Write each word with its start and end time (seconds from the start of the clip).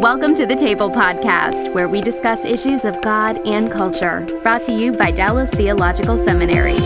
Welcome 0.00 0.34
to 0.36 0.46
the 0.46 0.54
Table 0.54 0.90
Podcast, 0.90 1.74
where 1.74 1.86
we 1.86 2.00
discuss 2.00 2.46
issues 2.46 2.86
of 2.86 3.02
God 3.02 3.36
and 3.46 3.70
culture. 3.70 4.26
Brought 4.42 4.62
to 4.62 4.72
you 4.72 4.92
by 4.92 5.10
Dallas 5.10 5.50
Theological 5.50 6.16
Seminary. 6.24 6.78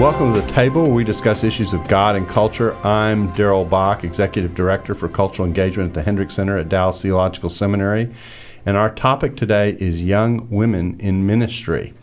Welcome 0.00 0.34
to 0.34 0.40
the 0.40 0.46
table 0.48 0.82
where 0.82 0.92
we 0.92 1.04
discuss 1.04 1.44
issues 1.44 1.72
of 1.72 1.86
God 1.86 2.16
and 2.16 2.28
culture. 2.28 2.74
I'm 2.84 3.32
Darrell 3.34 3.64
Bock, 3.64 4.02
Executive 4.02 4.52
Director 4.52 4.96
for 4.96 5.08
Cultural 5.08 5.46
Engagement 5.46 5.90
at 5.90 5.94
the 5.94 6.02
Hendricks 6.02 6.34
Center 6.34 6.58
at 6.58 6.68
Dallas 6.68 7.00
Theological 7.00 7.50
Seminary. 7.50 8.12
And 8.66 8.76
our 8.76 8.92
topic 8.92 9.36
today 9.36 9.76
is 9.78 10.04
young 10.04 10.50
women 10.50 10.98
in 10.98 11.24
ministry. 11.24 11.94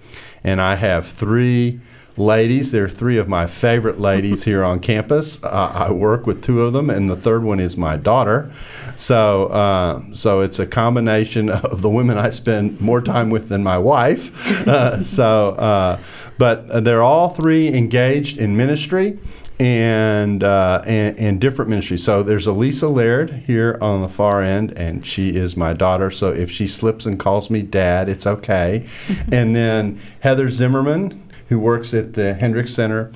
And 0.46 0.62
I 0.62 0.76
have 0.76 1.06
three 1.06 1.82
ladies. 2.20 2.72
There 2.72 2.84
are 2.84 2.90
three 2.90 3.18
of 3.18 3.28
my 3.28 3.48
favorite 3.48 4.00
ladies 4.00 4.44
here 4.44 4.64
on 4.64 4.80
campus. 4.80 5.44
Uh, 5.44 5.72
I 5.74 5.92
work 5.92 6.28
with 6.28 6.44
two 6.44 6.62
of 6.62 6.74
them, 6.74 6.90
and 6.90 7.10
the 7.10 7.16
third 7.16 7.44
one 7.44 7.60
is 7.60 7.78
my 7.78 7.96
daughter. 7.96 8.52
So, 8.96 9.48
uh, 9.48 10.04
so 10.14 10.42
it's 10.42 10.60
a 10.60 10.68
combination 10.68 11.50
of 11.50 11.82
the 11.82 11.90
women 11.90 12.18
I 12.18 12.30
spend 12.30 12.80
more 12.82 13.02
time 13.02 13.30
with 13.30 13.50
than 13.50 13.64
my 13.64 13.78
wife. 13.78 14.68
Uh, 14.68 15.02
so, 15.04 15.50
uh, 15.50 16.00
but 16.38 16.84
they're 16.84 17.02
all 17.02 17.30
three 17.30 17.68
engaged 17.70 18.38
in 18.38 18.56
ministry. 18.56 19.20
And, 19.62 20.42
uh, 20.42 20.82
and, 20.88 21.20
and 21.20 21.42
different 21.42 21.68
ministries. 21.68 22.02
So 22.02 22.24
there's 22.24 22.48
Elisa 22.48 22.88
Laird 22.88 23.44
here 23.46 23.78
on 23.82 24.02
the 24.02 24.08
far 24.08 24.42
end, 24.42 24.72
and 24.78 25.06
she 25.06 25.36
is 25.36 25.58
my 25.58 25.74
daughter. 25.74 26.10
So 26.12 26.32
if 26.32 26.50
she 26.50 26.66
slips 26.66 27.06
and 27.06 27.20
calls 27.20 27.50
me 27.50 27.62
dad, 27.62 28.08
it's 28.08 28.26
okay. 28.26 28.88
and 29.34 29.54
then 29.54 30.00
Heather 30.22 30.50
Zimmerman, 30.50 31.29
who 31.50 31.60
works 31.60 31.94
at 31.94 32.14
the 32.14 32.34
Hendricks 32.36 32.74
Center 32.74 33.12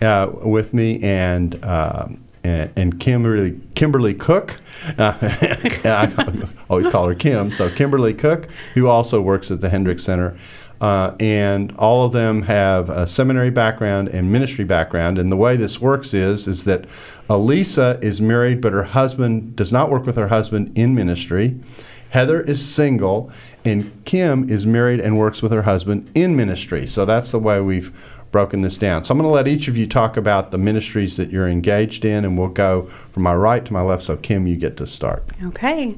uh, 0.00 0.30
with 0.42 0.72
me, 0.72 1.02
and, 1.02 1.62
uh, 1.64 2.06
and, 2.44 2.70
and 2.76 3.00
Kymberly 3.00 3.58
Kymberly 3.74 4.18
Cook. 4.18 4.60
Uh, 4.96 5.18
I 5.22 6.48
always 6.70 6.86
call 6.86 7.08
her 7.08 7.14
Kim. 7.14 7.50
So 7.50 7.68
Kymberly 7.68 8.16
Cook, 8.16 8.50
who 8.74 8.86
also 8.86 9.20
works 9.20 9.50
at 9.50 9.60
the 9.60 9.68
Hendricks 9.68 10.04
Center. 10.04 10.38
Uh, 10.80 11.16
and 11.18 11.76
all 11.76 12.04
of 12.04 12.12
them 12.12 12.42
have 12.42 12.88
a 12.88 13.04
seminary 13.06 13.50
background 13.50 14.08
and 14.08 14.30
ministry 14.30 14.64
background. 14.64 15.18
And 15.18 15.32
the 15.32 15.36
way 15.36 15.56
this 15.56 15.80
works 15.80 16.14
is 16.14 16.46
is 16.46 16.64
that 16.64 16.86
Elisa 17.28 17.98
is 18.00 18.20
married, 18.20 18.60
but 18.60 18.72
her 18.72 18.84
husband 18.84 19.56
does 19.56 19.72
not 19.72 19.90
work 19.90 20.06
with 20.06 20.16
her 20.16 20.28
husband 20.28 20.78
in 20.78 20.94
ministry. 20.94 21.58
Heather 22.10 22.40
is 22.40 22.64
single, 22.66 23.30
and 23.64 24.04
Kim 24.04 24.48
is 24.48 24.66
married 24.66 25.00
and 25.00 25.18
works 25.18 25.42
with 25.42 25.52
her 25.52 25.62
husband 25.62 26.10
in 26.14 26.36
ministry. 26.36 26.86
So 26.86 27.04
that's 27.04 27.32
the 27.32 27.38
way 27.38 27.60
we've 27.60 27.92
broken 28.30 28.60
this 28.60 28.76
down. 28.76 29.04
So 29.04 29.12
I'm 29.12 29.18
going 29.18 29.28
to 29.28 29.34
let 29.34 29.48
each 29.48 29.68
of 29.68 29.76
you 29.76 29.86
talk 29.86 30.16
about 30.16 30.50
the 30.50 30.58
ministries 30.58 31.16
that 31.16 31.30
you're 31.30 31.48
engaged 31.48 32.04
in, 32.04 32.24
and 32.24 32.38
we'll 32.38 32.48
go 32.48 32.86
from 32.86 33.22
my 33.22 33.34
right 33.34 33.64
to 33.64 33.72
my 33.72 33.80
left. 33.80 34.02
So, 34.02 34.16
Kim, 34.16 34.46
you 34.46 34.56
get 34.56 34.76
to 34.78 34.86
start. 34.86 35.24
Okay. 35.44 35.96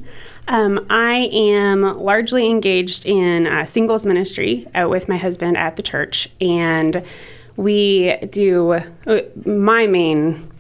Um, 0.49 0.87
I 0.91 1.29
am 1.33 1.83
largely 1.99 2.49
engaged 2.49 3.07
in 3.07 3.47
uh, 3.47 3.65
singles 3.65 4.07
ministry 4.07 4.67
uh, 4.75 4.89
with 4.89 5.09
my 5.09 5.17
husband 5.17 5.57
at 5.57 5.77
the 5.77 5.83
church, 5.83 6.29
and 6.41 7.05
we 7.57 8.17
do 8.31 8.73
uh, 9.07 9.21
my 9.45 9.87
main 9.87 10.51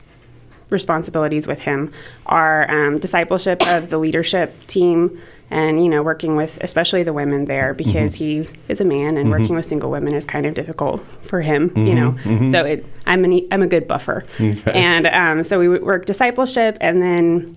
responsibilities 0.70 1.46
with 1.46 1.60
him 1.60 1.92
are 2.26 2.70
um, 2.70 2.98
discipleship 2.98 3.66
of 3.66 3.90
the 3.90 3.98
leadership 3.98 4.66
team 4.68 5.20
and 5.50 5.82
you 5.82 5.88
know 5.88 6.02
working 6.02 6.36
with 6.36 6.58
especially 6.60 7.02
the 7.02 7.12
women 7.12 7.44
there 7.46 7.74
because 7.74 8.14
mm-hmm. 8.14 8.52
he 8.52 8.58
is 8.68 8.80
a 8.80 8.84
man 8.84 9.16
and 9.16 9.28
mm-hmm. 9.28 9.40
working 9.40 9.56
with 9.56 9.66
single 9.66 9.90
women 9.90 10.14
is 10.14 10.24
kind 10.24 10.46
of 10.46 10.54
difficult 10.54 11.04
for 11.22 11.40
him 11.40 11.70
mm-hmm. 11.70 11.86
you 11.86 11.94
know 11.94 12.12
mm-hmm. 12.12 12.46
so 12.46 12.64
it, 12.64 12.86
I'm, 13.06 13.24
an, 13.24 13.46
I'm 13.50 13.62
a 13.62 13.66
good 13.66 13.88
buffer 13.88 14.24
okay. 14.40 14.72
and 14.72 15.06
um, 15.08 15.42
so 15.42 15.58
we 15.58 15.68
work 15.68 16.06
discipleship 16.06 16.78
and 16.80 17.02
then 17.02 17.56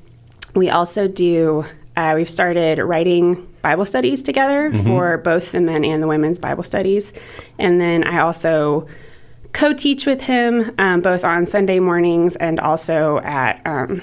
we 0.55 0.69
also 0.69 1.07
do 1.07 1.65
uh, 1.95 2.13
we've 2.15 2.29
started 2.29 2.79
writing 2.79 3.47
bible 3.61 3.85
studies 3.85 4.23
together 4.23 4.71
mm-hmm. 4.71 4.85
for 4.85 5.17
both 5.17 5.51
the 5.51 5.61
men 5.61 5.85
and 5.85 6.01
the 6.01 6.07
women's 6.07 6.39
bible 6.39 6.63
studies 6.63 7.13
and 7.59 7.79
then 7.79 8.03
i 8.03 8.19
also 8.19 8.87
co-teach 9.51 10.07
with 10.07 10.21
him 10.21 10.73
um, 10.79 11.01
both 11.01 11.23
on 11.23 11.45
sunday 11.45 11.79
mornings 11.79 12.35
and 12.37 12.59
also 12.59 13.19
at 13.19 13.61
um, 13.65 14.01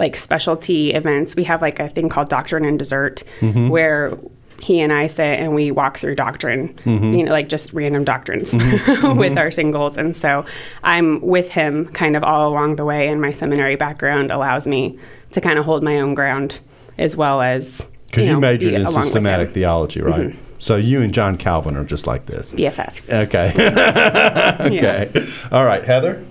like 0.00 0.16
specialty 0.16 0.92
events. 0.92 1.36
We 1.36 1.44
have 1.44 1.60
like 1.60 1.78
a 1.78 1.88
thing 1.88 2.08
called 2.08 2.30
Doctrine 2.30 2.64
and 2.64 2.78
Dessert 2.78 3.22
mm-hmm. 3.40 3.68
where 3.68 4.18
he 4.62 4.80
and 4.80 4.92
I 4.92 5.06
sit 5.08 5.38
and 5.38 5.54
we 5.54 5.70
walk 5.70 5.98
through 5.98 6.14
doctrine, 6.14 6.74
mm-hmm. 6.74 7.14
you 7.14 7.24
know, 7.24 7.32
like 7.32 7.50
just 7.50 7.74
random 7.74 8.04
doctrines 8.04 8.52
mm-hmm. 8.52 9.18
with 9.18 9.32
mm-hmm. 9.32 9.38
our 9.38 9.50
singles. 9.50 9.98
And 9.98 10.16
so 10.16 10.46
I'm 10.82 11.20
with 11.20 11.50
him 11.50 11.86
kind 11.88 12.16
of 12.16 12.24
all 12.24 12.50
along 12.50 12.76
the 12.76 12.84
way, 12.84 13.08
and 13.08 13.20
my 13.20 13.30
seminary 13.30 13.76
background 13.76 14.32
allows 14.32 14.66
me 14.66 14.98
to 15.32 15.40
kind 15.40 15.58
of 15.58 15.66
hold 15.66 15.82
my 15.82 16.00
own 16.00 16.14
ground 16.14 16.60
as 16.96 17.14
well 17.14 17.42
as. 17.42 17.90
Because 18.06 18.24
you, 18.24 18.32
know, 18.32 18.38
you, 18.38 18.40
majored 18.40 18.72
in 18.72 18.88
systematic 18.88 19.52
theology, 19.52 20.00
right? 20.00 20.30
Mm-hmm. 20.30 20.50
So 20.58 20.76
you 20.76 21.00
and 21.00 21.14
John 21.14 21.36
Calvin 21.36 21.76
are 21.76 21.84
just 21.84 22.06
like 22.06 22.26
this. 22.26 22.52
BFFs. 22.54 23.12
Okay. 23.26 23.50
okay. 24.60 25.10
Yeah. 25.14 25.26
All 25.52 25.64
right, 25.64 25.84
Heather. 25.84 26.26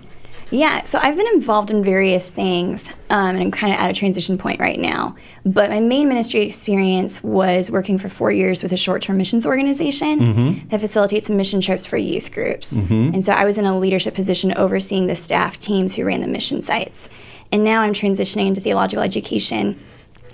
Yeah, 0.52 0.84
so 0.84 1.00
I've 1.02 1.16
been 1.16 1.28
involved 1.34 1.70
in 1.70 1.84
various 1.84 2.32
things, 2.32 2.88
um, 3.10 3.36
and 3.36 3.40
I'm 3.40 3.52
kind 3.52 3.72
of 3.72 3.80
at 3.80 3.90
a 3.90 3.94
transition 3.94 4.38
point 4.38 4.60
right 4.60 4.80
now. 4.80 5.16
But 5.46 5.70
my 5.70 5.80
main 5.80 6.08
ministry 6.08 6.42
experience 6.42 7.24
was 7.24 7.70
working 7.70 8.00
for 8.00 8.10
four 8.10 8.32
years 8.32 8.64
with 8.64 8.74
a 8.74 8.78
short 8.78 9.04
term 9.04 9.18
missions 9.18 9.46
organization 9.46 10.20
mm-hmm. 10.20 10.68
that 10.70 10.80
facilitates 10.80 11.30
mission 11.30 11.62
trips 11.62 11.86
for 11.86 11.98
youth 11.98 12.32
groups. 12.32 12.80
Mm-hmm. 12.80 13.14
And 13.14 13.24
so 13.24 13.34
I 13.34 13.46
was 13.46 13.58
in 13.58 13.66
a 13.66 13.78
leadership 13.78 14.16
position 14.16 14.52
overseeing 14.56 15.08
the 15.08 15.16
staff 15.16 15.60
teams 15.60 15.96
who 15.96 16.04
ran 16.04 16.22
the 16.22 16.28
mission 16.28 16.62
sites. 16.62 17.10
And 17.52 17.64
now 17.64 17.82
I'm 17.82 17.94
transitioning 17.94 18.48
into 18.48 18.62
theological 18.62 19.04
education. 19.04 19.80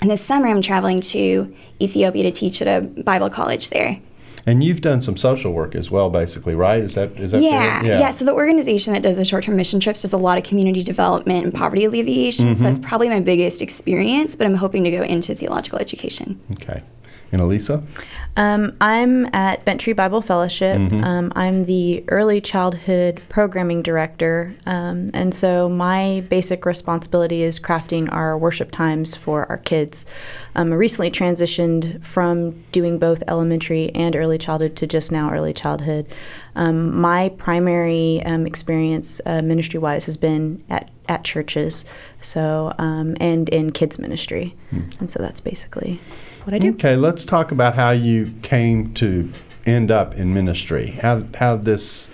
And 0.01 0.09
this 0.09 0.21
summer 0.21 0.47
I'm 0.47 0.61
traveling 0.61 1.01
to 1.01 1.53
Ethiopia 1.81 2.23
to 2.23 2.31
teach 2.31 2.61
at 2.61 2.67
a 2.67 2.85
Bible 3.03 3.29
college 3.29 3.69
there. 3.69 3.99
And 4.47 4.63
you've 4.63 4.81
done 4.81 5.01
some 5.01 5.17
social 5.17 5.53
work 5.53 5.73
as 5.73 5.89
well, 5.89 6.09
basically, 6.09 6.53
right? 6.53 6.83
Is 6.83 6.93
that 6.93 7.19
is 7.19 7.31
that 7.31 7.41
yeah, 7.41 7.83
yeah, 7.83 7.99
yeah? 7.99 8.11
So 8.11 8.25
the 8.25 8.33
organization 8.33 8.93
that 8.93 9.01
does 9.01 9.17
the 9.17 9.25
short-term 9.25 9.55
mission 9.55 9.79
trips 9.79 10.03
does 10.03 10.13
a 10.13 10.17
lot 10.17 10.37
of 10.37 10.43
community 10.43 10.83
development 10.83 11.45
and 11.45 11.53
poverty 11.53 11.85
alleviation. 11.85 12.45
Mm-hmm. 12.45 12.53
So 12.55 12.63
that's 12.63 12.77
probably 12.77 13.09
my 13.09 13.21
biggest 13.21 13.61
experience. 13.61 14.35
But 14.35 14.45
I'm 14.45 14.55
hoping 14.55 14.83
to 14.83 14.91
go 14.91 15.01
into 15.01 15.33
theological 15.33 15.79
education. 15.79 16.39
Okay. 16.51 16.83
And 17.31 17.41
Elisa? 17.41 17.83
Um, 18.37 18.75
I'm 18.81 19.33
at 19.33 19.63
Bent 19.65 19.81
Tree 19.81 19.93
Bible 19.93 20.21
Fellowship. 20.21 20.77
Mm-hmm. 20.77 21.03
Um, 21.03 21.33
I'm 21.35 21.63
the 21.63 22.03
early 22.09 22.41
childhood 22.41 23.21
programming 23.29 23.81
director. 23.81 24.55
Um, 24.65 25.09
and 25.13 25.33
so 25.33 25.69
my 25.69 26.25
basic 26.29 26.65
responsibility 26.65 27.43
is 27.43 27.59
crafting 27.59 28.11
our 28.11 28.37
worship 28.37 28.71
times 28.71 29.15
for 29.15 29.45
our 29.49 29.57
kids. 29.57 30.05
Um, 30.55 30.71
I 30.71 30.75
recently 30.75 31.11
transitioned 31.11 32.03
from 32.03 32.63
doing 32.71 32.99
both 32.99 33.23
elementary 33.27 33.93
and 33.95 34.15
early 34.15 34.37
childhood 34.37 34.75
to 34.77 34.87
just 34.87 35.11
now 35.11 35.31
early 35.31 35.53
childhood. 35.53 36.07
Um, 36.55 36.99
my 36.99 37.29
primary 37.29 38.21
um, 38.25 38.45
experience 38.45 39.19
uh, 39.25 39.41
ministry 39.41 39.79
wise 39.79 40.05
has 40.05 40.17
been 40.17 40.63
at, 40.69 40.91
at 41.07 41.23
churches 41.23 41.85
so 42.21 42.73
and 42.79 43.49
in 43.49 43.71
kids 43.71 43.99
ministry. 43.99 44.55
Mm. 44.73 44.99
And 44.99 45.11
so 45.11 45.19
that's 45.19 45.41
basically 45.41 45.99
what 46.45 46.53
I 46.53 46.59
do. 46.59 46.71
Okay, 46.71 46.95
let's 46.95 47.25
talk 47.25 47.51
about 47.51 47.75
how 47.75 47.91
you 47.91 48.33
came 48.41 48.93
to 48.95 49.31
end 49.65 49.91
up 49.91 50.15
in 50.15 50.33
ministry. 50.33 50.91
How 50.91 51.23
how 51.35 51.57
did 51.57 51.65
this 51.65 52.09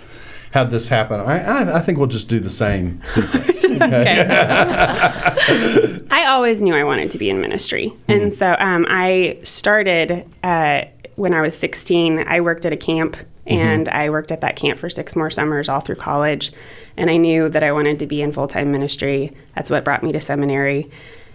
how 0.52 0.64
this 0.64 0.88
happen? 0.88 1.20
I, 1.20 1.38
I, 1.40 1.78
I 1.78 1.80
think 1.80 1.98
we'll 1.98 2.06
just 2.06 2.28
do 2.28 2.40
the 2.40 2.50
same 2.50 3.02
sequence. 3.04 3.60
Okay. 3.72 4.26
I 6.10 6.26
always 6.26 6.60
knew 6.60 6.74
I 6.74 6.84
wanted 6.84 7.10
to 7.12 7.18
be 7.18 7.30
in 7.30 7.40
ministry, 7.40 7.88
mm-hmm. 7.88 8.12
and 8.12 8.32
so 8.32 8.54
um, 8.58 8.84
I 8.88 9.38
started 9.44 10.28
uh, 10.42 10.82
when 11.16 11.32
I 11.32 11.40
was 11.40 11.56
16. 11.56 12.18
I 12.26 12.40
worked 12.40 12.66
at 12.66 12.72
a 12.72 12.76
camp. 12.76 13.16
Mm-hmm. 13.46 13.58
And 13.58 13.88
I 13.88 14.08
worked 14.08 14.30
at 14.30 14.40
that 14.42 14.54
camp 14.54 14.78
for 14.78 14.88
six 14.88 15.16
more 15.16 15.28
summers 15.28 15.68
all 15.68 15.80
through 15.80 15.96
college. 15.96 16.52
And 16.96 17.10
I 17.10 17.16
knew 17.16 17.48
that 17.48 17.64
I 17.64 17.72
wanted 17.72 17.98
to 17.98 18.06
be 18.06 18.22
in 18.22 18.30
full 18.30 18.46
time 18.46 18.70
ministry. 18.70 19.32
That's 19.56 19.68
what 19.68 19.84
brought 19.84 20.04
me 20.04 20.12
to 20.12 20.20
seminary 20.20 20.92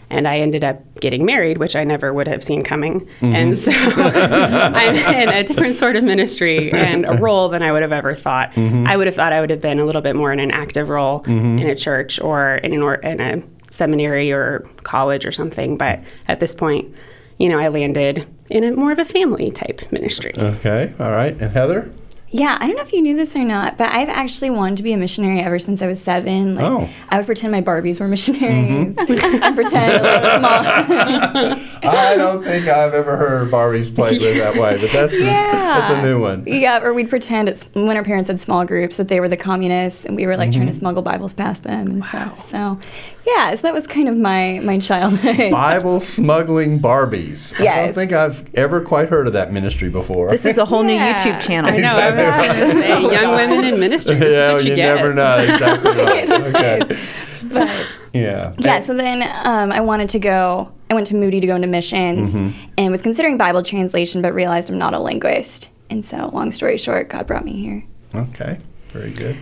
and 0.10 0.28
I 0.28 0.40
ended 0.40 0.64
up 0.64 1.00
getting 1.00 1.26
married, 1.26 1.58
which 1.58 1.76
I 1.76 1.84
never 1.84 2.14
would 2.14 2.28
have 2.28 2.44
seen 2.44 2.64
coming. 2.64 3.02
Mm-hmm. 3.02 3.36
And 3.36 3.58
so 3.58 3.72
I'm 3.74 4.96
in 4.96 5.30
a 5.30 5.44
different 5.44 5.76
sort 5.76 5.96
of 5.96 6.04
ministry 6.04 6.72
and 6.72 7.06
a 7.06 7.14
role 7.18 7.50
than 7.50 7.62
I 7.62 7.72
would 7.72 7.82
have 7.82 7.92
ever 7.92 8.14
thought. 8.16 8.52
Mm-hmm. 8.54 8.88
I 8.88 8.96
would 8.96 9.08
have 9.08 9.16
thought 9.16 9.34
I 9.34 9.42
would 9.42 9.50
have 9.50 9.62
been 9.62 9.80
a 9.80 9.86
little 9.86 10.02
bit 10.02 10.16
more 10.16 10.32
in 10.32 10.40
an 10.40 10.52
active 10.52 10.90
role 10.90 11.22
mm-hmm. 11.22 11.60
in 11.60 11.68
a 11.68 11.76
church 11.76 12.20
or 12.22 12.56
in, 12.56 12.74
an 12.74 12.82
or, 12.82 12.96
in 12.96 13.20
a 13.20 13.44
seminary 13.70 14.32
or 14.32 14.68
college 14.84 15.26
or 15.26 15.32
something. 15.32 15.78
But 15.78 16.02
at 16.28 16.40
this 16.40 16.56
point, 16.56 16.94
you 17.38 17.50
know, 17.50 17.60
I 17.60 17.68
landed 17.68 18.28
in 18.50 18.64
a 18.64 18.72
more 18.72 18.92
of 18.92 19.00
a 19.00 19.06
family 19.06 19.52
type 19.52 19.92
ministry. 19.92 20.34
Okay, 20.38 20.94
all 21.00 21.12
right. 21.12 21.34
And 21.40 21.52
Heather? 21.52 21.92
Yeah, 22.30 22.58
I 22.60 22.68
don't 22.68 22.76
know 22.76 22.82
if 22.82 22.92
you 22.92 23.02
knew 23.02 23.16
this 23.16 23.36
or 23.36 23.44
not, 23.44 23.78
but 23.78 23.90
I've 23.92 24.10
actually 24.10 24.50
wanted 24.50 24.78
to 24.78 24.84
be 24.84 24.92
a 24.92 24.98
missionary 24.98 25.40
ever 25.40 25.60
since 25.60 25.82
I 25.82 25.88
was 25.88 26.02
seven. 26.02 26.56
Like, 26.56 26.66
Oh. 26.66 26.90
I 27.10 27.18
would 27.18 27.26
pretend 27.26 27.52
my 27.54 27.62
Barbies 27.62 28.00
were 28.02 28.08
missionaries. 28.08 28.96
Mm-hmm. 28.96 29.44
and 29.44 29.56
pretend 29.56 30.04
like 30.04 30.24
small. 30.24 31.68
I 31.90 32.16
don't 32.18 32.44
think 32.44 32.68
I've 32.68 32.94
ever 32.94 33.16
heard 33.16 33.50
Barbies 33.50 33.94
played 33.94 34.22
with 34.22 34.38
that 34.38 34.56
way, 34.56 34.78
but 34.80 34.92
that's, 34.92 35.18
yeah, 35.18 35.78
a, 35.78 35.80
that's 35.80 35.90
a 35.92 36.02
new 36.02 36.20
one. 36.20 36.44
Yeah, 36.46 36.84
or 36.84 36.94
we'd 36.94 37.10
pretend 37.10 37.48
it's 37.48 37.70
when 37.74 37.96
our 37.96 38.04
parents 38.04 38.30
had 38.30 38.42
small 38.42 38.66
groups 38.66 38.98
that 38.98 39.08
they 39.08 39.20
were 39.22 39.30
the 39.30 39.38
communists, 39.38 40.04
and 40.04 40.16
we 40.16 40.26
were 40.26 40.36
like 40.36 40.52
trying 40.52 40.66
to 40.66 40.72
mm-hmm. 40.72 40.80
smuggle 40.80 41.04
Bibles 41.04 41.34
past 41.34 41.64
them 41.64 41.88
and 41.88 42.04
stuff. 42.04 42.42
So, 42.42 42.78
yeah, 43.26 43.56
so 43.56 43.62
that 43.62 43.74
was 43.74 43.88
kind 43.88 44.10
of 44.10 44.18
my 44.18 44.60
my 44.64 44.80
childhood. 44.80 45.52
Bible 45.52 46.00
smuggling 46.02 46.80
Barbies. 46.80 47.58
I 47.60 47.86
don't 47.86 47.94
think 47.94 48.12
I've 48.12 48.54
ever 48.56 48.82
quite 48.82 49.10
heard 49.10 49.28
of 49.28 49.34
that 49.34 49.54
ministry 49.54 49.90
before. 49.90 50.30
This 50.30 50.46
is 50.46 50.58
a 50.58 50.66
whole 50.66 50.84
Yeah. 50.84 51.12
new 51.12 51.14
YouTube 51.14 51.42
channel. 51.42 51.72
I 51.72 51.78
know. 51.78 52.17
I 52.20 52.64
was 52.74 52.82
gonna 52.82 53.14
young 53.14 53.36
women 53.36 53.64
in 53.66 53.80
ministry. 53.80 54.16
This 54.16 54.32
yeah, 54.32 54.48
is 54.48 54.54
what 54.54 54.64
you, 54.64 54.70
you 54.72 54.76
get. 54.76 54.96
never 54.96 55.14
know 55.14 55.38
exactly 55.40 55.92
right. 55.92 56.30
Okay. 56.56 56.98
but 57.44 57.86
Yeah. 58.14 58.52
yeah, 58.58 58.82
so 58.82 58.94
then 58.94 59.22
um, 59.46 59.72
I 59.72 59.80
wanted 59.82 60.10
to 60.12 60.20
go. 60.20 60.72
I 60.90 60.94
went 60.94 61.08
to 61.08 61.16
Moody 61.16 61.40
to 61.42 61.48
go 61.48 61.56
into 61.56 61.68
missions, 61.68 62.36
and 62.36 62.92
was 62.92 63.02
considering 63.02 63.38
Bible 63.38 63.62
translation, 63.62 64.22
but 64.22 64.34
realized 64.34 64.70
I'm 64.70 64.78
not 64.78 64.94
a 64.94 65.00
linguist. 65.00 65.70
And 65.90 66.04
so, 66.04 66.30
long 66.34 66.52
story 66.52 66.78
short, 66.78 67.10
God 67.10 67.28
brought 67.28 67.46
me 67.46 67.54
here. 67.54 67.84
Okay. 68.16 68.60
Very 68.90 69.12
good. 69.12 69.38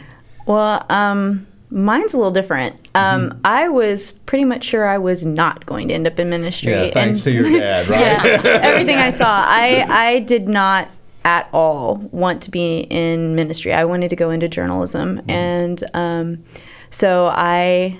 Well, 0.47 0.85
um, 0.89 1.47
mine's 1.71 2.13
a 2.13 2.17
little 2.17 2.31
different. 2.33 2.75
Um, 2.95 3.29
Mm-hmm. 3.29 3.39
I 3.45 3.67
was 3.69 4.11
pretty 4.11 4.45
much 4.45 4.63
sure 4.63 4.87
I 4.87 4.97
was 4.97 5.25
not 5.25 5.65
going 5.65 5.87
to 5.89 5.93
end 5.93 6.07
up 6.07 6.19
in 6.19 6.29
ministry. 6.29 6.71
Yeah. 6.71 6.91
Thanks 6.91 7.19
and- 7.19 7.23
to 7.25 7.31
your 7.31 7.59
dad, 7.59 7.87
right? 7.89 7.99
yeah, 7.99 8.59
everything 8.61 8.97
I 8.97 9.09
saw, 9.11 9.25
I 9.27 9.85
I 9.87 10.19
did 10.19 10.47
not 10.47 10.89
at 11.25 11.49
all 11.51 11.97
want 12.11 12.41
to 12.43 12.51
be 12.51 12.87
in 12.89 13.35
ministry. 13.35 13.73
I 13.73 13.83
wanted 13.83 14.09
to 14.11 14.15
go 14.15 14.29
into 14.29 14.47
journalism, 14.47 15.21
and 15.27 15.83
um, 15.93 16.43
so 16.89 17.25
I, 17.25 17.99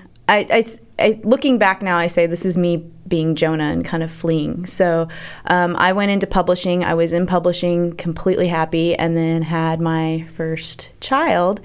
looking 1.23 1.57
back 1.57 1.81
now, 1.81 1.97
I 1.97 2.07
say 2.07 2.27
this 2.27 2.45
is 2.45 2.57
me 2.57 2.85
being 3.07 3.35
Jonah 3.35 3.65
and 3.65 3.85
kind 3.85 4.01
of 4.01 4.11
fleeing. 4.11 4.65
So 4.65 5.07
um, 5.45 5.75
I 5.75 5.93
went 5.93 6.11
into 6.11 6.25
publishing. 6.25 6.83
I 6.83 6.93
was 6.93 7.13
in 7.13 7.25
publishing, 7.25 7.95
completely 7.97 8.47
happy, 8.47 8.95
and 8.95 9.15
then 9.15 9.43
had 9.43 9.79
my 9.79 10.25
first 10.31 10.91
child. 11.01 11.61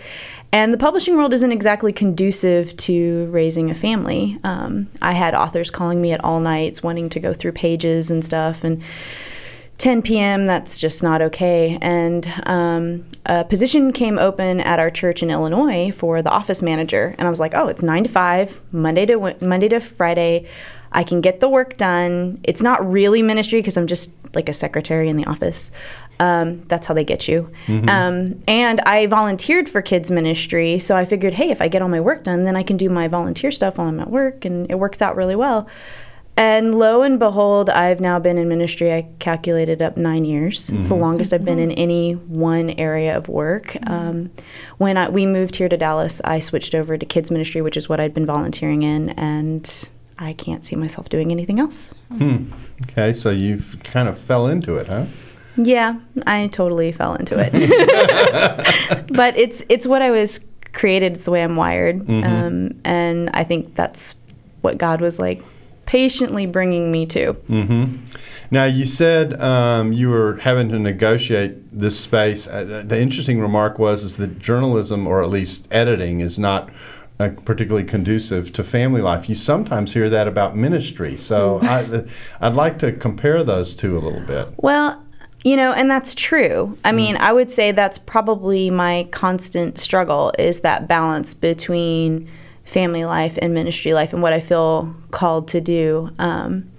And 0.53 0.73
the 0.73 0.79
publishing 0.79 1.17
world 1.17 1.33
isn't 1.33 1.53
exactly 1.53 1.93
conducive 1.93 2.77
to 2.79 3.27
raising 3.31 3.71
a 3.71 3.75
family. 3.75 4.39
Um, 4.45 4.89
I 5.01 5.13
had 5.13 5.35
authors 5.35 5.71
calling 5.71 6.03
me 6.03 6.13
at 6.13 6.23
all 6.25 6.41
nights, 6.41 6.83
wanting 6.83 7.09
to 7.11 7.21
go 7.21 7.33
through 7.33 7.53
pages 7.53 8.11
and 8.11 8.25
stuff, 8.25 8.65
and 8.65 8.83
10 9.81 10.03
p.m. 10.03 10.45
That's 10.45 10.79
just 10.79 11.03
not 11.03 11.23
okay. 11.23 11.79
And 11.81 12.31
um, 12.45 13.07
a 13.25 13.45
position 13.45 13.93
came 13.93 14.19
open 14.19 14.61
at 14.61 14.79
our 14.79 14.91
church 14.91 15.23
in 15.23 15.31
Illinois 15.31 15.91
for 15.91 16.21
the 16.21 16.31
office 16.31 16.63
manager, 16.63 17.15
and 17.19 17.27
I 17.27 17.31
was 17.31 17.41
like, 17.41 17.55
"Oh, 17.55 17.67
it's 17.67 17.83
nine 17.83 18.05
to 18.05 18.11
five, 18.11 18.61
Monday 18.73 19.07
to 19.07 19.37
Monday 19.41 19.69
to 19.69 19.81
Friday. 19.81 20.47
I 20.93 21.03
can 21.03 21.21
get 21.23 21.41
the 21.41 21.49
work 21.49 21.77
done. 21.79 22.41
It's 22.43 22.63
not 22.63 22.87
really 22.87 23.23
ministry 23.23 23.61
because 23.61 23.77
I'm 23.77 23.87
just 23.87 24.13
like 24.35 24.49
a 24.49 24.53
secretary 24.53 25.09
in 25.09 25.17
the 25.17 25.25
office. 25.25 25.71
Um, 26.19 26.61
that's 26.65 26.87
how 26.87 26.93
they 26.93 27.05
get 27.05 27.27
you. 27.27 27.51
Um, 27.89 28.43
and 28.47 28.81
I 28.83 29.07
volunteered 29.07 29.69
for 29.69 29.81
kids 29.81 30.11
ministry, 30.11 30.79
so 30.79 30.95
I 30.95 31.07
figured, 31.07 31.35
hey, 31.35 31.51
if 31.51 31.63
I 31.63 31.69
get 31.69 31.81
all 31.81 31.89
my 31.89 32.01
work 32.01 32.25
done, 32.25 32.45
then 32.45 32.55
I 32.57 32.63
can 32.63 32.77
do 32.77 32.91
my 32.91 33.09
volunteer 33.09 33.51
stuff 33.51 33.79
while 33.79 33.89
I'm 33.89 33.99
at 34.01 34.11
work, 34.11 34.45
and 34.45 34.71
it 34.71 34.79
works 34.79 35.01
out 35.01 35.17
really 35.17 35.37
well. 35.37 35.67
And 36.41 36.79
lo 36.79 37.03
and 37.03 37.19
behold, 37.19 37.69
I've 37.69 38.01
now 38.01 38.19
been 38.19 38.39
in 38.39 38.49
ministry. 38.49 38.95
I 38.95 39.07
calculated 39.19 39.83
up 39.83 39.99
nine 39.99 40.25
years. 40.25 40.71
It's 40.71 40.89
the 40.89 40.95
longest 40.95 41.35
I've 41.35 41.45
been 41.45 41.59
in 41.59 41.71
any 41.73 42.13
one 42.13 42.71
area 42.71 43.15
of 43.15 43.29
work. 43.29 43.77
Um, 43.87 44.31
when 44.79 44.97
I, 44.97 45.11
we 45.11 45.27
moved 45.27 45.57
here 45.57 45.69
to 45.69 45.77
Dallas, 45.77 46.23
I 46.25 46.39
switched 46.39 46.75
over 46.75 46.97
to 46.97 47.05
kids 47.05 47.31
ministry, 47.31 47.61
which 47.61 47.77
is 47.77 47.91
what 47.91 48.01
I'd 48.01 48.15
been 48.15 48.25
volunteering 48.25 48.83
in, 48.83 49.11
and 49.11 49.91
I 50.19 50.33
can't 50.33 50.65
see 50.65 50.77
myself 50.77 51.11
doing 51.11 51.31
anything 51.31 51.61
else. 51.61 51.93
Okay. 52.85 53.13
So 53.13 53.29
you've 53.29 53.77
kind 53.85 54.09
of 54.09 54.19
fell 54.19 54.47
into 54.47 54.77
it, 54.77 54.87
huh? 54.87 55.05
Yeah, 55.59 56.01
I 56.27 56.47
totally 56.47 56.91
fell 56.91 57.17
into 57.17 57.37
it. 57.39 57.53
but 59.13 59.37
it's 59.37 59.63
it's 59.69 59.87
what 59.87 60.01
I 60.01 60.11
was 60.11 60.41
created. 60.73 61.13
It's 61.13 61.27
the 61.27 61.33
way 61.33 61.45
I'm 61.45 61.57
wired, 61.57 62.09
um, 62.09 62.81
and 62.83 63.29
I 63.35 63.45
think 63.45 63.75
that's 63.75 64.15
what 64.63 64.79
God 64.79 65.03
was 65.03 65.19
like 65.19 65.43
patiently 65.91 66.47
bringing 66.47 66.93
me 66.93 67.05
to. 67.05 67.33
Mm-hmm. 67.49 67.97
Now 68.53 68.63
you 68.65 68.87
said 68.87 69.41
um, 69.43 69.93
you 69.93 70.09
were 70.09 70.37
having 70.37 70.69
to 70.69 70.79
negotiate 70.79 71.77
this 71.77 71.99
space. 71.99 72.47
Uh, 72.47 72.85
the, 72.87 73.01
interesting 73.01 73.41
remark 73.41 73.81
was 73.81 74.05
is 74.05 74.17
that 74.19 74.39
journalism, 74.39 75.09
or 75.09 75.21
at 75.21 75.31
least 75.31 75.67
editing, 75.73 76.21
is 76.21 76.39
not 76.39 76.71
uh, 77.19 77.31
particularly 77.45 77.85
conducive 77.85 78.53
to 78.53 78.63
family 78.63 79.01
life. 79.01 79.29
You 79.29 79.35
sometimes 79.35 79.93
hear 79.93 80.09
that 80.09 80.29
about 80.29 80.57
ministry. 80.57 81.17
So 81.17 81.59
I, 81.63 82.05
I'd 82.41 82.55
like 82.55 82.79
to 82.79 82.93
compare 82.93 83.43
those 83.43 83.75
two 83.75 83.99
a 83.99 84.01
little 84.01 84.21
bit. 84.25 84.47
Well, 84.59 85.05
you 85.43 85.57
know, 85.57 85.73
and 85.73 85.91
that's 85.91 86.15
true. 86.15 86.79
I 86.85 86.93
mean, 86.93 87.17
I 87.17 87.33
would 87.33 87.51
say 87.51 87.73
that's 87.73 87.99
probably 87.99 88.71
my 88.71 89.09
constant 89.11 89.77
struggle 89.77 90.33
is 90.39 90.61
that 90.61 90.87
balance 90.87 91.35
between 91.35 92.31
family 92.71 93.05
life 93.05 93.39
and 93.43 93.53
ministry 93.53 93.93
life 93.93 94.13
and 94.13 94.23
what 94.23 94.33
I 94.33 94.41
feel 94.41 94.95
called 95.11 95.49
to 95.49 95.61
do. 95.61 96.11
Um, 96.19 96.71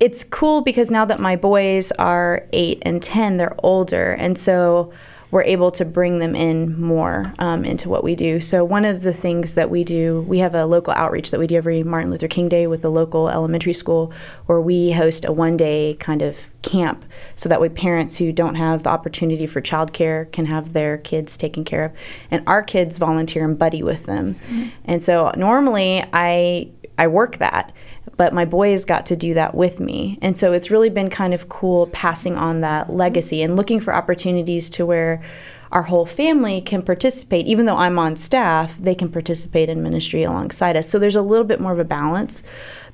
it's 0.00 0.24
cool 0.24 0.60
because 0.62 0.90
now 0.90 1.04
that 1.04 1.20
my 1.20 1.36
boys 1.36 1.92
are 1.92 2.46
eight 2.52 2.82
and 2.82 3.02
10, 3.02 3.36
they're 3.36 3.56
older. 3.62 4.12
And 4.12 4.38
so 4.38 4.92
we're 5.30 5.42
able 5.42 5.70
to 5.72 5.84
bring 5.84 6.18
them 6.18 6.34
in 6.34 6.80
more 6.80 7.34
um, 7.38 7.64
into 7.64 7.88
what 7.88 8.02
we 8.02 8.14
do. 8.14 8.40
So, 8.40 8.64
one 8.64 8.84
of 8.84 9.02
the 9.02 9.12
things 9.12 9.54
that 9.54 9.70
we 9.70 9.84
do, 9.84 10.22
we 10.22 10.38
have 10.38 10.54
a 10.54 10.64
local 10.64 10.92
outreach 10.94 11.30
that 11.30 11.40
we 11.40 11.46
do 11.46 11.56
every 11.56 11.82
Martin 11.82 12.10
Luther 12.10 12.28
King 12.28 12.48
Day 12.48 12.66
with 12.66 12.82
the 12.82 12.90
local 12.90 13.28
elementary 13.28 13.72
school, 13.72 14.12
where 14.46 14.60
we 14.60 14.92
host 14.92 15.24
a 15.24 15.32
one 15.32 15.56
day 15.56 15.96
kind 16.00 16.22
of 16.22 16.48
camp 16.62 17.04
so 17.36 17.48
that 17.48 17.60
way 17.60 17.68
parents 17.68 18.16
who 18.16 18.32
don't 18.32 18.54
have 18.54 18.82
the 18.82 18.90
opportunity 18.90 19.46
for 19.46 19.60
childcare 19.60 20.30
can 20.32 20.46
have 20.46 20.72
their 20.72 20.98
kids 20.98 21.36
taken 21.36 21.64
care 21.64 21.84
of. 21.84 21.92
And 22.30 22.42
our 22.46 22.62
kids 22.62 22.98
volunteer 22.98 23.44
and 23.44 23.58
buddy 23.58 23.82
with 23.82 24.06
them. 24.06 24.36
And 24.84 25.02
so, 25.02 25.32
normally 25.36 26.04
I, 26.12 26.70
I 26.96 27.06
work 27.06 27.38
that 27.38 27.72
but 28.16 28.32
my 28.32 28.44
boys 28.44 28.84
got 28.84 29.06
to 29.06 29.16
do 29.16 29.34
that 29.34 29.54
with 29.54 29.80
me. 29.80 30.18
And 30.22 30.36
so 30.36 30.52
it's 30.52 30.70
really 30.70 30.90
been 30.90 31.10
kind 31.10 31.34
of 31.34 31.48
cool 31.48 31.86
passing 31.88 32.36
on 32.36 32.60
that 32.62 32.90
legacy 32.90 33.42
and 33.42 33.56
looking 33.56 33.80
for 33.80 33.94
opportunities 33.94 34.70
to 34.70 34.86
where 34.86 35.22
our 35.70 35.82
whole 35.82 36.06
family 36.06 36.60
can 36.60 36.82
participate. 36.82 37.46
Even 37.46 37.66
though 37.66 37.76
I'm 37.76 37.98
on 37.98 38.16
staff, 38.16 38.78
they 38.78 38.94
can 38.94 39.10
participate 39.10 39.68
in 39.68 39.82
ministry 39.82 40.22
alongside 40.22 40.76
us. 40.76 40.88
So 40.88 40.98
there's 40.98 41.16
a 41.16 41.22
little 41.22 41.44
bit 41.44 41.60
more 41.60 41.72
of 41.72 41.78
a 41.78 41.84
balance. 41.84 42.42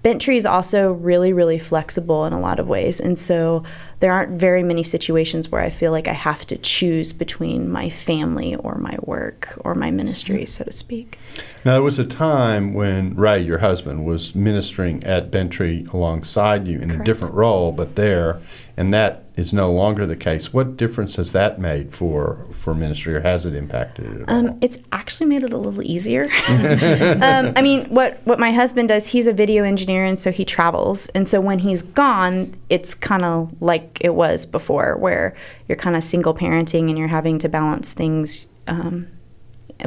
Bent 0.02 0.20
Tree 0.20 0.36
is 0.36 0.44
also 0.44 0.92
really, 0.92 1.32
really 1.32 1.58
flexible 1.58 2.24
in 2.26 2.32
a 2.32 2.40
lot 2.40 2.58
of 2.58 2.68
ways. 2.68 3.00
And 3.00 3.18
so 3.18 3.62
there 4.00 4.12
aren't 4.12 4.32
very 4.32 4.62
many 4.62 4.82
situations 4.82 5.50
where 5.50 5.60
I 5.60 5.70
feel 5.70 5.92
like 5.92 6.08
I 6.08 6.12
have 6.12 6.46
to 6.46 6.56
choose 6.56 7.12
between 7.12 7.70
my 7.70 7.88
family 7.90 8.54
or 8.56 8.76
my 8.76 8.96
work 9.02 9.58
or 9.64 9.74
my 9.74 9.90
ministry, 9.90 10.46
so 10.46 10.64
to 10.64 10.72
speak. 10.72 11.18
Now, 11.64 11.72
there 11.72 11.82
was 11.82 11.98
a 11.98 12.04
time 12.04 12.74
when 12.74 13.14
Ray, 13.14 13.42
your 13.42 13.58
husband, 13.58 14.04
was 14.04 14.34
ministering 14.34 15.02
at 15.04 15.30
Bent 15.30 15.52
Tree 15.52 15.86
alongside 15.92 16.66
you 16.66 16.78
in 16.80 16.90
a 16.90 17.02
different 17.04 17.34
role, 17.34 17.72
but 17.72 17.96
there, 17.96 18.40
and 18.76 18.92
that 18.92 19.24
is 19.36 19.52
no 19.52 19.72
longer 19.72 20.06
the 20.06 20.16
case. 20.16 20.52
What 20.52 20.76
difference 20.76 21.16
has 21.16 21.32
that 21.32 21.58
made 21.58 21.92
for, 21.92 22.46
for 22.52 22.74
ministry, 22.74 23.14
or 23.16 23.20
has 23.20 23.46
it 23.46 23.54
impacted 23.54 24.04
it 24.06 24.20
at 24.22 24.28
all? 24.28 24.34
Um, 24.34 24.58
it's 24.60 24.78
actually 24.92 25.26
made 25.26 25.42
it 25.42 25.52
a 25.52 25.56
little 25.56 25.82
easier. 25.82 26.22
um, 26.48 27.52
I 27.56 27.62
mean, 27.62 27.86
what 27.86 28.20
what 28.24 28.38
my 28.38 28.52
husband 28.52 28.88
does, 28.88 29.08
he's 29.08 29.26
a 29.26 29.32
video 29.32 29.64
engineer, 29.64 30.04
and 30.04 30.18
so 30.18 30.30
he 30.30 30.44
travels. 30.44 31.08
And 31.10 31.26
so 31.26 31.40
when 31.40 31.60
he's 31.60 31.82
gone, 31.82 32.54
it's 32.68 32.94
kind 32.94 33.24
of 33.24 33.50
like 33.60 33.83
it 34.00 34.14
was 34.14 34.46
before, 34.46 34.96
where 34.96 35.34
you're 35.68 35.76
kind 35.76 35.96
of 35.96 36.04
single 36.04 36.34
parenting 36.34 36.88
and 36.88 36.98
you're 36.98 37.08
having 37.08 37.38
to 37.40 37.48
balance 37.48 37.92
things. 37.92 38.46
Um, 38.66 39.08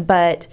but 0.01 0.47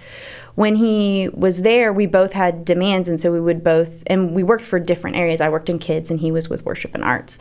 when 0.55 0.77
he 0.77 1.29
was 1.33 1.63
there, 1.63 1.93
we 1.93 2.07
both 2.07 2.33
had 2.33 2.65
demands, 2.65 3.09
and 3.09 3.21
so 3.21 3.33
we 3.33 3.41
would 3.41 3.65
both, 3.65 4.03
and 4.07 4.35
we 4.35 4.43
worked 4.43 4.65
for 4.65 4.79
different 4.79 5.17
areas. 5.17 5.41
I 5.41 5.49
worked 5.49 5.69
in 5.69 5.79
kids, 5.79 6.11
and 6.11 6.21
he 6.21 6.31
was 6.31 6.49
with 6.49 6.65
worship 6.65 6.95
and 6.95 7.03
arts. 7.03 7.39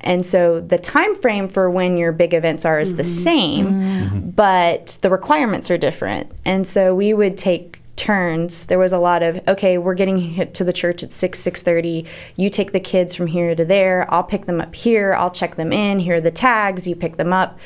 And 0.00 0.24
so 0.24 0.60
the 0.60 0.78
time 0.78 1.14
frame 1.14 1.48
for 1.48 1.70
when 1.70 1.96
your 1.96 2.12
big 2.12 2.34
events 2.34 2.64
are 2.64 2.80
is 2.80 2.96
the 2.96 3.04
same, 3.04 4.30
but 4.32 4.98
the 5.02 5.10
requirements 5.10 5.70
are 5.70 5.78
different. 5.78 6.30
And 6.44 6.66
so 6.66 6.94
we 6.94 7.14
would 7.14 7.36
take 7.36 7.81
turns. 8.02 8.66
There 8.66 8.80
was 8.80 8.92
a 8.92 8.98
lot 8.98 9.22
of 9.22 9.40
okay, 9.46 9.78
we're 9.78 9.94
getting 9.94 10.50
to 10.52 10.64
the 10.64 10.72
church 10.72 11.04
at 11.04 11.12
six 11.12 11.38
six 11.38 11.62
thirty. 11.62 12.04
You 12.34 12.50
take 12.50 12.72
the 12.72 12.80
kids 12.80 13.14
from 13.14 13.28
here 13.28 13.54
to 13.54 13.64
there. 13.64 14.12
I'll 14.12 14.24
pick 14.24 14.46
them 14.46 14.60
up 14.60 14.74
here. 14.74 15.14
I'll 15.14 15.30
check 15.30 15.54
them 15.54 15.72
in. 15.72 16.00
Here 16.00 16.16
are 16.16 16.20
the 16.20 16.32
tags. 16.32 16.88
You 16.88 16.96
pick 16.96 17.16
them 17.16 17.32
up, 17.32 17.60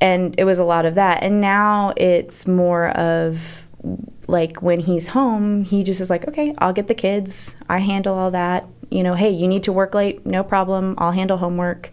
and 0.00 0.34
it 0.38 0.44
was 0.44 0.58
a 0.58 0.64
lot 0.64 0.86
of 0.86 0.94
that. 0.94 1.22
And 1.22 1.42
now 1.42 1.92
it's 1.98 2.48
more 2.48 2.88
of 2.88 3.68
like 4.26 4.62
when 4.62 4.80
he's 4.80 5.08
home, 5.08 5.64
he 5.64 5.82
just 5.82 6.00
is 6.00 6.08
like, 6.08 6.26
okay, 6.26 6.54
I'll 6.58 6.72
get 6.72 6.86
the 6.86 6.94
kids. 6.94 7.54
I 7.68 7.80
handle 7.80 8.14
all 8.14 8.30
that. 8.30 8.66
You 8.90 9.02
know, 9.02 9.14
hey, 9.14 9.28
you 9.30 9.46
need 9.46 9.64
to 9.64 9.72
work 9.72 9.94
late, 9.94 10.24
no 10.24 10.42
problem. 10.42 10.94
I'll 10.96 11.12
handle 11.12 11.36
homework. 11.36 11.90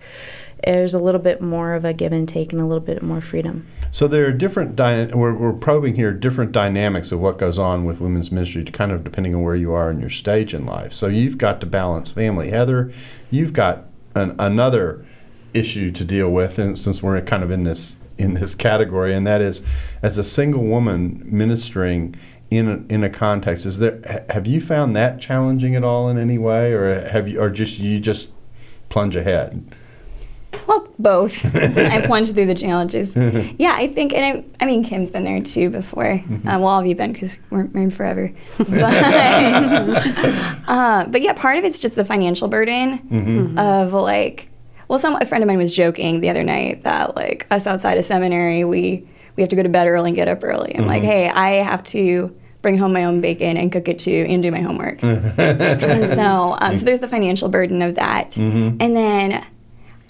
there's 0.64 0.94
a 0.94 1.00
little 1.00 1.22
bit 1.22 1.42
more 1.42 1.74
of 1.74 1.86
a 1.86 1.94
give 1.94 2.12
and 2.12 2.28
take 2.28 2.54
and 2.54 2.62
a 2.62 2.66
little 2.66 2.84
bit 2.84 3.02
more 3.02 3.22
freedom. 3.22 3.68
So 3.96 4.10
there 4.10 4.26
are 4.26 4.34
different. 4.34 4.78
We're, 4.78 5.34
we're 5.34 5.54
probing 5.54 5.96
here 5.96 6.12
different 6.12 6.52
dynamics 6.52 7.14
of 7.14 7.22
what 7.22 7.38
goes 7.38 7.58
on 7.58 7.86
with 7.86 8.02
women's 8.02 8.30
ministry, 8.30 8.66
kind 8.66 8.92
of 8.92 9.06
depending 9.06 9.34
on 9.34 9.42
where 9.42 9.56
you 9.56 9.72
are 9.72 9.90
in 9.90 10.02
your 10.02 10.10
stage 10.10 10.54
in 10.54 10.66
life. 10.66 10.92
So 10.92 11.08
you've 11.08 11.38
got 11.38 11.62
to 11.62 11.66
balance 11.66 12.12
family. 12.12 12.50
Heather, 12.50 12.92
you've 13.32 13.54
got 13.54 13.86
an, 14.14 14.36
another 14.38 15.06
issue 15.54 15.92
to 15.92 16.04
deal 16.04 16.30
with, 16.30 16.60
and 16.60 16.78
since 16.78 17.02
we're 17.02 17.22
kind 17.22 17.42
of 17.42 17.52
in 17.52 17.64
this 17.64 17.96
in 18.18 18.34
this 18.34 18.54
category, 18.54 19.16
and 19.16 19.26
that 19.28 19.40
is, 19.40 19.62
as 20.04 20.18
a 20.18 20.26
single 20.26 20.66
woman 20.66 21.22
ministering 21.24 22.16
in 22.52 22.68
a, 22.68 22.94
in 22.94 23.02
a 23.02 23.10
context, 23.10 23.66
is 23.66 23.80
there 23.80 24.26
have 24.30 24.46
you 24.46 24.60
found 24.60 24.94
that 24.98 25.22
challenging 25.22 25.74
at 25.74 25.86
all 25.86 26.10
in 26.10 26.18
any 26.18 26.38
way, 26.38 26.74
or 26.74 27.08
have 27.08 27.30
you, 27.30 27.40
or 27.40 27.50
just 27.50 27.80
you 27.80 28.02
just 28.02 28.28
plunge 28.90 29.16
ahead? 29.16 29.74
Well, 30.68 30.88
both. 31.00 31.56
I 31.56 32.06
plunged 32.06 32.36
through 32.36 32.48
the 32.48 32.56
challenges. 32.56 33.16
yeah, 33.58 33.74
I 33.76 33.88
think, 33.88 34.14
and 34.14 34.46
I, 34.60 34.64
I 34.64 34.68
mean, 34.68 34.84
Kim's 34.84 35.12
been 35.12 35.24
there 35.24 35.42
too 35.42 35.70
before. 35.70 36.20
Mm-hmm. 36.20 36.48
Uh, 36.48 36.60
well, 36.60 36.68
all 36.68 36.80
of 36.80 36.86
you 36.86 36.96
been 36.96 37.14
because 37.14 37.38
we're 37.50 37.68
married 37.68 37.94
forever. 37.94 38.32
But, 38.58 39.90
uh, 40.68 41.06
but 41.08 41.22
yeah, 41.22 41.34
part 41.34 41.58
of 41.58 41.64
it's 41.64 41.80
just 41.80 41.96
the 41.96 42.06
financial 42.06 42.48
burden 42.48 43.00
mm-hmm. 43.00 43.58
of 43.58 43.94
like, 43.94 44.50
well, 44.88 45.00
some 45.00 45.16
a 45.22 45.26
friend 45.26 45.44
of 45.44 45.48
mine 45.48 45.58
was 45.58 45.76
joking 45.76 46.20
the 46.20 46.30
other 46.30 46.44
night 46.44 46.84
that 46.84 47.16
like 47.16 47.48
us 47.52 47.68
outside 47.68 47.98
of 47.98 48.06
seminary, 48.06 48.64
we 48.64 49.08
we 49.36 49.42
have 49.42 49.50
to 49.50 49.56
go 49.56 49.64
to 49.64 49.70
bed 49.70 49.88
early 49.88 50.10
and 50.10 50.16
get 50.16 50.28
up 50.28 50.44
early. 50.44 50.74
I'm 50.74 50.82
mm-hmm. 50.82 50.90
like, 50.90 51.04
hey, 51.04 51.30
I 51.30 51.64
have 51.64 51.84
to 51.86 52.36
bring 52.62 52.78
home 52.78 52.94
my 52.94 53.06
own 53.06 53.22
bacon 53.22 53.58
and 53.58 53.72
cook 53.72 53.88
it 53.88 54.00
too 54.00 54.26
and 54.28 54.42
do 54.42 54.52
my 54.52 54.62
homework. 54.62 55.04
and 55.04 56.16
so, 56.16 56.58
um, 56.60 56.78
so 56.78 56.86
there's 56.86 57.00
the 57.00 57.08
financial 57.08 57.50
burden 57.50 57.82
of 57.82 57.96
that, 57.96 58.32
mm-hmm. 58.32 58.78
and 58.80 58.96
then 58.96 59.46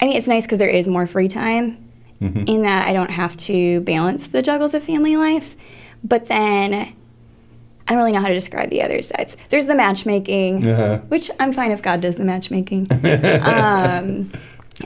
I 0.00 0.06
mean, 0.06 0.16
it's 0.16 0.28
nice 0.28 0.44
because 0.44 0.58
there 0.58 0.68
is 0.68 0.86
more 0.86 1.06
free 1.06 1.28
time 1.28 1.90
mm-hmm. 2.20 2.44
in 2.46 2.62
that 2.62 2.86
I 2.86 2.92
don't 2.92 3.10
have 3.10 3.36
to 3.38 3.80
balance 3.80 4.26
the 4.26 4.42
juggles 4.42 4.74
of 4.74 4.82
family 4.82 5.16
life. 5.16 5.56
But 6.04 6.26
then 6.26 6.74
I 6.74 7.92
don't 7.92 7.98
really 7.98 8.12
know 8.12 8.20
how 8.20 8.28
to 8.28 8.34
describe 8.34 8.70
the 8.70 8.82
other 8.82 9.00
sides. 9.02 9.36
There's 9.48 9.66
the 9.66 9.74
matchmaking, 9.74 10.66
uh-huh. 10.66 10.98
which 11.08 11.30
I'm 11.38 11.52
fine 11.52 11.70
if 11.70 11.82
God 11.82 12.00
does 12.00 12.16
the 12.16 12.24
matchmaking. 12.24 12.88
um, 12.92 14.32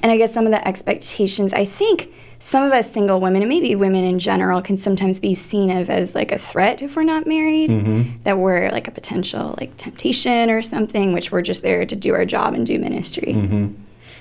and 0.03 0.11
I 0.13 0.17
guess 0.17 0.33
some 0.33 0.47
of 0.47 0.53
the 0.53 0.67
expectations, 0.67 1.53
I 1.53 1.65
think 1.65 2.13
some 2.39 2.65
of 2.65 2.73
us 2.73 2.91
single 2.91 3.21
women, 3.21 3.43
and 3.43 3.49
maybe 3.49 3.75
women 3.75 4.05
in 4.05 4.19
general, 4.19 4.63
can 4.63 4.77
sometimes 4.77 5.19
be 5.19 5.35
seen 5.35 5.71
of 5.71 5.91
as 5.91 6.15
like 6.15 6.31
a 6.31 6.39
threat 6.39 6.83
if 6.83 6.97
we're 6.97 7.05
not 7.05 7.27
married, 7.27 7.71
mm-hmm. 7.71 8.17
that 8.25 8.39
we're 8.39 8.71
like 8.71 8.87
a 8.87 8.91
potential 8.91 9.55
like 9.59 9.77
temptation 9.77 10.51
or 10.51 10.63
something, 10.63 11.13
which 11.13 11.33
we're 11.33 11.43
just 11.43 11.63
there 11.63 11.85
to 11.85 11.97
do 11.97 12.15
our 12.15 12.25
job 12.25 12.55
and 12.55 12.67
do 12.67 12.79
ministry. 12.79 13.35
Mm-hmm. 13.35 13.75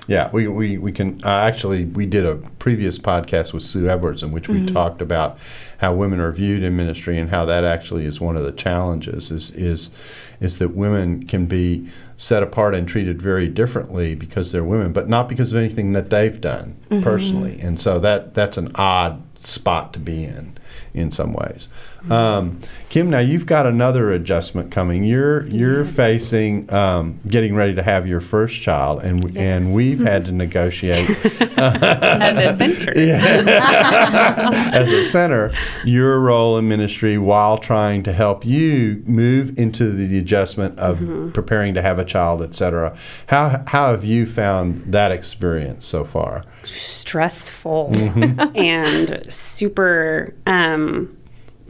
Yeah, 0.10 0.32
we, 0.32 0.48
we, 0.48 0.80
we 0.80 0.92
can 0.92 1.24
uh, 1.24 1.30
actually 1.30 1.86
we 1.86 2.08
did 2.08 2.26
a 2.26 2.38
previous 2.58 2.98
podcast 2.98 3.54
with 3.54 3.62
Sue 3.62 3.88
Edwards 3.88 4.24
in 4.24 4.32
which 4.32 4.48
we 4.48 4.58
mm-hmm. 4.58 4.74
talked 4.74 5.04
about 5.04 5.38
how 5.78 5.94
women 5.94 6.20
are 6.20 6.32
viewed 6.32 6.64
in 6.64 6.76
ministry 6.76 7.20
and 7.20 7.30
how 7.30 7.46
that 7.46 7.64
actually 7.64 8.06
is 8.06 8.20
one 8.20 8.36
of 8.36 8.44
the 8.44 8.52
challenges 8.52 9.30
is 9.30 9.52
is 9.52 9.92
is 10.40 10.58
that 10.58 10.70
women 10.70 11.28
can 11.28 11.46
be 11.46 11.88
set 12.18 12.42
apart 12.42 12.74
and 12.74 12.88
treated 12.88 13.22
very 13.22 13.48
differently 13.48 14.16
because 14.16 14.52
they're 14.52 14.64
women, 14.64 14.94
but 14.94 15.08
not 15.08 15.30
because 15.30 15.54
of 15.54 15.60
anything 15.60 15.92
that 15.92 16.10
they've 16.10 16.42
done 16.42 16.76
mm-hmm. 16.90 17.04
personally. 17.04 17.60
And 17.62 17.80
so 17.80 18.00
that 18.00 18.34
that's 18.34 18.58
an 18.58 18.72
odd 18.74 19.22
spot 19.46 19.94
to 19.94 20.00
be 20.00 20.24
in 20.24 20.58
in 20.94 21.12
some 21.12 21.34
ways. 21.34 21.70
Um, 22.10 22.60
Kim, 22.90 23.10
now 23.10 23.20
you've 23.20 23.46
got 23.46 23.68
another 23.68 24.12
adjustment 24.12 24.72
coming. 24.72 25.04
You're 25.04 25.46
you're 25.48 25.86
facing 25.86 26.72
um, 26.74 27.20
getting 27.28 27.56
ready 27.56 27.76
to 27.76 27.84
have 27.84 28.08
your 28.08 28.20
first 28.20 28.62
child, 28.62 29.04
and 29.04 29.24
yes. 29.24 29.38
and 29.38 29.74
we've 29.74 30.00
had 30.00 30.26
to 30.26 30.32
negotiate 30.32 31.10
as 31.58 32.38
a 32.38 32.58
center. 32.58 32.94
as 32.98 34.90
a 34.90 35.06
center, 35.06 35.54
your 35.86 36.20
role 36.20 36.58
in 36.58 36.68
ministry 36.68 37.18
while 37.18 37.58
trying 37.58 38.04
to 38.04 38.14
help 38.14 38.46
you 38.46 39.04
move 39.06 39.58
into 39.60 39.92
the 39.92 40.18
adjustment 40.18 40.80
of 40.80 40.98
mm-hmm. 40.98 41.30
preparing 41.32 41.74
to 41.76 41.82
have 41.82 42.00
a 42.00 42.06
child, 42.06 42.42
etc. 42.42 42.98
How 43.28 43.64
how 43.68 43.92
have 43.92 44.04
you 44.04 44.26
found 44.26 44.92
that 44.94 45.12
experience 45.12 45.86
so 45.86 46.04
far? 46.04 46.44
Stressful 46.64 47.92
mm-hmm. 47.94 48.56
and 48.58 49.32
super. 49.32 50.34
Um, 50.46 51.16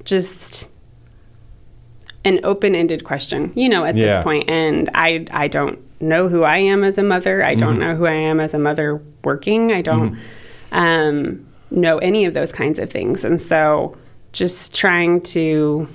just 0.10 0.68
an 2.25 2.39
open-ended 2.44 3.04
question, 3.04 3.54
you 3.56 3.70
know, 3.70 3.86
at 3.86 3.96
yeah. 3.96 4.08
this 4.08 4.24
point. 4.24 4.50
And 4.50 4.89
I 4.94 5.25
I 5.32 5.48
don't 5.48 5.80
know 6.01 6.28
who 6.28 6.44
I 6.44 6.58
am 6.58 6.84
as 6.84 6.98
a 6.98 7.04
mother. 7.04 7.44
I 7.44 7.56
don't 7.56 7.74
mm-hmm. 7.74 7.82
know 7.82 7.96
who 7.96 8.06
I 8.06 8.13
am 8.13 8.39
as 8.39 8.54
a 8.54 8.60
mother 8.60 9.01
working. 9.24 9.72
I 9.72 9.82
don't 9.82 10.16
mm-hmm. 10.16 10.75
um, 10.75 11.48
know 11.72 11.98
any 12.00 12.25
of 12.25 12.34
those 12.34 12.51
kinds 12.51 12.80
of 12.80 12.89
things. 12.89 13.24
And 13.24 13.39
so 13.39 13.98
just 14.32 14.74
trying 14.74 15.22
to, 15.22 15.88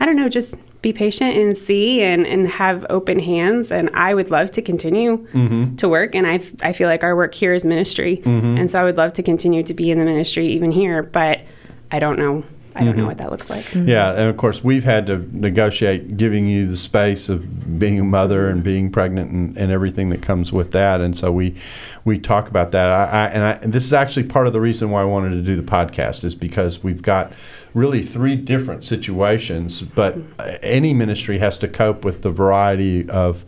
I 0.00 0.06
don't 0.06 0.16
know, 0.16 0.28
just 0.28 0.54
be 0.80 0.92
patient 0.92 1.36
and 1.36 1.56
see 1.56 2.02
and, 2.02 2.26
and 2.26 2.46
have 2.46 2.86
open 2.88 3.18
hands. 3.18 3.72
And 3.72 3.90
I 3.94 4.14
would 4.14 4.30
love 4.30 4.50
to 4.52 4.62
continue 4.62 5.18
mm-hmm. 5.28 5.76
to 5.76 5.88
work. 5.88 6.14
And 6.14 6.26
I, 6.26 6.40
I 6.62 6.72
feel 6.72 6.88
like 6.88 7.02
our 7.02 7.16
work 7.16 7.34
here 7.34 7.54
is 7.54 7.64
ministry. 7.64 8.18
Mm-hmm. 8.18 8.58
And 8.58 8.70
so 8.70 8.80
I 8.80 8.84
would 8.84 8.96
love 8.96 9.12
to 9.14 9.22
continue 9.22 9.62
to 9.64 9.74
be 9.74 9.90
in 9.90 9.98
the 9.98 10.04
ministry 10.04 10.46
even 10.48 10.70
here. 10.70 11.02
But 11.02 11.40
I 11.90 11.98
don't 11.98 12.18
know 12.18 12.44
I 12.74 12.80
don't 12.80 12.90
mm-hmm. 12.90 13.00
know 13.00 13.06
what 13.06 13.18
that 13.18 13.30
looks 13.30 13.50
like. 13.50 13.64
Mm-hmm. 13.64 13.88
Yeah, 13.88 14.10
and 14.12 14.28
of 14.28 14.36
course 14.36 14.62
we've 14.62 14.84
had 14.84 15.06
to 15.08 15.28
negotiate 15.32 16.16
giving 16.16 16.46
you 16.46 16.66
the 16.66 16.76
space 16.76 17.28
of 17.28 17.78
being 17.78 17.98
a 17.98 18.04
mother 18.04 18.48
and 18.48 18.62
being 18.62 18.90
pregnant 18.90 19.30
and, 19.30 19.56
and 19.56 19.72
everything 19.72 20.10
that 20.10 20.22
comes 20.22 20.52
with 20.52 20.72
that, 20.72 21.00
and 21.00 21.16
so 21.16 21.32
we 21.32 21.54
we 22.04 22.18
talk 22.18 22.48
about 22.48 22.70
that. 22.72 22.88
I, 22.88 23.04
I, 23.04 23.26
and, 23.26 23.44
I, 23.44 23.50
and 23.62 23.72
this 23.72 23.84
is 23.84 23.92
actually 23.92 24.24
part 24.24 24.46
of 24.46 24.52
the 24.52 24.60
reason 24.60 24.90
why 24.90 25.02
I 25.02 25.04
wanted 25.04 25.30
to 25.30 25.42
do 25.42 25.56
the 25.56 25.62
podcast 25.62 26.24
is 26.24 26.34
because 26.34 26.82
we've 26.82 27.02
got 27.02 27.32
really 27.74 28.02
three 28.02 28.36
different 28.36 28.84
situations, 28.84 29.82
but 29.82 30.18
any 30.62 30.94
ministry 30.94 31.38
has 31.38 31.58
to 31.58 31.68
cope 31.68 32.04
with 32.04 32.22
the 32.22 32.30
variety 32.30 33.08
of 33.10 33.44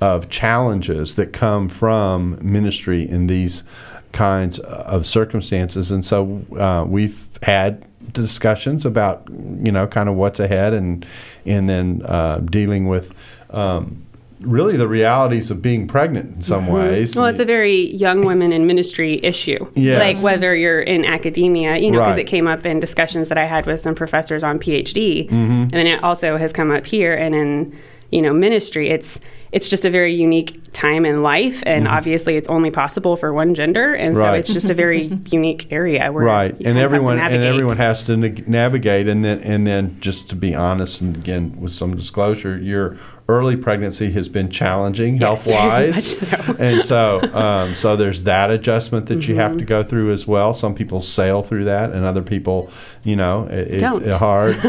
of 0.00 0.30
challenges 0.30 1.16
that 1.16 1.32
come 1.32 1.68
from 1.68 2.38
ministry 2.40 3.06
in 3.06 3.26
these 3.26 3.64
kinds 4.12 4.58
of 4.60 5.06
circumstances, 5.06 5.92
and 5.92 6.04
so 6.04 6.42
uh, 6.58 6.84
we've 6.86 7.28
had 7.42 7.84
discussions 8.12 8.84
about 8.86 9.28
you 9.28 9.72
know 9.72 9.86
kind 9.86 10.08
of 10.08 10.14
what's 10.14 10.40
ahead 10.40 10.72
and 10.72 11.06
and 11.44 11.68
then 11.68 12.02
uh, 12.04 12.38
dealing 12.38 12.86
with 12.88 13.12
um, 13.50 14.04
really 14.40 14.76
the 14.76 14.88
realities 14.88 15.50
of 15.50 15.60
being 15.60 15.86
pregnant 15.86 16.36
in 16.36 16.42
some 16.42 16.64
mm-hmm. 16.64 16.74
ways. 16.74 17.16
Well, 17.16 17.26
it's 17.26 17.40
a 17.40 17.44
very 17.44 17.86
young 17.94 18.22
women 18.22 18.52
in 18.52 18.66
ministry 18.66 19.20
issue. 19.22 19.58
Yes. 19.74 19.98
Like 19.98 20.24
whether 20.24 20.54
you're 20.56 20.80
in 20.80 21.04
academia, 21.04 21.76
you 21.76 21.90
know, 21.90 21.98
because 21.98 22.12
right. 22.12 22.18
it 22.20 22.26
came 22.26 22.46
up 22.46 22.64
in 22.64 22.80
discussions 22.80 23.28
that 23.28 23.38
I 23.38 23.46
had 23.46 23.66
with 23.66 23.80
some 23.80 23.94
professors 23.94 24.42
on 24.42 24.58
PhD, 24.58 25.28
mm-hmm. 25.28 25.32
and 25.32 25.70
then 25.70 25.86
it 25.86 26.02
also 26.02 26.36
has 26.36 26.52
come 26.52 26.70
up 26.70 26.86
here 26.86 27.14
and 27.14 27.34
in 27.34 27.78
you 28.10 28.22
know 28.22 28.32
ministry. 28.32 28.90
It's 28.90 29.20
it's 29.52 29.68
just 29.68 29.84
a 29.84 29.90
very 29.90 30.14
unique 30.14 30.60
time 30.72 31.04
in 31.04 31.22
life, 31.22 31.62
and 31.66 31.86
mm-hmm. 31.86 31.94
obviously 31.94 32.36
it's 32.36 32.48
only 32.48 32.70
possible 32.70 33.16
for 33.16 33.32
one 33.32 33.54
gender, 33.54 33.94
and 33.94 34.16
right. 34.16 34.22
so 34.22 34.32
it's 34.34 34.52
just 34.52 34.70
a 34.70 34.74
very 34.74 35.06
unique 35.30 35.72
area 35.72 36.10
where 36.12 36.24
right, 36.24 36.54
and 36.64 36.78
everyone 36.78 37.18
and 37.18 37.42
everyone 37.42 37.76
has 37.76 38.04
to 38.04 38.16
navigate, 38.16 39.08
and 39.08 39.24
then 39.24 39.40
and 39.40 39.66
then 39.66 40.00
just 40.00 40.28
to 40.30 40.36
be 40.36 40.54
honest, 40.54 41.00
and 41.00 41.16
again 41.16 41.60
with 41.60 41.72
some 41.72 41.96
disclosure, 41.96 42.56
your 42.58 42.96
early 43.28 43.56
pregnancy 43.56 44.10
has 44.12 44.28
been 44.28 44.50
challenging 44.50 45.16
yes, 45.16 45.46
health 45.46 45.46
wise, 45.48 46.18
so. 46.18 46.56
and 46.58 46.84
so 46.84 47.20
um, 47.34 47.74
so 47.74 47.96
there's 47.96 48.22
that 48.22 48.50
adjustment 48.50 49.06
that 49.06 49.18
mm-hmm. 49.18 49.32
you 49.32 49.36
have 49.36 49.52
to 49.52 49.58
mm-hmm. 49.58 49.66
go 49.66 49.82
through 49.82 50.12
as 50.12 50.26
well. 50.26 50.54
Some 50.54 50.74
people 50.74 51.00
sail 51.00 51.42
through 51.42 51.64
that, 51.64 51.90
and 51.90 52.04
other 52.04 52.22
people, 52.22 52.70
you 53.02 53.16
know, 53.16 53.46
it, 53.48 53.82
it's 53.82 54.16
hard. 54.16 54.56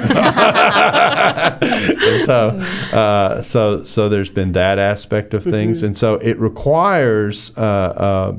and 1.62 2.24
so 2.24 2.50
uh, 2.98 3.42
so 3.44 3.84
so 3.84 4.10
there's 4.10 4.32
been 4.32 4.54
that 4.54 4.71
aspect 4.80 5.34
of 5.34 5.44
things. 5.44 5.80
Mm-hmm 5.80 5.92
and 5.92 5.98
so 5.98 6.16
it 6.16 6.40
requires 6.40 7.52
uh, 7.58 7.62
uh, 7.62 8.36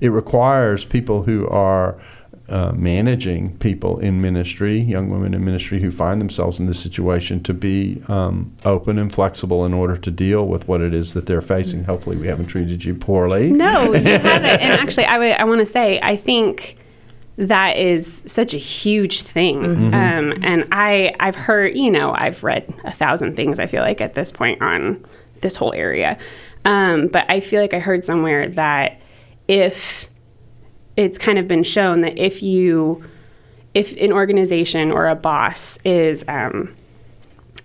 it 0.00 0.08
requires 0.08 0.84
people 0.84 1.24
who 1.24 1.46
are 1.48 1.98
uh, 2.48 2.72
managing 2.72 3.56
people 3.58 3.98
in 3.98 4.20
ministry, 4.20 4.78
young 4.78 5.08
women 5.10 5.32
in 5.34 5.44
ministry 5.44 5.80
who 5.80 5.90
find 5.90 6.20
themselves 6.20 6.60
in 6.60 6.66
this 6.66 6.78
situation, 6.78 7.42
to 7.42 7.54
be 7.54 8.02
um, 8.08 8.54
open 8.64 8.98
and 8.98 9.12
flexible 9.12 9.64
in 9.64 9.72
order 9.72 9.96
to 9.96 10.10
deal 10.10 10.46
with 10.46 10.68
what 10.68 10.80
it 10.80 10.92
is 10.92 11.14
that 11.14 11.26
they're 11.26 11.40
facing. 11.40 11.84
Hopefully, 11.84 12.16
we 12.16 12.26
haven't 12.26 12.46
treated 12.46 12.84
you 12.84 12.94
poorly. 12.94 13.50
No, 13.50 13.94
you 13.94 14.02
haven't. 14.02 14.60
And 14.60 14.80
actually, 14.80 15.06
I, 15.06 15.14
w- 15.14 15.32
I 15.32 15.44
want 15.44 15.60
to 15.60 15.66
say, 15.66 15.98
I 16.02 16.16
think 16.16 16.76
that 17.36 17.76
is 17.76 18.22
such 18.26 18.52
a 18.54 18.58
huge 18.58 19.22
thing. 19.22 19.62
Mm-hmm. 19.62 19.94
Um, 19.94 20.38
and 20.42 20.68
I, 20.70 21.14
I've 21.18 21.36
heard, 21.36 21.76
you 21.76 21.90
know, 21.90 22.14
I've 22.14 22.44
read 22.44 22.72
a 22.84 22.92
thousand 22.92 23.36
things. 23.36 23.58
I 23.58 23.66
feel 23.66 23.82
like 23.82 24.00
at 24.00 24.14
this 24.14 24.30
point 24.30 24.60
on 24.62 25.04
this 25.44 25.54
whole 25.54 25.72
area. 25.72 26.18
Um, 26.64 27.06
but 27.06 27.24
I 27.30 27.38
feel 27.38 27.60
like 27.60 27.74
I 27.74 27.78
heard 27.78 28.04
somewhere 28.04 28.48
that 28.48 29.00
if 29.46 30.08
it's 30.96 31.18
kind 31.18 31.38
of 31.38 31.46
been 31.46 31.62
shown 31.62 32.00
that 32.00 32.18
if 32.18 32.42
you, 32.42 33.04
if 33.74 33.96
an 34.00 34.12
organization 34.12 34.90
or 34.90 35.06
a 35.06 35.14
boss 35.14 35.78
is 35.84 36.24
um, 36.26 36.74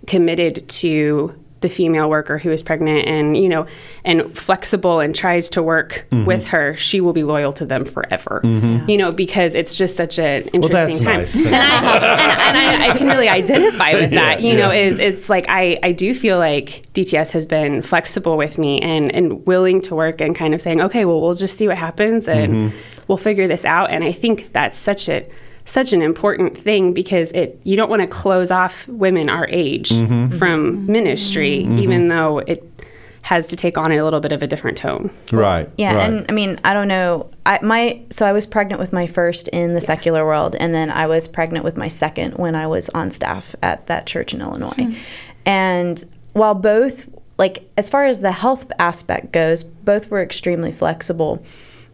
committed 0.05 0.67
to 0.69 1.43
the 1.61 1.69
female 1.69 2.09
worker 2.09 2.37
who 2.37 2.51
is 2.51 2.63
pregnant 2.63 3.07
and 3.07 3.35
you 3.37 3.49
know 3.49 3.65
and 4.05 4.37
flexible 4.37 4.99
and 4.99 5.13
tries 5.15 5.49
to 5.49 5.61
work 5.63 6.05
Mm-hmm. 6.11 6.25
with 6.25 6.47
her 6.47 6.75
she 6.75 7.01
will 7.01 7.13
be 7.13 7.23
loyal 7.23 7.51
to 7.53 7.65
them 7.65 7.85
forever 7.85 8.41
you 8.87 8.97
know 8.97 9.11
because 9.11 9.53
it's 9.55 9.75
just 9.77 9.95
such 9.95 10.17
an 10.17 10.43
interesting 10.49 11.03
that's 11.03 11.03
time 11.03 11.19
nice 11.19 11.35
and, 11.35 11.55
I, 11.55 11.59
and, 11.59 12.57
and 12.57 12.83
I, 12.83 12.89
I 12.89 12.97
can 12.97 13.07
really 13.07 13.29
identify 13.29 13.91
with 13.93 14.11
that 14.21 14.41
you 14.41 14.53
know 14.53 14.71
yeah. 14.71 14.79
is 14.87 14.99
it's 14.99 15.29
like 15.29 15.45
I, 15.49 15.77
I 15.83 15.91
do 15.91 16.13
feel 16.13 16.37
like 16.37 16.87
DTS 16.93 17.31
has 17.31 17.45
been 17.45 17.81
flexible 17.81 18.37
with 18.37 18.57
me 18.57 18.81
and 18.81 19.13
and 19.13 19.45
willing 19.45 19.81
to 19.83 19.95
work 19.95 20.21
and 20.21 20.35
kind 20.35 20.53
of 20.53 20.61
saying 20.61 20.81
okay 20.81 21.05
well 21.05 21.21
we'll 21.21 21.33
just 21.33 21.57
see 21.57 21.67
what 21.67 21.77
happens 21.77 22.27
and 22.27 22.53
Mm-hmm. 22.71 23.03
we'll 23.07 23.17
figure 23.17 23.47
this 23.47 23.65
out 23.65 23.89
and 23.91 24.03
I 24.03 24.11
think 24.11 24.51
that's 24.53 24.77
such 24.77 25.09
a 25.09 25.25
such 25.69 25.93
an 25.93 26.01
important 26.01 26.57
thing 26.57 26.93
because 26.93 27.31
it 27.31 27.59
you 27.63 27.77
don't 27.77 27.89
want 27.89 28.01
to 28.01 28.07
close 28.07 28.51
off 28.51 28.88
women 28.88 29.29
our 29.29 29.47
age 29.49 29.89
Mm-hmm. 29.89 30.13
mm-hmm. 30.13 30.38
from 30.38 30.85
ministry 30.88 31.59
mm-hmm. 31.59 31.79
even 31.79 32.07
though 32.07 32.39
it 32.39 32.63
has 33.21 33.47
to 33.47 33.55
take 33.55 33.77
on 33.77 33.91
a 33.91 34.03
little 34.03 34.19
bit 34.19 34.31
of 34.31 34.41
a 34.41 34.47
different 34.47 34.77
tone 34.77 35.11
Right. 35.31 35.69
Yeah, 35.77 35.95
right. 35.95 36.09
and 36.09 36.25
I 36.29 36.31
mean, 36.33 36.59
I 36.63 36.73
don't 36.73 36.88
know. 36.88 37.29
I 37.45 37.59
my 37.61 38.01
so 38.09 38.25
I 38.25 38.31
was 38.31 38.47
pregnant 38.47 38.79
with 38.79 38.91
my 38.91 39.05
first 39.07 39.47
in 39.49 39.73
the 39.73 39.81
secular 39.81 40.25
world, 40.25 40.55
and 40.59 40.73
then 40.73 40.89
I 40.89 41.05
was 41.05 41.27
pregnant 41.27 41.63
with 41.63 41.77
my 41.77 41.88
second 41.88 42.35
when 42.38 42.55
I 42.55 42.65
was 42.65 42.89
on 42.89 43.11
staff 43.11 43.55
at 43.61 43.85
that 43.88 44.07
church 44.07 44.33
in 44.33 44.41
Illinois. 44.41 44.69
Hmm. 44.71 44.93
And 45.45 46.03
while 46.33 46.55
both, 46.55 47.07
like 47.38 47.69
as 47.77 47.89
far 47.89 48.05
as 48.05 48.21
the 48.21 48.31
health 48.31 48.71
aspect 48.79 49.31
goes, 49.31 49.63
both 49.63 50.09
were 50.09 50.21
extremely 50.21 50.71
flexible, 50.71 51.43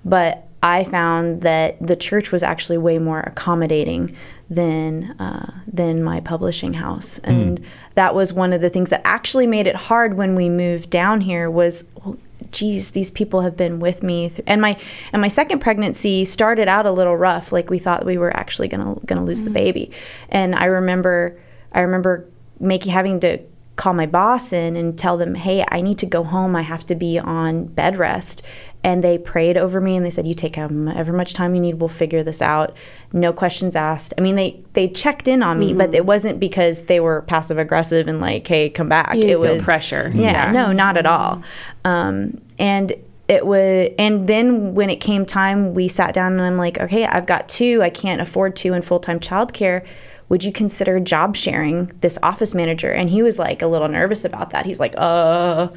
but 0.06 0.48
I 0.66 0.84
found 0.84 1.44
that 1.44 1.78
the 1.80 1.96
church 1.96 2.32
was 2.32 2.42
actually 2.42 2.80
way 2.80 2.98
more 2.98 3.20
accommodating 3.20 4.16
than 4.50 5.12
uh, 5.20 5.62
than 5.72 6.04
my 6.04 6.22
publishing 6.22 6.74
house, 6.74 7.20
and 7.20 7.64
that 7.94 8.16
was 8.16 8.34
one 8.34 8.52
of 8.52 8.62
the 8.62 8.70
things 8.72 8.90
that 8.90 9.02
actually 9.06 9.46
made 9.46 9.68
it 9.68 9.76
hard 9.76 10.16
when 10.18 10.34
we 10.34 10.50
moved 10.50 10.90
down 10.90 11.22
here. 11.22 11.52
Was 11.52 11.86
well, 12.04 12.18
geez, 12.50 12.92
these 12.92 13.12
people 13.12 13.42
have 13.42 13.56
been 13.56 13.80
with 13.80 14.02
me, 14.02 14.30
th- 14.30 14.42
and 14.48 14.60
my 14.60 14.76
and 15.14 15.22
my 15.22 15.28
second 15.28 15.60
pregnancy 15.60 16.26
started 16.26 16.68
out 16.68 16.88
a 16.88 16.92
little 16.92 17.16
rough. 17.16 17.52
Like 17.52 17.70
we 17.70 17.78
thought 17.78 18.04
we 18.04 18.18
were 18.18 18.36
actually 18.36 18.68
gonna 18.68 18.96
gonna 19.06 19.24
lose 19.24 19.44
the 19.44 19.52
baby, 19.52 19.92
and 20.30 20.56
I 20.56 20.66
remember 20.66 21.40
I 21.74 21.82
remember 21.82 22.28
making 22.60 22.92
having 22.92 23.20
to 23.20 23.38
call 23.76 23.94
my 23.94 24.06
boss 24.06 24.54
in 24.54 24.76
and 24.76 24.98
tell 24.98 25.18
them, 25.18 25.36
hey, 25.36 25.66
I 25.70 25.82
need 25.82 25.98
to 26.00 26.06
go 26.06 26.24
home. 26.24 26.56
I 26.56 26.62
have 26.62 26.86
to 26.88 26.96
be 26.96 27.20
on 27.20 27.66
bed 27.66 27.98
rest. 27.98 28.42
And 28.86 29.04
they 29.04 29.18
prayed 29.18 29.58
over 29.58 29.82
me 29.82 29.96
and 29.96 30.06
they 30.06 30.12
said, 30.12 30.28
you 30.28 30.36
take 30.36 30.58
however 30.58 31.12
much 31.12 31.34
time 31.34 31.56
you 31.56 31.60
need. 31.60 31.80
We'll 31.82 31.88
figure 31.88 32.22
this 32.22 32.40
out. 32.40 32.78
No 33.12 33.34
questions 33.34 33.76
asked. 33.76 34.14
I 34.16 34.22
mean, 34.22 34.36
they 34.36 34.64
they 34.74 34.88
checked 34.88 35.28
in 35.28 35.42
on 35.42 35.58
me, 35.58 35.74
but 35.74 35.96
it 35.96 36.06
wasn't 36.06 36.40
because 36.40 36.84
they 36.84 37.00
were 37.00 37.24
passive 37.24 37.58
aggressive 37.58 38.08
and 38.08 38.22
like, 38.22 38.46
hey, 38.46 38.70
come 38.70 38.88
back. 38.88 39.16
You 39.16 39.24
it 39.24 39.40
was 39.40 39.66
pressure. 39.66 40.12
Yeah, 40.14 40.46
Yeah. 40.46 40.52
no, 40.52 40.72
not 40.72 40.98
at 40.98 41.08
all. 41.08 41.42
Um, 41.84 42.40
and 42.60 42.94
it 43.28 43.48
was, 43.48 43.90
and 43.98 44.28
then 44.28 44.76
when 44.76 44.92
it 44.92 44.98
came 44.98 45.26
time, 45.26 45.74
we 45.74 45.88
sat 45.88 46.14
down 46.14 46.34
and 46.34 46.42
I'm 46.44 46.58
like, 46.58 46.80
okay, 46.80 47.08
I've 47.08 47.26
got 47.26 47.50
two. 47.50 47.82
I 47.82 47.90
can't 47.90 48.22
afford 48.22 48.56
two 48.56 48.74
in 48.74 48.84
full 48.84 49.00
time 49.00 49.20
childcare. 49.20 49.84
Would 50.30 50.44
you 50.44 50.52
consider 50.52 51.00
job 51.00 51.36
sharing 51.36 51.88
this 52.02 52.20
office 52.22 52.54
manager? 52.54 52.92
And 52.92 53.10
he 53.10 53.24
was 53.24 53.40
like 53.40 53.64
a 53.64 53.68
little 53.68 53.88
nervous 53.88 54.26
about 54.26 54.52
that. 54.52 54.68
He's 54.68 54.80
like, 54.80 54.94
uh, 54.96 55.70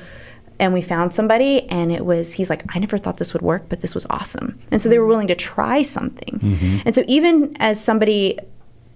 and 0.61 0.73
we 0.73 0.81
found 0.81 1.15
somebody 1.15 1.63
and 1.69 1.93
it 1.93 2.05
was 2.05 2.33
he's 2.33 2.51
like 2.51 2.65
i 2.75 2.79
never 2.79 2.99
thought 2.99 3.19
this 3.19 3.33
would 3.33 3.43
work 3.43 3.69
but 3.69 3.81
this 3.81 3.95
was 3.95 4.07
awesome. 4.11 4.59
And 4.71 4.81
so 4.81 4.89
they 4.89 4.99
were 4.99 5.05
mm-hmm. 5.05 5.11
willing 5.11 5.27
to 5.29 5.35
try 5.35 5.83
something. 5.83 6.39
Mm-hmm. 6.39 6.79
And 6.85 6.95
so 6.95 7.05
even 7.07 7.57
as 7.61 7.83
somebody 7.83 8.39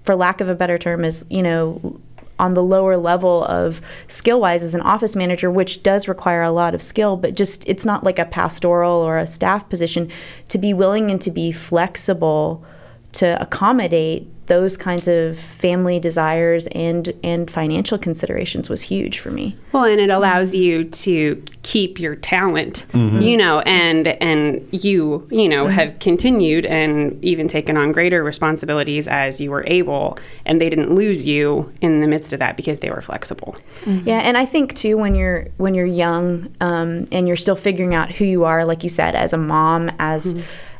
for 0.05 0.15
lack 0.15 0.41
of 0.41 0.49
a 0.49 0.55
better 0.55 0.79
term 0.79 1.05
is 1.05 1.25
you 1.31 1.43
know 1.43 2.01
on 2.39 2.55
the 2.55 2.63
lower 2.63 2.97
level 2.97 3.45
of 3.45 3.81
skill 4.09 4.41
wise 4.41 4.63
as 4.63 4.75
an 4.75 4.81
office 4.81 5.15
manager 5.15 5.51
which 5.51 5.83
does 5.83 6.09
require 6.09 6.43
a 6.43 6.51
lot 6.51 6.75
of 6.75 6.83
skill 6.83 7.17
but 7.17 7.35
just 7.35 7.69
it's 7.69 7.85
not 7.85 8.03
like 8.03 8.19
a 8.19 8.25
pastoral 8.25 8.95
or 8.95 9.19
a 9.19 9.27
staff 9.27 9.69
position 9.69 10.11
to 10.49 10.59
be 10.59 10.75
willing 10.75 11.11
and 11.11 11.21
to 11.21 11.31
be 11.31 11.53
flexible 11.53 12.65
to 13.13 13.41
accommodate 13.41 14.29
those 14.47 14.77
kinds 14.77 15.07
of 15.07 15.39
family 15.39 16.01
desires 16.01 16.67
and 16.69 17.13
and 17.23 17.51
financial 17.51 17.97
considerations 17.97 18.69
was 18.69 18.83
huge 18.83 19.19
for 19.19 19.31
me. 19.31 19.57
Well, 19.71 19.85
and 19.85 20.01
it 20.01 20.11
allows 20.11 20.55
you 20.55 20.85
to 20.85 21.43
keep 21.63 22.01
your 22.01 22.17
talent, 22.17 22.85
mm-hmm. 22.93 23.21
you 23.21 23.37
know, 23.37 23.61
and 23.61 24.09
and 24.09 24.69
you, 24.73 25.27
you 25.31 25.49
know, 25.49 25.67
mm-hmm. 25.67 25.75
have 25.75 25.99
continued 26.01 26.67
and 26.67 27.23
even 27.25 27.47
taken 27.47 27.77
on 27.77 27.93
greater 27.93 28.25
responsibilities 28.25 29.07
as 29.07 29.41
you 29.41 29.51
were 29.51 29.65
able, 29.67 30.19
and 30.45 30.61
they 30.61 30.69
didn't 30.69 30.93
lose 30.93 31.25
you 31.27 31.73
in 31.81 32.01
the 32.01 32.09
midst 32.09 32.33
of 32.33 32.41
that 32.41 32.57
because 32.57 32.81
they 32.81 32.91
were 32.91 33.03
flexible. 33.03 33.55
Mm-hmm. 33.85 34.09
Yeah, 34.09 34.19
and 34.19 34.37
I 34.37 34.45
think 34.45 34.75
too 34.75 34.97
when 34.97 35.15
you're 35.15 35.49
when 35.57 35.75
you're 35.75 35.87
young 35.87 36.53
um, 36.61 37.07
and 37.13 37.29
you're 37.29 37.37
still 37.37 37.57
figuring 37.57 37.95
out 37.95 38.11
who 38.11 38.25
you 38.25 38.45
are, 38.45 38.65
like 38.65 38.83
you 38.83 38.91
said, 38.91 39.15
as 39.15 39.33
a 39.33 39.39
mom, 39.39 39.91
as 40.01 40.35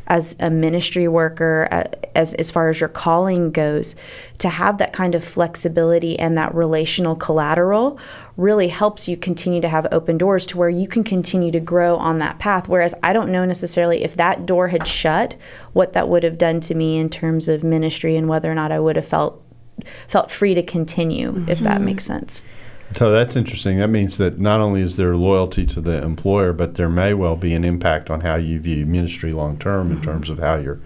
as 0.07 0.37
a 0.41 0.51
ministry 0.51 1.09
worker, 1.09 1.69
uh, 1.71 1.85
as 2.15 2.35
as 2.35 2.51
far 2.51 2.69
as 2.69 2.81
your 2.81 2.89
calling 2.89 3.51
goes, 3.51 3.95
to 4.39 4.49
have 4.49 4.79
that 4.79 4.93
kind 4.93 5.15
of 5.15 5.25
flexibility 5.25 6.19
and 6.19 6.37
that 6.37 6.55
relational 6.55 7.17
collateral 7.17 7.99
really 8.37 8.69
helps 8.69 9.09
you 9.09 9.17
continue 9.17 9.61
to 9.61 9.69
have 9.69 9.87
open 9.93 10.19
doors 10.19 10.47
to 10.47 10.59
where 10.59 10.71
you 10.71 10.89
can 10.89 11.05
continue 11.05 11.51
to 11.51 11.61
grow 11.61 11.97
on 11.97 12.19
that 12.19 12.39
path. 12.39 12.69
Whereas 12.69 12.95
I 13.03 13.13
don't 13.13 13.31
know 13.31 13.45
necessarily 13.45 14.03
if 14.03 14.17
that 14.17 14.47
door 14.47 14.69
had 14.69 14.87
shut, 14.89 15.37
what 15.73 15.93
that 15.93 16.09
would 16.09 16.23
have 16.23 16.39
done 16.39 16.61
to 16.61 16.75
me 16.75 16.99
in 16.99 17.09
terms 17.09 17.49
of 17.49 17.63
ministry 17.63 18.17
and 18.17 18.29
whether 18.29 18.51
or 18.51 18.55
not 18.55 18.73
I 18.73 18.81
would 18.81 18.97
have 18.97 19.09
felt 19.09 19.43
felt 20.07 20.31
free 20.31 20.55
to 20.55 20.63
continue, 20.63 21.45
if 21.49 21.59
that 21.61 21.81
makes 21.81 22.05
sense. 22.05 22.45
So 22.95 23.11
that's 23.11 23.37
interesting. 23.37 23.79
That 23.79 23.89
means 23.89 24.19
that 24.19 24.39
not 24.39 24.61
only 24.61 24.83
is 24.83 24.97
there 24.97 25.17
loyalty 25.17 25.65
to 25.67 25.81
the 25.81 26.03
employer, 26.03 26.53
but 26.53 26.75
there 26.75 26.89
may 26.89 27.15
well 27.15 27.37
be 27.37 27.55
an 27.55 27.65
impact 27.65 28.11
on 28.11 28.21
how 28.21 28.37
you 28.37 28.61
view 28.61 28.85
ministry 28.87 29.33
long 29.33 29.59
term 29.59 29.91
in 29.91 30.03
terms 30.03 30.29
of 30.29 30.39
how 30.39 30.59
you're 30.59 30.81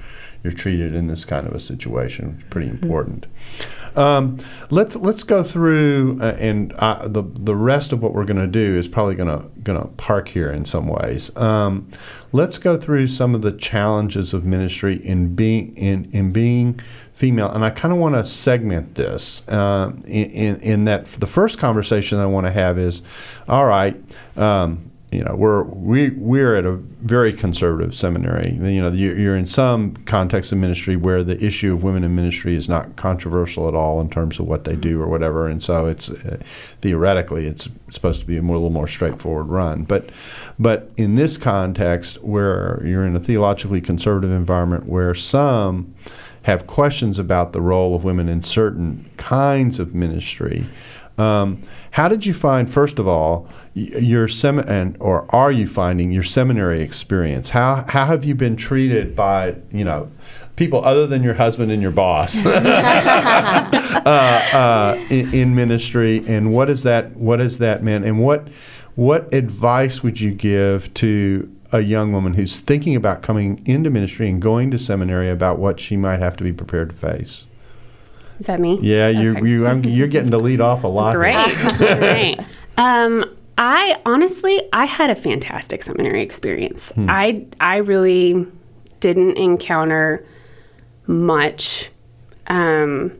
you're 0.47 0.53
treated 0.53 0.95
in 0.95 1.09
this 1.09 1.25
kind 1.25 1.45
of 1.47 1.53
a 1.55 1.59
situation. 1.59 2.37
It's 2.38 2.49
pretty 2.51 2.69
important. 2.69 3.27
Um, 3.97 4.38
let's 4.71 4.95
let's 4.95 5.25
go 5.25 5.42
through, 5.42 6.19
uh, 6.21 6.37
and 6.38 6.73
uh, 6.75 7.09
the 7.09 7.23
the 7.23 7.57
rest 7.57 7.92
of 7.92 8.03
what 8.03 8.14
we're 8.14 8.25
going 8.25 8.37
to 8.37 8.47
do 8.47 8.77
is 8.77 8.87
probably 8.87 9.16
going 9.16 9.40
to 9.40 9.49
going 9.62 9.81
to 9.81 9.88
park 9.95 10.29
here 10.29 10.51
in 10.51 10.64
some 10.64 10.87
ways. 10.87 11.35
Um, 11.37 11.90
let's 12.33 12.59
go 12.59 12.77
through 12.77 13.09
some 13.09 13.35
of 13.35 13.42
the 13.42 13.53
challenges 13.53 14.33
of 14.33 14.45
ministry 14.45 15.05
in 15.05 15.35
being 15.35 15.77
in 15.77 16.09
in 16.12 16.31
being 16.31 16.79
female, 17.16 17.50
and 17.50 17.64
I 17.64 17.70
kind 17.70 17.92
of 17.92 17.98
want 17.98 18.14
to 18.14 18.24
segment 18.24 18.94
this 18.94 19.46
uh, 19.48 19.90
in, 20.07 20.61
in 20.61 20.85
that 20.85 21.07
the 21.07 21.26
first 21.26 21.59
conversation 21.59 22.18
I 22.18 22.26
want 22.26 22.46
to 22.46 22.52
have 22.52 22.79
is, 22.79 23.02
all 23.48 23.64
right. 23.66 23.96
Um, 24.37 24.90
you 25.12 25.22
know, 25.22 25.35
we're 25.37 25.62
we 25.62 26.11
we're 26.11 26.57
at 26.57 26.66
a 26.66 26.72
very 26.72 27.33
conservative 27.33 27.94
seminary. 27.94 28.52
You 28.52 28.83
know, 28.83 28.90
you- 28.90 29.14
you're 29.14 29.37
in 29.37 29.46
some 29.46 29.94
context 30.05 30.50
of 30.52 30.59
ministry 30.59 30.96
where 30.96 31.22
the 31.22 31.42
issue 31.42 31.72
of 31.72 31.83
women 31.85 32.02
in 32.05 32.14
ministry 32.14 32.55
is 32.57 32.68
not 32.68 32.96
controversial 32.96 33.68
at 33.68 33.74
all 33.74 34.00
in 34.00 34.11
terms 34.11 34.38
of 34.40 34.46
what 34.46 34.64
they 34.64 34.74
do 34.74 35.00
or 35.00 35.07
whatever, 35.09 35.46
and 35.46 35.62
so 35.62 35.87
it's 35.87 36.11
uh, 36.11 36.37
theoretically 36.42 37.46
it's 37.46 37.68
supposed 37.90 38.20
to 38.20 38.26
be 38.26 38.37
a 38.37 38.42
more, 38.42 38.57
little 38.57 38.68
more 38.68 38.88
straightforward 38.88 39.46
run. 39.46 39.85
But 39.85 40.11
but 40.59 40.90
in 40.96 41.14
this 41.14 41.38
context, 41.38 42.22
where 42.22 42.83
you're 42.85 43.07
in 43.07 43.14
a 43.16 43.20
theologically 43.20 43.81
conservative 43.81 44.33
environment, 44.33 44.87
where 44.87 45.14
some 45.14 45.94
have 46.46 46.68
questions 46.68 47.18
about 47.18 47.52
the 47.52 47.61
role 47.61 47.96
of 47.96 48.04
women 48.04 48.28
in 48.28 48.40
certain 48.40 49.11
kinds 49.16 49.80
of 49.80 49.96
ministry. 49.96 50.64
Um, 51.18 51.61
how 51.90 52.06
did 52.06 52.24
you 52.24 52.32
find, 52.32 52.70
first 52.70 53.00
of 53.00 53.09
all, 53.09 53.48
your 53.74 54.28
sem- 54.28 54.61
and 54.61 54.96
or 55.00 55.26
are 55.35 55.50
you 55.50 55.66
finding 55.66 56.12
your 56.12 56.22
seminary 56.22 56.82
experience? 56.82 57.50
How 57.50 57.85
how 57.88 58.06
have 58.06 58.24
you 58.24 58.37
been 58.37 58.54
treated 58.54 59.16
by 59.16 59.56
you 59.72 59.85
know 59.85 60.09
people 60.54 60.85
other 60.85 61.09
than 61.09 61.24
your 61.24 61.35
husband 61.35 61.72
and 61.72 61.82
your 61.82 61.90
boss 61.90 62.46
uh, 62.46 62.50
uh, 64.06 65.04
in, 65.11 65.35
in 65.35 65.54
ministry? 65.56 66.22
And 66.28 66.52
what 66.52 66.70
is 66.70 66.85
that? 66.85 67.16
What 67.16 67.40
that 67.59 67.82
meant? 67.82 68.04
And 68.04 68.22
what 68.22 68.46
what 68.94 69.35
advice 69.35 70.04
would 70.04 70.20
you 70.20 70.32
give 70.32 70.94
to 70.94 71.56
a 71.72 71.81
young 71.81 72.12
woman 72.12 72.35
who's 72.35 72.59
thinking 72.59 72.94
about 72.96 73.22
coming 73.22 73.62
into 73.66 73.90
ministry 73.90 74.29
and 74.29 74.40
going 74.40 74.70
to 74.70 74.79
seminary 74.79 75.31
about 75.31 75.59
what 75.59 75.81
she 75.81 75.96
might 75.96 76.20
have 76.20 76.37
to 76.37 76.44
be 76.44 76.52
prepared 76.52 76.90
to 76.90 76.96
face? 76.96 77.46
Is 78.38 78.46
that 78.46 78.61
me? 78.61 78.79
Yeah, 78.83 79.09
you 79.09 79.37
Okay. 79.37 79.48
you 79.48 79.66
I'm, 79.66 79.83
you're 79.85 80.09
getting 80.09 80.31
to 80.31 80.38
lead 80.38 80.61
off 80.61 80.85
a 80.85 80.88
lot. 80.88 81.14
Great, 81.16 81.57
great. 81.76 82.38
Um, 82.76 83.24
I 83.59 83.98
honestly, 84.05 84.61
I 84.72 84.85
had 84.85 85.09
a 85.09 85.14
fantastic 85.14 85.83
seminary 85.83 86.22
experience. 86.22 86.92
I 86.96 87.46
I 87.61 87.76
really 87.76 88.46
didn't 89.00 89.38
encounter 89.38 90.26
much 91.07 91.90
um, 92.48 93.12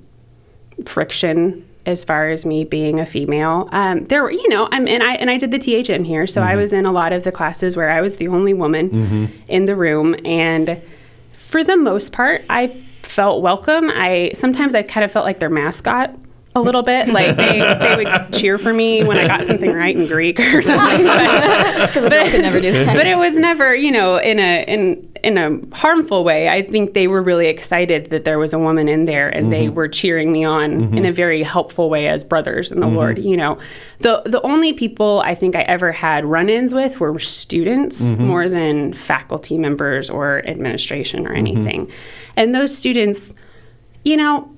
friction 0.85 1.66
as 1.87 2.05
far 2.05 2.29
as 2.29 2.44
me 2.44 2.64
being 2.64 2.99
a 3.01 3.07
female. 3.07 3.68
Um, 3.72 4.05
there 4.05 4.22
were, 4.22 4.31
you 4.33 4.49
know, 4.49 4.68
I'm, 4.72 4.87
and 4.88 5.03
I 5.03 5.14
and 5.14 5.31
I 5.31 5.38
did 5.38 5.53
the 5.53 5.59
THM 5.59 6.05
here, 6.05 6.27
so 6.27 6.42
I 6.42 6.57
was 6.57 6.72
in 6.72 6.85
a 6.85 6.92
lot 6.92 7.12
of 7.12 7.25
the 7.25 7.33
classes 7.33 7.77
where 7.77 7.88
I 7.90 8.01
was 8.01 8.16
the 8.16 8.29
only 8.29 8.53
woman 8.53 9.33
in 9.49 9.64
the 9.66 9.77
room, 9.77 10.16
and 10.25 10.83
for 11.35 11.62
the 11.62 11.77
most 11.77 12.12
part, 12.12 12.44
I 12.51 12.83
felt 13.03 13.40
welcome. 13.40 13.90
I 13.90 14.33
sometimes 14.35 14.75
I 14.75 14.83
kind 14.83 15.05
of 15.05 15.12
felt 15.12 15.25
like 15.25 15.38
their 15.38 15.49
mascot 15.49 16.14
a 16.57 16.61
little 16.61 16.83
bit. 16.83 17.09
Like 17.09 17.37
they, 17.37 17.59
they 17.59 17.97
would 17.97 18.33
cheer 18.33 18.59
for 18.59 18.73
me 18.73 19.05
when 19.05 19.16
I 19.19 19.27
got 19.27 19.45
something 19.45 19.73
right 19.73 19.95
in 19.95 20.07
Greek 20.07 20.40
or 20.40 20.62
something. 20.62 21.03
Because 21.03 21.97
a 22.07 22.09
girl 22.09 22.40
never 22.40 22.61
do 22.61 22.73
that. 22.73 22.97
But 22.97 23.07
it 23.07 23.16
was 23.16 23.35
never, 23.35 23.75
you 23.75 23.92
know, 23.92 24.16
in 24.16 24.38
a 24.38 24.64
in 24.66 25.14
in 25.23 25.38
a 25.38 25.77
harmful 25.77 26.25
way. 26.25 26.49
I 26.49 26.62
think 26.62 26.95
they 26.95 27.09
were 27.09 27.23
really 27.23 27.47
excited 27.47 28.07
that 28.07 28.25
there 28.25 28.38
was 28.38 28.53
a 28.55 28.59
woman 28.59 28.88
in 28.88 29.05
there, 29.05 29.29
and 29.29 29.53
they 29.53 29.66
mm-hmm. 29.66 29.75
were 29.75 29.88
cheering 29.88 30.33
me 30.33 30.45
on 30.45 30.73
in 30.73 30.81
a 30.81 31.01
mm-hmm. 31.01 31.12
very 31.12 31.42
helpful 31.42 31.90
way 31.90 32.09
as 32.09 32.25
brothers 32.25 32.73
in 32.73 32.81
the 32.81 32.87
mm-hmm. 32.87 32.97
Lord. 32.97 33.19
You 33.19 33.37
know, 33.37 33.59
the 33.99 34.23
the 34.25 34.40
only 34.42 34.73
people 34.73 35.21
I 35.25 35.35
think 35.35 35.55
I 35.55 35.62
ever 35.62 35.92
had 35.92 36.25
run-ins 36.25 36.73
with 36.73 36.99
were 37.01 37.19
students 37.19 38.03
more 38.03 38.49
than 38.49 38.95
faculty 38.95 39.59
members 39.59 40.09
or 40.09 40.42
administration 40.47 41.27
or 41.27 41.33
anything, 41.35 41.90
and 42.35 42.55
those 42.55 42.77
students, 42.77 43.35
you 44.05 44.16
know 44.16 44.51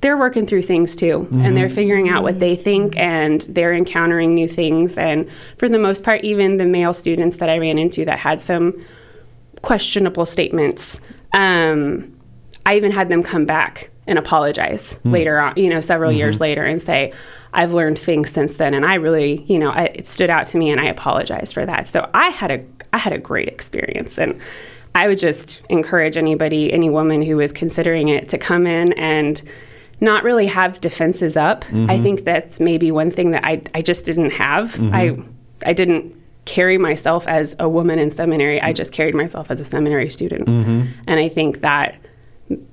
they're 0.00 0.16
working 0.16 0.46
through 0.46 0.62
things 0.62 0.94
too 0.94 1.26
and 1.30 1.30
mm-hmm. 1.30 1.54
they're 1.54 1.70
figuring 1.70 2.08
out 2.08 2.22
what 2.22 2.38
they 2.38 2.56
think 2.56 2.96
and 2.96 3.42
they're 3.42 3.74
encountering 3.74 4.34
new 4.34 4.48
things 4.48 4.96
and 4.98 5.28
for 5.58 5.68
the 5.68 5.78
most 5.78 6.02
part 6.02 6.22
even 6.22 6.58
the 6.58 6.66
male 6.66 6.92
students 6.92 7.36
that 7.36 7.48
i 7.48 7.58
ran 7.58 7.78
into 7.78 8.04
that 8.04 8.18
had 8.18 8.40
some 8.40 8.72
questionable 9.62 10.26
statements 10.26 11.00
um, 11.32 12.14
i 12.64 12.76
even 12.76 12.90
had 12.90 13.08
them 13.08 13.22
come 13.22 13.46
back 13.46 13.90
and 14.06 14.18
apologize 14.18 14.94
hmm. 14.94 15.12
later 15.12 15.40
on 15.40 15.54
you 15.56 15.68
know 15.68 15.80
several 15.80 16.10
mm-hmm. 16.10 16.18
years 16.18 16.40
later 16.40 16.64
and 16.64 16.80
say 16.80 17.12
i've 17.52 17.72
learned 17.72 17.98
things 17.98 18.30
since 18.30 18.56
then 18.56 18.74
and 18.74 18.84
i 18.84 18.94
really 18.94 19.42
you 19.44 19.58
know 19.58 19.70
I, 19.70 19.84
it 19.86 20.06
stood 20.06 20.30
out 20.30 20.46
to 20.48 20.58
me 20.58 20.70
and 20.70 20.80
i 20.80 20.86
apologize 20.86 21.52
for 21.52 21.64
that. 21.66 21.88
So 21.88 22.08
i 22.14 22.28
had 22.28 22.50
a 22.50 22.64
i 22.92 22.98
had 22.98 23.12
a 23.12 23.18
great 23.18 23.48
experience 23.48 24.18
and 24.18 24.40
i 24.94 25.08
would 25.08 25.18
just 25.18 25.62
encourage 25.68 26.16
anybody 26.16 26.72
any 26.72 26.90
woman 26.90 27.22
who 27.22 27.40
is 27.40 27.52
considering 27.52 28.08
it 28.08 28.28
to 28.28 28.38
come 28.38 28.66
in 28.66 28.92
and 28.92 29.42
not 30.00 30.24
really 30.24 30.46
have 30.46 30.80
defenses 30.80 31.36
up. 31.36 31.64
I 31.64 31.68
mm-hmm. 31.68 32.02
think 32.02 32.24
that's 32.24 32.60
maybe 32.60 32.90
one 32.90 33.10
thing 33.10 33.30
that 33.30 33.44
I, 33.44 33.62
I 33.74 33.82
just 33.82 34.04
didn't 34.04 34.30
have. 34.30 34.74
Mm-hmm. 34.74 34.94
I 34.94 35.68
I 35.68 35.72
didn't 35.72 36.14
carry 36.44 36.78
myself 36.78 37.26
as 37.26 37.56
a 37.58 37.68
woman 37.68 37.98
in 37.98 38.10
seminary. 38.10 38.60
I 38.60 38.66
mm-hmm. 38.66 38.74
just 38.74 38.92
carried 38.92 39.14
myself 39.14 39.50
as 39.50 39.60
a 39.60 39.64
seminary 39.64 40.10
student. 40.10 40.48
And 40.48 41.20
I 41.20 41.28
think 41.28 41.60
that 41.60 41.98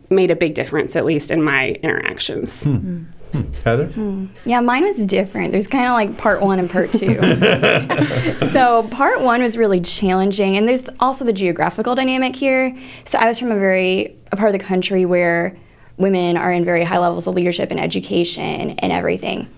made 0.10 0.32
a 0.32 0.36
big 0.36 0.54
difference, 0.54 0.96
at 0.96 1.06
least 1.06 1.32
in 1.32 1.42
my 1.42 1.70
interactions. 1.82 2.64
Hmm. 2.64 2.76
Hmm. 2.78 3.04
Hmm. 3.34 3.52
Heather? 3.64 4.30
Yeah, 4.46 4.60
mine 4.60 4.84
was 4.84 5.04
different. 5.06 5.52
There's 5.52 5.66
kind 5.66 5.86
of 5.88 5.94
like 5.94 6.20
part 6.20 6.42
one 6.42 6.60
and 6.60 6.70
part 6.70 6.94
two. 6.94 7.16
so, 8.52 8.88
part 8.92 9.22
one 9.22 9.42
was 9.42 9.58
really 9.58 9.82
challenging, 9.82 10.56
and 10.56 10.68
there's 10.68 10.88
also 11.00 11.26
the 11.26 11.34
geographical 11.34 11.96
dynamic 11.96 12.36
here. 12.36 12.78
So, 13.06 13.18
I 13.18 13.26
was 13.26 13.40
from 13.40 13.52
a 13.52 13.58
very 13.58 14.16
a 14.32 14.36
part 14.36 14.54
of 14.54 14.60
the 14.60 14.64
country 14.64 15.06
where 15.06 15.58
women 15.98 16.38
are 16.38 16.52
in 16.52 16.66
very 16.66 16.84
high 16.84 17.00
levels 17.00 17.28
of 17.28 17.36
leadership 17.36 17.72
and 17.72 17.80
education 17.80 18.72
and 18.72 18.92
everything. 18.92 19.50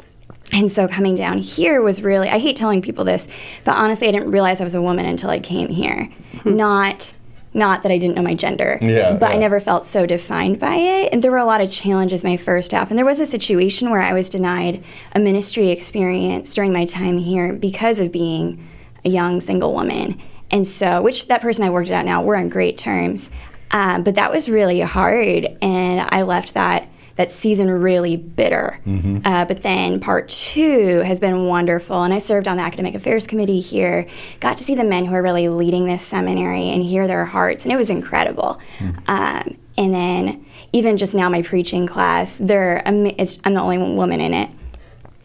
And 0.54 0.72
so 0.72 0.88
coming 0.88 1.16
down 1.16 1.40
here 1.40 1.82
was 1.82 2.02
really 2.02 2.30
I 2.30 2.40
hate 2.40 2.56
telling 2.56 2.82
people 2.82 3.04
this, 3.04 3.28
but 3.64 3.76
honestly 3.76 4.08
I 4.08 4.12
didn't 4.12 4.32
realize 4.32 4.62
I 4.62 4.64
was 4.64 4.76
a 4.76 4.82
woman 4.82 5.06
until 5.06 5.30
I 5.30 5.40
came 5.40 5.70
here. 5.70 6.06
Hmm. 6.44 6.56
Not 6.56 7.14
not 7.54 7.84
that 7.84 7.92
I 7.92 7.98
didn't 7.98 8.16
know 8.18 8.22
my 8.22 8.34
gender, 8.34 8.78
Yeah, 8.82 9.16
but 9.16 9.32
I 9.32 9.38
never 9.38 9.62
felt 9.62 9.86
so 9.86 10.06
defined 10.06 10.60
by 10.60 10.76
it. 10.76 11.14
And 11.14 11.24
there 11.24 11.32
were 11.32 11.38
a 11.38 11.46
lot 11.46 11.62
of 11.62 11.72
challenges 11.72 12.22
my 12.22 12.36
first 12.36 12.74
half. 12.74 12.90
And 12.90 12.98
there 12.98 13.06
was 13.06 13.22
a 13.22 13.26
situation 13.26 13.90
where 13.90 14.02
I 14.02 14.12
was 14.12 14.30
denied 14.30 14.84
a 15.14 15.20
ministry 15.20 15.70
experience 15.70 16.54
during 16.54 16.74
my 16.74 16.84
time 16.84 17.18
here 17.18 17.54
because 17.54 18.00
of 18.00 18.12
being 18.12 18.68
a 19.06 19.10
young 19.10 19.40
single 19.40 19.74
woman. 19.74 20.22
And 20.52 20.68
so, 20.68 21.02
which 21.02 21.28
that 21.30 21.42
person 21.42 21.64
I 21.64 21.70
worked 21.70 21.90
it 21.90 21.94
out 21.94 22.06
now, 22.06 22.22
we're 22.22 22.36
on 22.36 22.50
great 22.50 22.78
terms. 22.78 23.30
Um, 23.72 24.04
but 24.04 24.16
that 24.16 24.32
was 24.32 24.50
really 24.50 24.82
hard. 24.82 25.58
And 25.62 26.08
I 26.10 26.22
left 26.22 26.54
that 26.54 26.90
that 27.18 27.32
season 27.32 27.72
really 27.72 28.18
bitter. 28.18 28.82
Uh, 29.26 29.46
but 29.46 29.62
then 29.62 30.02
part 30.02 30.28
two 30.28 31.00
has 31.06 31.18
been 31.20 31.46
wonderful. 31.46 32.04
And 32.04 32.14
I 32.14 32.18
served 32.18 32.46
on 32.46 32.58
the 32.58 32.64
academic 32.64 32.94
affairs 32.94 33.26
committee 33.26 33.62
here, 33.62 34.06
got 34.42 34.58
to 34.58 34.64
see 34.64 34.76
the 34.76 34.84
men 34.84 35.06
who 35.06 35.16
are 35.16 35.24
really 35.24 35.48
leading 35.48 35.86
this 35.86 36.02
seminary 36.02 36.70
and 36.70 36.84
hear 36.84 37.08
their 37.08 37.24
hearts. 37.24 37.64
And 37.64 37.72
it 37.72 37.78
was 37.78 37.90
incredible. 37.90 38.60
Um, 39.08 39.58
and 39.78 39.94
then 39.94 40.46
even 40.74 40.98
just 40.98 41.16
now, 41.16 41.30
my 41.30 41.42
preaching 41.42 41.88
class, 41.88 42.38
they're, 42.38 42.86
I'm 42.86 43.04
the 43.04 43.62
only 43.62 43.78
woman 43.78 44.20
in 44.20 44.34
it. 44.34 44.50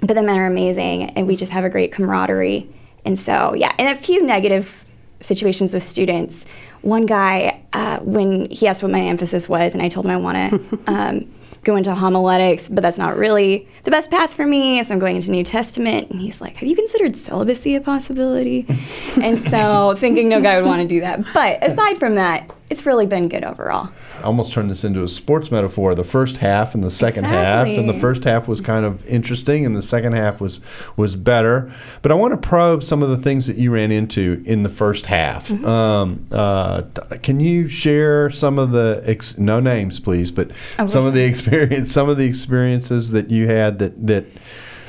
But 0.00 0.14
the 0.14 0.22
men 0.22 0.38
are 0.38 0.46
amazing, 0.46 1.10
and 1.10 1.26
we 1.26 1.34
just 1.34 1.50
have 1.50 1.64
a 1.64 1.68
great 1.68 1.90
camaraderie. 1.90 2.70
And 3.04 3.18
so, 3.18 3.54
yeah, 3.54 3.72
and 3.78 3.88
a 3.88 4.00
few 4.00 4.22
negative 4.24 4.84
situations 5.20 5.74
with 5.74 5.82
students. 5.82 6.46
One 6.82 7.06
guy, 7.06 7.62
uh, 7.72 7.98
when 7.98 8.50
he 8.50 8.66
asked 8.66 8.82
what 8.82 8.92
my 8.92 9.00
emphasis 9.00 9.48
was, 9.48 9.74
and 9.74 9.82
I 9.82 9.88
told 9.88 10.06
him 10.06 10.12
I 10.12 10.16
want 10.16 10.36
to 10.36 10.78
um, 10.86 11.34
go 11.62 11.76
into 11.76 11.94
homiletics, 11.94 12.68
but 12.68 12.80
that's 12.80 12.98
not 12.98 13.16
really 13.16 13.68
the 13.84 13.90
best 13.90 14.10
path 14.10 14.32
for 14.32 14.46
me, 14.46 14.82
so 14.82 14.94
I'm 14.94 14.98
going 14.98 15.16
into 15.16 15.30
New 15.30 15.44
Testament. 15.44 16.10
And 16.10 16.20
he's 16.20 16.40
like, 16.40 16.56
Have 16.56 16.68
you 16.68 16.76
considered 16.76 17.16
celibacy 17.16 17.74
a 17.74 17.80
possibility? 17.80 18.66
and 19.20 19.38
so, 19.38 19.94
thinking 19.96 20.28
no 20.28 20.40
guy 20.40 20.56
would 20.56 20.66
want 20.66 20.82
to 20.82 20.88
do 20.88 21.00
that. 21.00 21.20
But 21.34 21.62
aside 21.62 21.98
from 21.98 22.14
that, 22.14 22.50
it's 22.70 22.86
really 22.86 23.04
been 23.04 23.28
good 23.28 23.44
overall. 23.44 23.90
I 24.20 24.22
almost 24.22 24.52
turned 24.52 24.70
this 24.70 24.84
into 24.84 25.02
a 25.02 25.08
sports 25.08 25.50
metaphor. 25.50 25.96
The 25.96 26.04
first 26.04 26.36
half 26.36 26.72
and 26.74 26.84
the 26.84 26.90
second 26.90 27.24
half, 27.24 27.66
and 27.66 27.88
the 27.88 27.94
first 27.94 28.22
half 28.22 28.46
was 28.46 28.60
kind 28.60 28.86
of 28.86 29.04
interesting, 29.06 29.66
and 29.66 29.74
the 29.74 29.82
second 29.82 30.12
half 30.12 30.40
was 30.40 30.60
was 30.96 31.16
better. 31.16 31.70
But 32.00 32.12
I 32.12 32.14
want 32.14 32.40
to 32.40 32.48
probe 32.48 32.84
some 32.84 33.02
of 33.02 33.10
the 33.10 33.16
things 33.16 33.48
that 33.48 33.56
you 33.56 33.72
ran 33.72 33.90
into 33.90 34.40
in 34.46 34.62
the 34.62 34.68
first 34.68 35.06
half. 35.06 35.48
Mm-hmm. 35.48 35.66
Um, 35.66 36.26
uh, 36.30 36.82
can 37.22 37.40
you 37.40 37.68
share 37.68 38.30
some 38.30 38.58
of 38.58 38.70
the 38.70 39.02
ex- 39.04 39.36
no 39.36 39.58
names, 39.58 39.98
please, 39.98 40.30
but 40.30 40.50
Oh, 40.78 40.86
some 40.86 41.06
of 41.06 41.14
the 41.14 41.24
experience, 41.24 41.90
some 41.90 42.08
of 42.08 42.16
the 42.16 42.26
experiences 42.26 43.10
that 43.10 43.30
you 43.30 43.48
had 43.48 43.80
that 43.80 44.06
that 44.06 44.26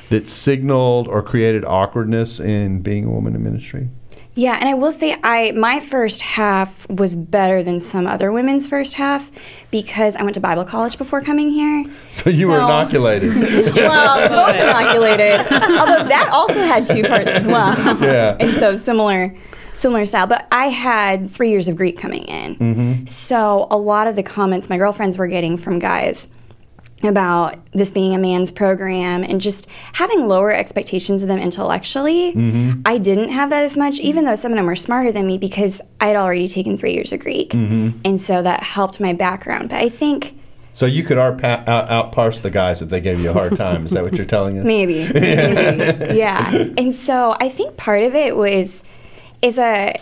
that 0.09 0.27
signaled 0.27 1.07
or 1.07 1.23
created 1.23 1.65
awkwardness 1.65 2.39
in 2.39 2.81
being 2.81 3.05
a 3.05 3.09
woman 3.09 3.33
in 3.33 3.43
ministry? 3.43 3.89
Yeah, 4.33 4.57
and 4.59 4.69
I 4.69 4.73
will 4.75 4.93
say 4.93 5.17
I 5.23 5.51
my 5.51 5.79
first 5.79 6.21
half 6.21 6.89
was 6.89 7.15
better 7.15 7.61
than 7.63 7.79
some 7.79 8.07
other 8.07 8.31
women's 8.31 8.65
first 8.65 8.93
half 8.93 9.29
because 9.71 10.15
I 10.15 10.23
went 10.23 10.35
to 10.35 10.39
Bible 10.39 10.63
college 10.63 10.97
before 10.97 11.21
coming 11.21 11.49
here. 11.49 11.85
So 12.13 12.29
you 12.29 12.49
were 12.49 12.57
inoculated. 12.57 13.35
well, 13.75 14.29
both 14.29 14.55
inoculated. 14.55 15.41
Although 15.51 16.07
that 16.07 16.29
also 16.31 16.55
had 16.55 16.85
two 16.85 17.03
parts 17.03 17.29
as 17.29 17.45
well. 17.45 17.75
Yeah. 18.01 18.37
And 18.39 18.57
so 18.57 18.75
similar 18.75 19.35
similar 19.73 20.05
style. 20.05 20.27
But 20.27 20.47
I 20.51 20.67
had 20.67 21.29
three 21.29 21.49
years 21.49 21.67
of 21.67 21.75
Greek 21.75 21.97
coming 21.97 22.23
in. 22.23 22.55
Mm-hmm. 22.55 23.05
So 23.07 23.67
a 23.69 23.77
lot 23.77 24.07
of 24.07 24.15
the 24.15 24.23
comments 24.23 24.69
my 24.69 24.77
girlfriends 24.77 25.17
were 25.17 25.27
getting 25.27 25.57
from 25.57 25.79
guys 25.79 26.29
about 27.07 27.57
this 27.73 27.91
being 27.91 28.13
a 28.13 28.17
man's 28.17 28.51
program 28.51 29.23
and 29.23 29.41
just 29.41 29.67
having 29.93 30.27
lower 30.27 30.51
expectations 30.51 31.23
of 31.23 31.29
them 31.29 31.39
intellectually. 31.39 32.33
Mm-hmm. 32.33 32.81
I 32.85 32.97
didn't 32.97 33.29
have 33.29 33.49
that 33.49 33.63
as 33.63 33.77
much, 33.77 33.99
even 33.99 34.25
though 34.25 34.35
some 34.35 34.51
of 34.51 34.57
them 34.57 34.65
were 34.65 34.75
smarter 34.75 35.11
than 35.11 35.25
me 35.27 35.37
because 35.37 35.81
I 35.99 36.07
had 36.07 36.15
already 36.15 36.47
taken 36.47 36.77
three 36.77 36.93
years 36.93 37.11
of 37.11 37.19
Greek. 37.19 37.51
Mm-hmm. 37.51 37.99
And 38.05 38.19
so 38.19 38.41
that 38.41 38.63
helped 38.63 38.99
my 38.99 39.13
background. 39.13 39.69
But 39.69 39.79
I 39.79 39.89
think 39.89 40.37
So 40.73 40.85
you 40.85 41.03
could 41.03 41.17
out, 41.17 41.43
out, 41.43 41.89
outparse 41.89 42.41
the 42.41 42.49
guys 42.51 42.81
if 42.81 42.89
they 42.89 43.01
gave 43.01 43.19
you 43.19 43.29
a 43.29 43.33
hard 43.33 43.55
time. 43.55 43.85
Is 43.85 43.91
that 43.91 44.03
what 44.03 44.15
you're 44.15 44.25
telling 44.25 44.59
us? 44.59 44.65
Maybe. 44.65 45.07
maybe. 45.13 46.15
yeah. 46.17 46.51
And 46.77 46.93
so 46.93 47.35
I 47.39 47.49
think 47.49 47.77
part 47.77 48.03
of 48.03 48.15
it 48.15 48.35
was 48.35 48.83
is 49.41 49.57
a 49.57 49.99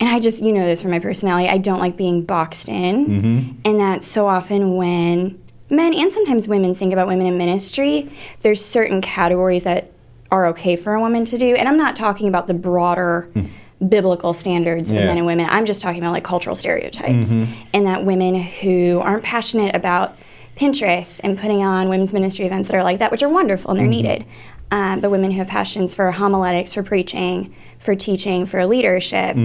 and 0.00 0.08
I 0.08 0.18
just 0.18 0.42
you 0.42 0.52
know 0.52 0.64
this 0.64 0.80
from 0.82 0.90
my 0.90 0.98
personality, 0.98 1.48
I 1.48 1.58
don't 1.58 1.78
like 1.78 1.96
being 1.96 2.24
boxed 2.24 2.68
in. 2.68 3.60
And 3.64 3.80
that 3.80 4.02
so 4.02 4.26
often 4.26 4.76
when 4.76 5.38
men 5.70 5.94
and 5.94 6.12
sometimes 6.12 6.48
women 6.48 6.74
think 6.74 6.92
about 6.92 7.06
women 7.06 7.26
in 7.26 7.38
ministry, 7.38 8.10
there's 8.40 8.64
certain 8.64 9.00
categories 9.00 9.64
that 9.64 9.92
are 10.30 10.46
okay 10.46 10.76
for 10.76 10.94
a 10.94 11.00
woman 11.00 11.24
to 11.26 11.38
do. 11.38 11.54
And 11.54 11.68
I'm 11.68 11.76
not 11.76 11.96
talking 11.96 12.28
about 12.28 12.46
the 12.46 12.54
broader 12.54 13.28
hmm. 13.32 13.46
biblical 13.86 14.32
standards 14.34 14.92
Yeah. 14.92 15.00
of 15.00 15.06
men 15.06 15.16
and 15.18 15.26
women. 15.26 15.46
I'm 15.50 15.66
just 15.66 15.82
talking 15.82 16.00
about 16.00 16.12
like 16.12 16.24
cultural 16.24 16.56
stereotypes. 16.56 17.28
Mm-hmm. 17.28 17.52
And 17.72 17.86
that 17.86 18.04
women 18.04 18.34
who 18.34 19.00
aren't 19.00 19.24
passionate 19.24 19.74
about 19.74 20.16
Pinterest 20.56 21.20
and 21.24 21.38
putting 21.38 21.64
on 21.64 21.88
women's 21.88 22.12
ministry 22.12 22.44
events 22.44 22.68
that 22.68 22.76
are 22.76 22.82
like 22.82 22.98
that, 22.98 23.10
which 23.10 23.22
are 23.22 23.28
wonderful 23.28 23.70
and 23.70 23.80
they're 23.80 23.86
mm-hmm. 23.86 24.02
needed. 24.02 24.26
Um, 24.72 25.00
but 25.00 25.10
women 25.10 25.32
who 25.32 25.38
have 25.38 25.48
passions 25.48 25.94
for 25.96 26.12
homiletics, 26.12 26.72
for 26.74 26.84
preaching, 26.84 27.52
for 27.80 27.96
teaching, 27.96 28.46
for 28.46 28.64
leadership, 28.66 29.36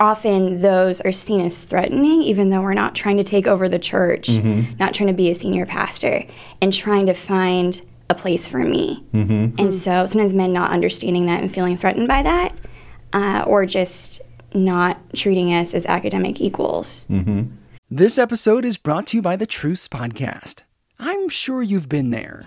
often 0.00 0.60
those 0.60 1.00
are 1.02 1.12
seen 1.12 1.40
as 1.40 1.64
threatening, 1.64 2.22
even 2.22 2.50
though 2.50 2.60
we're 2.60 2.74
not 2.74 2.96
trying 2.96 3.16
to 3.18 3.22
take 3.24 3.46
over 3.46 3.68
the 3.68 3.78
church, 3.78 4.28
not 4.80 4.92
trying 4.92 5.06
to 5.06 5.12
be 5.12 5.30
a 5.30 5.34
senior 5.36 5.66
pastor, 5.66 6.24
and 6.60 6.72
trying 6.72 7.06
to 7.06 7.14
find 7.14 7.80
a 8.08 8.14
place 8.14 8.48
for 8.48 8.58
me. 8.58 9.04
And 9.12 9.72
so 9.72 10.04
sometimes 10.06 10.34
men 10.34 10.52
not 10.52 10.72
understanding 10.72 11.26
that 11.26 11.40
and 11.42 11.52
feeling 11.52 11.76
threatened 11.76 12.08
by 12.08 12.22
that, 12.22 12.52
uh, 13.12 13.44
or 13.46 13.66
just 13.66 14.20
not 14.52 14.98
treating 15.14 15.54
us 15.54 15.74
as 15.74 15.86
academic 15.86 16.40
equals. 16.40 17.06
This 17.88 18.18
episode 18.18 18.64
is 18.64 18.78
brought 18.78 19.06
to 19.08 19.18
you 19.18 19.22
by 19.22 19.36
the 19.36 19.46
Truce 19.46 19.86
Podcast. 19.86 20.62
I'm 20.98 21.28
sure 21.28 21.62
you've 21.62 21.88
been 21.88 22.10
there. 22.10 22.46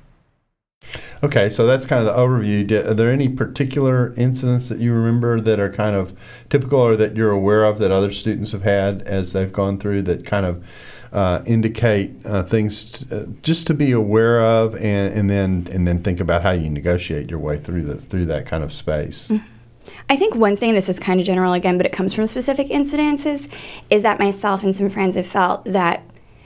Okay, 1.23 1.51
so 1.51 1.67
that's 1.67 1.85
kind 1.85 2.07
of 2.07 2.13
the 2.13 2.19
overview. 2.19 2.65
Did, 2.65 2.87
are 2.87 2.93
there 2.95 3.11
any 3.11 3.29
particular 3.29 4.13
incidents 4.17 4.69
that 4.69 4.79
you 4.79 4.91
remember 4.91 5.39
that 5.39 5.59
are 5.59 5.71
kind 5.71 5.95
of 5.95 6.17
typical 6.49 6.79
or 6.79 6.95
that 6.95 7.15
you're 7.15 7.31
aware 7.31 7.63
of 7.63 7.77
that 7.77 7.91
other 7.91 8.11
students 8.11 8.51
have 8.53 8.63
had 8.63 9.03
as 9.03 9.33
they've 9.33 9.53
gone 9.53 9.77
through 9.77 10.01
that 10.03 10.25
kind 10.25 10.45
of 10.47 10.67
uh, 11.13 11.43
indicate 11.45 12.13
uh, 12.25 12.41
things 12.41 12.91
t- 12.91 13.15
uh, 13.15 13.25
just 13.43 13.67
to 13.67 13.73
be 13.73 13.91
aware 13.91 14.41
of, 14.41 14.75
and, 14.75 15.13
and 15.13 15.29
then 15.29 15.67
and 15.71 15.87
then 15.87 16.01
think 16.01 16.19
about 16.19 16.41
how 16.41 16.51
you 16.51 16.69
negotiate 16.69 17.29
your 17.29 17.39
way 17.39 17.59
through 17.59 17.83
the 17.83 17.95
through 17.95 18.25
that 18.25 18.45
kind 18.45 18.63
of 18.63 18.73
space. 18.73 19.27
Mm-hmm. 19.27 19.45
I 20.09 20.15
think 20.15 20.35
one 20.35 20.55
thing, 20.55 20.73
this 20.73 20.89
is 20.89 20.99
kind 20.99 21.19
of 21.19 21.25
general 21.25 21.53
again, 21.53 21.77
but 21.77 21.85
it 21.85 21.91
comes 21.91 22.13
from 22.13 22.27
specific 22.27 22.67
incidences, 22.67 23.51
is 23.89 24.03
that 24.03 24.19
myself 24.19 24.63
and 24.63 24.75
some 24.75 24.89
friends 24.89 25.15
have 25.15 25.27
felt 25.27 25.63
that 25.65 26.03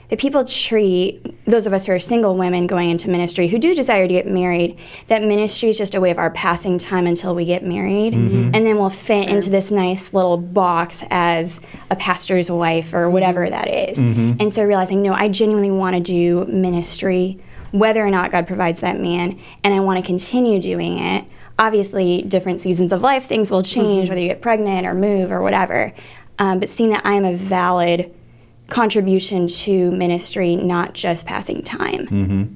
that 0.08 0.18
people 0.18 0.44
treat 0.44 1.20
those 1.46 1.66
of 1.66 1.72
us 1.72 1.86
who 1.86 1.92
are 1.92 1.98
single 1.98 2.36
women 2.36 2.66
going 2.66 2.90
into 2.90 3.10
ministry 3.10 3.48
who 3.48 3.58
do 3.58 3.74
desire 3.74 4.06
to 4.06 4.14
get 4.14 4.26
married 4.26 4.78
that 5.08 5.22
ministry 5.22 5.68
is 5.68 5.78
just 5.78 5.94
a 5.94 6.00
way 6.00 6.10
of 6.10 6.18
our 6.18 6.30
passing 6.30 6.78
time 6.78 7.06
until 7.06 7.34
we 7.34 7.44
get 7.44 7.64
married 7.64 8.12
mm-hmm. 8.12 8.54
and 8.54 8.66
then 8.66 8.76
we'll 8.76 8.90
fit 8.90 9.28
into 9.28 9.50
this 9.50 9.70
nice 9.70 10.12
little 10.12 10.36
box 10.36 11.02
as 11.10 11.60
a 11.90 11.96
pastor's 11.96 12.50
wife 12.50 12.94
or 12.94 13.10
whatever 13.10 13.48
that 13.48 13.68
is. 13.68 13.98
Mm-hmm. 13.98 14.40
and 14.40 14.52
so 14.52 14.64
realizing 14.64 15.02
no 15.02 15.12
i 15.12 15.28
genuinely 15.28 15.70
want 15.70 15.96
to 15.96 16.02
do 16.02 16.44
ministry 16.46 17.38
whether 17.72 18.04
or 18.04 18.10
not 18.10 18.30
god 18.30 18.46
provides 18.46 18.80
that 18.80 19.00
man 19.00 19.38
and 19.64 19.74
i 19.74 19.80
want 19.80 20.00
to 20.00 20.06
continue 20.06 20.60
doing 20.60 20.98
it 20.98 21.24
obviously 21.58 22.22
different 22.22 22.60
seasons 22.60 22.92
of 22.92 23.00
life 23.00 23.26
things 23.26 23.50
will 23.50 23.62
change 23.62 24.04
mm-hmm. 24.04 24.10
whether 24.10 24.20
you 24.20 24.28
get 24.28 24.42
pregnant 24.42 24.86
or 24.86 24.94
move 24.94 25.32
or 25.32 25.40
whatever 25.40 25.92
um, 26.38 26.60
but 26.60 26.68
seeing 26.68 26.90
that 26.90 27.04
i 27.04 27.14
am 27.14 27.24
a 27.24 27.34
valid 27.34 28.12
contribution 28.68 29.46
to 29.46 29.90
ministry, 29.92 30.56
not 30.56 30.94
just 30.94 31.26
passing 31.26 31.62
time. 31.62 32.06
Mm-hmm. 32.06 32.54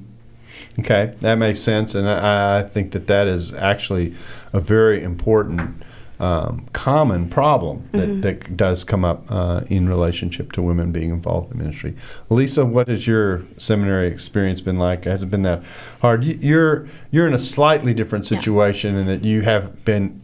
Okay, 0.79 1.13
that 1.19 1.35
makes 1.35 1.59
sense, 1.59 1.95
and 1.95 2.09
I, 2.09 2.59
I, 2.59 2.63
think 2.63 2.91
that 2.91 3.07
that 3.07 3.27
is 3.27 3.53
actually 3.53 4.15
a 4.53 4.59
very 4.59 5.03
important. 5.03 5.83
Um, 6.19 6.67
common 6.71 7.29
problem 7.29 7.89
that, 7.93 8.07
mm-hmm. 8.07 8.21
that 8.21 8.55
does 8.55 8.83
come 8.83 9.03
up 9.03 9.23
uh, 9.31 9.61
in 9.69 9.89
relationship 9.89 10.51
to 10.51 10.61
women 10.61 10.91
being 10.91 11.09
involved 11.09 11.51
in 11.51 11.57
ministry. 11.57 11.95
Lisa, 12.29 12.63
what 12.63 12.89
has 12.89 13.07
your 13.07 13.41
seminary 13.57 14.07
experience 14.09 14.61
been 14.61 14.77
like? 14.77 15.05
Has 15.05 15.23
it 15.23 15.31
been 15.31 15.41
that 15.41 15.63
hard? 15.99 16.23
You're 16.23 16.87
you're 17.09 17.25
in 17.25 17.33
a 17.33 17.39
slightly 17.39 17.95
different 17.95 18.27
situation 18.27 18.93
yeah. 18.93 19.01
in 19.01 19.07
that 19.07 19.23
you 19.23 19.41
have 19.41 19.83
been 19.83 20.20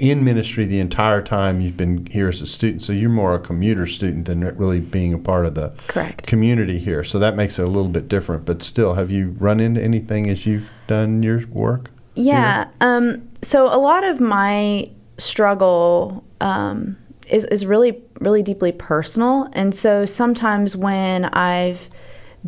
in 0.00 0.24
ministry 0.24 0.64
the 0.64 0.80
entire 0.80 1.20
time 1.20 1.60
you've 1.60 1.76
been 1.76 2.06
here 2.06 2.28
as 2.28 2.40
a 2.40 2.46
student. 2.46 2.80
So 2.82 2.92
you're 2.92 3.10
more 3.10 3.34
a 3.34 3.38
commuter 3.38 3.86
student 3.86 4.24
than 4.24 4.40
really 4.56 4.80
being 4.80 5.12
a 5.12 5.18
part 5.18 5.44
of 5.44 5.54
the 5.54 5.72
Correct. 5.88 6.26
community 6.26 6.78
here. 6.78 7.04
So 7.04 7.18
that 7.18 7.36
makes 7.36 7.58
it 7.58 7.62
a 7.62 7.66
little 7.66 7.90
bit 7.90 8.08
different. 8.08 8.46
But 8.46 8.62
still, 8.62 8.94
have 8.94 9.10
you 9.10 9.36
run 9.38 9.60
into 9.60 9.82
anything 9.82 10.28
as 10.30 10.46
you've 10.46 10.70
done 10.86 11.22
your 11.22 11.46
work? 11.48 11.90
Yeah. 12.14 12.68
Um, 12.80 13.28
so 13.42 13.66
a 13.66 13.76
lot 13.76 14.02
of 14.02 14.20
my 14.20 14.90
struggle 15.18 16.24
um, 16.40 16.96
is, 17.28 17.44
is 17.44 17.66
really, 17.66 18.02
really 18.20 18.42
deeply 18.42 18.72
personal. 18.72 19.50
And 19.52 19.74
so 19.74 20.06
sometimes 20.06 20.74
when 20.76 21.26
I've 21.26 21.90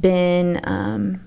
been. 0.01 0.61
Um, 0.65 1.21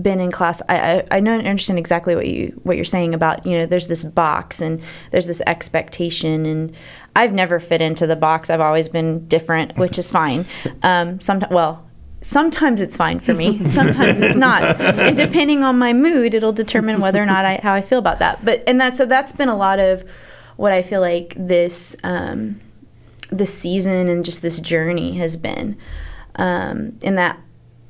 been 0.00 0.20
in 0.20 0.30
class, 0.30 0.62
I, 0.68 0.78
I, 0.78 1.06
I 1.12 1.20
know 1.20 1.34
understand 1.38 1.78
exactly 1.78 2.14
what 2.14 2.26
you 2.26 2.58
what 2.64 2.76
you're 2.76 2.84
saying 2.84 3.14
about 3.14 3.46
you 3.46 3.56
know 3.56 3.66
there's 3.66 3.86
this 3.86 4.04
box 4.04 4.60
and 4.60 4.82
there's 5.10 5.26
this 5.26 5.40
expectation 5.46 6.44
and 6.44 6.76
I've 7.16 7.32
never 7.32 7.58
fit 7.58 7.80
into 7.80 8.06
the 8.06 8.14
box. 8.14 8.50
I've 8.50 8.60
always 8.60 8.88
been 8.88 9.26
different, 9.26 9.78
which 9.78 9.98
is 9.98 10.10
fine. 10.10 10.44
Um, 10.82 11.18
sometimes, 11.18 11.50
well, 11.50 11.88
sometimes 12.20 12.82
it's 12.82 12.96
fine 12.96 13.20
for 13.20 13.32
me. 13.32 13.64
Sometimes 13.66 14.20
it's 14.20 14.36
not, 14.36 14.62
and 14.80 15.16
depending 15.16 15.62
on 15.62 15.78
my 15.78 15.94
mood, 15.94 16.34
it'll 16.34 16.52
determine 16.52 17.00
whether 17.00 17.22
or 17.22 17.26
not 17.26 17.44
I 17.46 17.60
how 17.62 17.72
I 17.72 17.80
feel 17.80 17.98
about 17.98 18.18
that. 18.18 18.44
But 18.44 18.62
and 18.66 18.78
that 18.80 18.96
so 18.96 19.06
that's 19.06 19.32
been 19.32 19.48
a 19.48 19.56
lot 19.56 19.78
of 19.78 20.04
what 20.56 20.72
I 20.72 20.82
feel 20.82 21.00
like 21.00 21.34
this 21.38 21.96
um, 22.04 22.60
this 23.30 23.56
season 23.56 24.08
and 24.08 24.24
just 24.24 24.42
this 24.42 24.60
journey 24.60 25.16
has 25.18 25.36
been. 25.36 25.78
Um, 26.38 26.98
in 27.00 27.14
that 27.14 27.40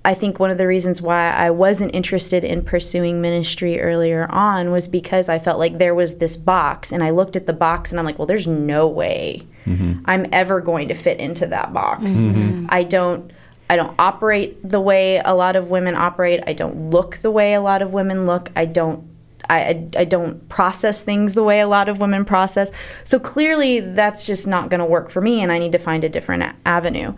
I 0.07 0.14
think 0.14 0.38
one 0.38 0.53
of 0.53 0.57
the 0.57 0.69
reasons 0.69 1.03
why 1.03 1.33
I 1.33 1.51
wasn't 1.51 1.92
interested 1.92 2.45
in 2.45 2.64
pursuing 2.64 3.21
ministry 3.21 3.81
earlier 3.81 4.29
on 4.31 4.71
was 4.71 4.87
because 4.87 5.29
I 5.29 5.40
felt 5.40 5.59
like 5.59 5.79
there 5.79 5.97
was 5.97 6.19
this 6.19 6.37
box, 6.37 6.92
and 6.92 7.03
I 7.03 7.11
looked 7.11 7.35
at 7.35 7.47
the 7.47 7.53
box 7.53 7.90
and 7.90 7.99
I'm 7.99 8.07
like, 8.07 8.16
well, 8.16 8.27
there's 8.27 8.47
no 8.47 8.87
way 8.87 9.45
mm-hmm. 9.66 10.05
I'm 10.05 10.27
ever 10.31 10.61
going 10.61 10.87
to 10.88 10.95
fit 10.95 11.19
into 11.19 11.49
that 11.49 11.73
box. 11.75 12.12
Mm-hmm. 12.12 12.66
I 12.69 12.85
don't. 12.85 13.33
I 13.69 13.75
don't 13.75 13.97
operate 13.99 14.57
the 14.69 14.81
way 14.81 15.19
a 15.19 15.35
lot 15.35 15.57
of 15.57 15.71
women 15.71 15.97
operate. 15.97 16.40
I 16.47 16.53
don't 16.53 16.90
look 16.90 17.16
the 17.16 17.33
way 17.33 17.53
a 17.55 17.61
lot 17.61 17.83
of 17.83 17.92
women 17.92 18.25
look. 18.25 18.53
I 18.55 18.64
don't 18.64 19.09
I, 19.51 19.88
I, 19.97 20.05
don't 20.05 20.49
process 20.49 21.03
things 21.03 21.35
the 21.35 21.42
way 21.42 21.61
a 21.61 21.69
lot 21.69 21.88
of 21.88 21.99
women 21.99 22.25
process. 22.25 22.71
So 23.05 23.19
clearly, 23.19 23.81
that's 23.81 24.25
just 24.25 24.47
not 24.47 24.71
going 24.71 24.81
to 24.81 24.87
work 24.87 25.11
for 25.11 25.21
me, 25.21 25.40
and 25.40 25.53
I 25.53 25.59
need 25.59 25.73
to 25.73 25.79
find 25.79 26.05
a 26.05 26.09
different 26.09 26.42
a- 26.42 26.55
avenue. 26.64 27.14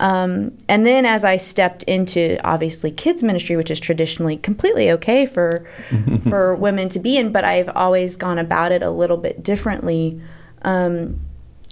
Um, 0.00 0.56
and 0.68 0.86
then 0.86 1.04
as 1.04 1.24
I 1.24 1.36
stepped 1.36 1.82
into 1.84 2.38
obviously 2.44 2.90
kids 2.90 3.22
ministry, 3.22 3.56
which 3.56 3.70
is 3.70 3.80
traditionally 3.80 4.36
completely 4.36 4.90
okay 4.92 5.26
for 5.26 5.68
for 6.28 6.54
women 6.54 6.88
to 6.90 6.98
be 6.98 7.16
in, 7.16 7.32
but 7.32 7.44
I've 7.44 7.68
always 7.70 8.16
gone 8.16 8.38
about 8.38 8.72
it 8.72 8.82
a 8.82 8.90
little 8.90 9.16
bit 9.16 9.42
differently. 9.42 10.20
Um, 10.62 11.20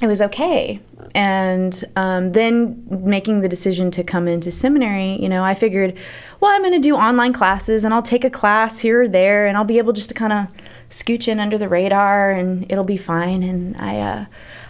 it 0.03 0.07
was 0.07 0.21
okay. 0.21 0.79
And 1.15 1.83
um, 1.97 2.33
then 2.33 2.87
making 2.91 3.41
the 3.41 3.49
decision 3.49 3.91
to 3.93 4.05
come 4.05 4.29
into 4.29 4.51
seminary, 4.51 5.21
you 5.23 5.29
know, 5.29 5.43
I 5.43 5.55
figured, 5.55 5.97
well, 6.41 6.51
I'm 6.51 6.61
going 6.61 6.75
to 6.75 6.79
do 6.79 6.95
online 6.95 7.33
classes 7.33 7.83
and 7.83 7.95
I'll 7.95 8.03
take 8.03 8.23
a 8.23 8.31
class 8.31 8.81
here 8.81 9.03
or 9.03 9.09
there 9.09 9.47
and 9.47 9.57
I'll 9.57 9.65
be 9.65 9.79
able 9.79 9.95
just 9.95 10.11
to 10.11 10.15
kind 10.15 10.35
of 10.35 10.49
scooch 10.91 11.29
in 11.29 11.41
under 11.41 11.57
the 11.57 11.69
radar 11.69 12.31
and 12.31 12.71
it'll 12.71 12.85
be 12.85 12.99
fine. 12.99 13.43
And 13.43 13.75
I, 13.79 13.99
uh, 14.01 14.25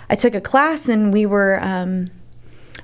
I 0.09 0.14
took 0.14 0.37
a 0.37 0.40
class 0.40 0.88
and 0.88 1.12
we 1.12 1.27
were 1.27 1.59
um, 1.61 2.07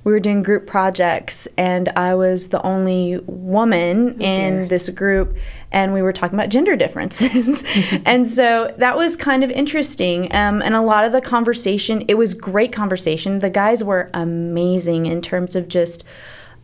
we 0.05 0.11
were 0.11 0.21
doing 0.21 0.43
group 0.43 0.67
projects, 0.67 1.47
and 1.57 1.89
I 1.91 2.15
was 2.15 2.49
the 2.49 2.61
only 2.67 3.19
woman 3.27 4.17
oh, 4.19 4.25
in 4.25 4.69
this 4.69 4.89
group, 4.89 5.37
and 5.71 5.95
we 5.95 6.03
were 6.03 6.13
talking 6.13 6.37
about 6.37 6.49
gender 6.49 6.75
differences. 6.75 7.63
and 8.05 8.27
so 8.27 8.75
that 8.79 8.97
was 8.97 9.15
kind 9.15 9.45
of 9.45 9.51
interesting. 9.51 10.25
Um, 10.35 10.61
and 10.61 10.75
a 10.75 10.81
lot 10.81 11.05
of 11.05 11.13
the 11.13 11.21
conversation, 11.21 12.05
it 12.09 12.15
was 12.15 12.35
great 12.35 12.73
conversation. 12.73 13.39
The 13.39 13.51
guys 13.51 13.85
were 13.85 14.11
amazing 14.13 15.07
in 15.07 15.23
terms 15.23 15.55
of 15.55 15.69
just 15.69 16.05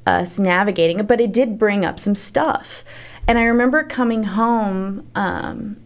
us 0.05 0.39
navigating 0.41 0.99
it, 0.99 1.07
but 1.07 1.21
it 1.21 1.33
did 1.33 1.59
bring 1.59 1.85
up 1.85 2.01
some 2.01 2.17
stuff. 2.17 2.85
And 3.29 3.39
I 3.39 3.45
remember 3.45 3.85
coming 3.85 4.25
home. 4.25 5.07
Um, 5.15 5.77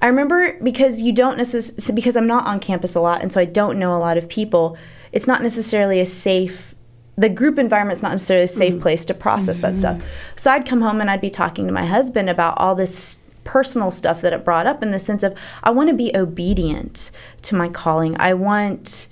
I 0.00 0.06
remember 0.06 0.58
because 0.62 1.02
you 1.02 1.12
don't 1.12 1.36
necessarily, 1.36 1.94
because 1.94 2.16
I'm 2.16 2.26
not 2.26 2.46
on 2.46 2.60
campus 2.60 2.94
a 2.94 3.00
lot, 3.00 3.20
and 3.20 3.30
so 3.30 3.40
I 3.40 3.44
don't 3.44 3.78
know 3.78 3.94
a 3.94 3.98
lot 3.98 4.16
of 4.16 4.28
people 4.28 4.78
it's 5.12 5.26
not 5.26 5.42
necessarily 5.42 6.00
a 6.00 6.06
safe 6.06 6.74
the 7.16 7.28
group 7.28 7.58
environment's 7.58 8.02
not 8.02 8.12
necessarily 8.12 8.44
a 8.44 8.48
safe 8.48 8.74
mm. 8.74 8.80
place 8.80 9.04
to 9.04 9.12
process 9.12 9.58
mm-hmm. 9.58 9.72
that 9.72 9.78
stuff. 9.78 10.02
So 10.36 10.50
I'd 10.50 10.66
come 10.66 10.80
home 10.80 11.02
and 11.02 11.10
I'd 11.10 11.20
be 11.20 11.28
talking 11.28 11.66
to 11.66 11.72
my 11.72 11.84
husband 11.84 12.30
about 12.30 12.56
all 12.56 12.74
this 12.74 13.18
personal 13.44 13.90
stuff 13.90 14.22
that 14.22 14.32
it 14.32 14.44
brought 14.44 14.66
up 14.66 14.82
in 14.82 14.90
the 14.90 14.98
sense 14.98 15.22
of 15.22 15.36
I 15.62 15.70
want 15.70 15.90
to 15.90 15.94
be 15.94 16.16
obedient 16.16 17.10
to 17.42 17.54
my 17.54 17.68
calling. 17.68 18.18
I 18.18 18.32
want 18.34 19.06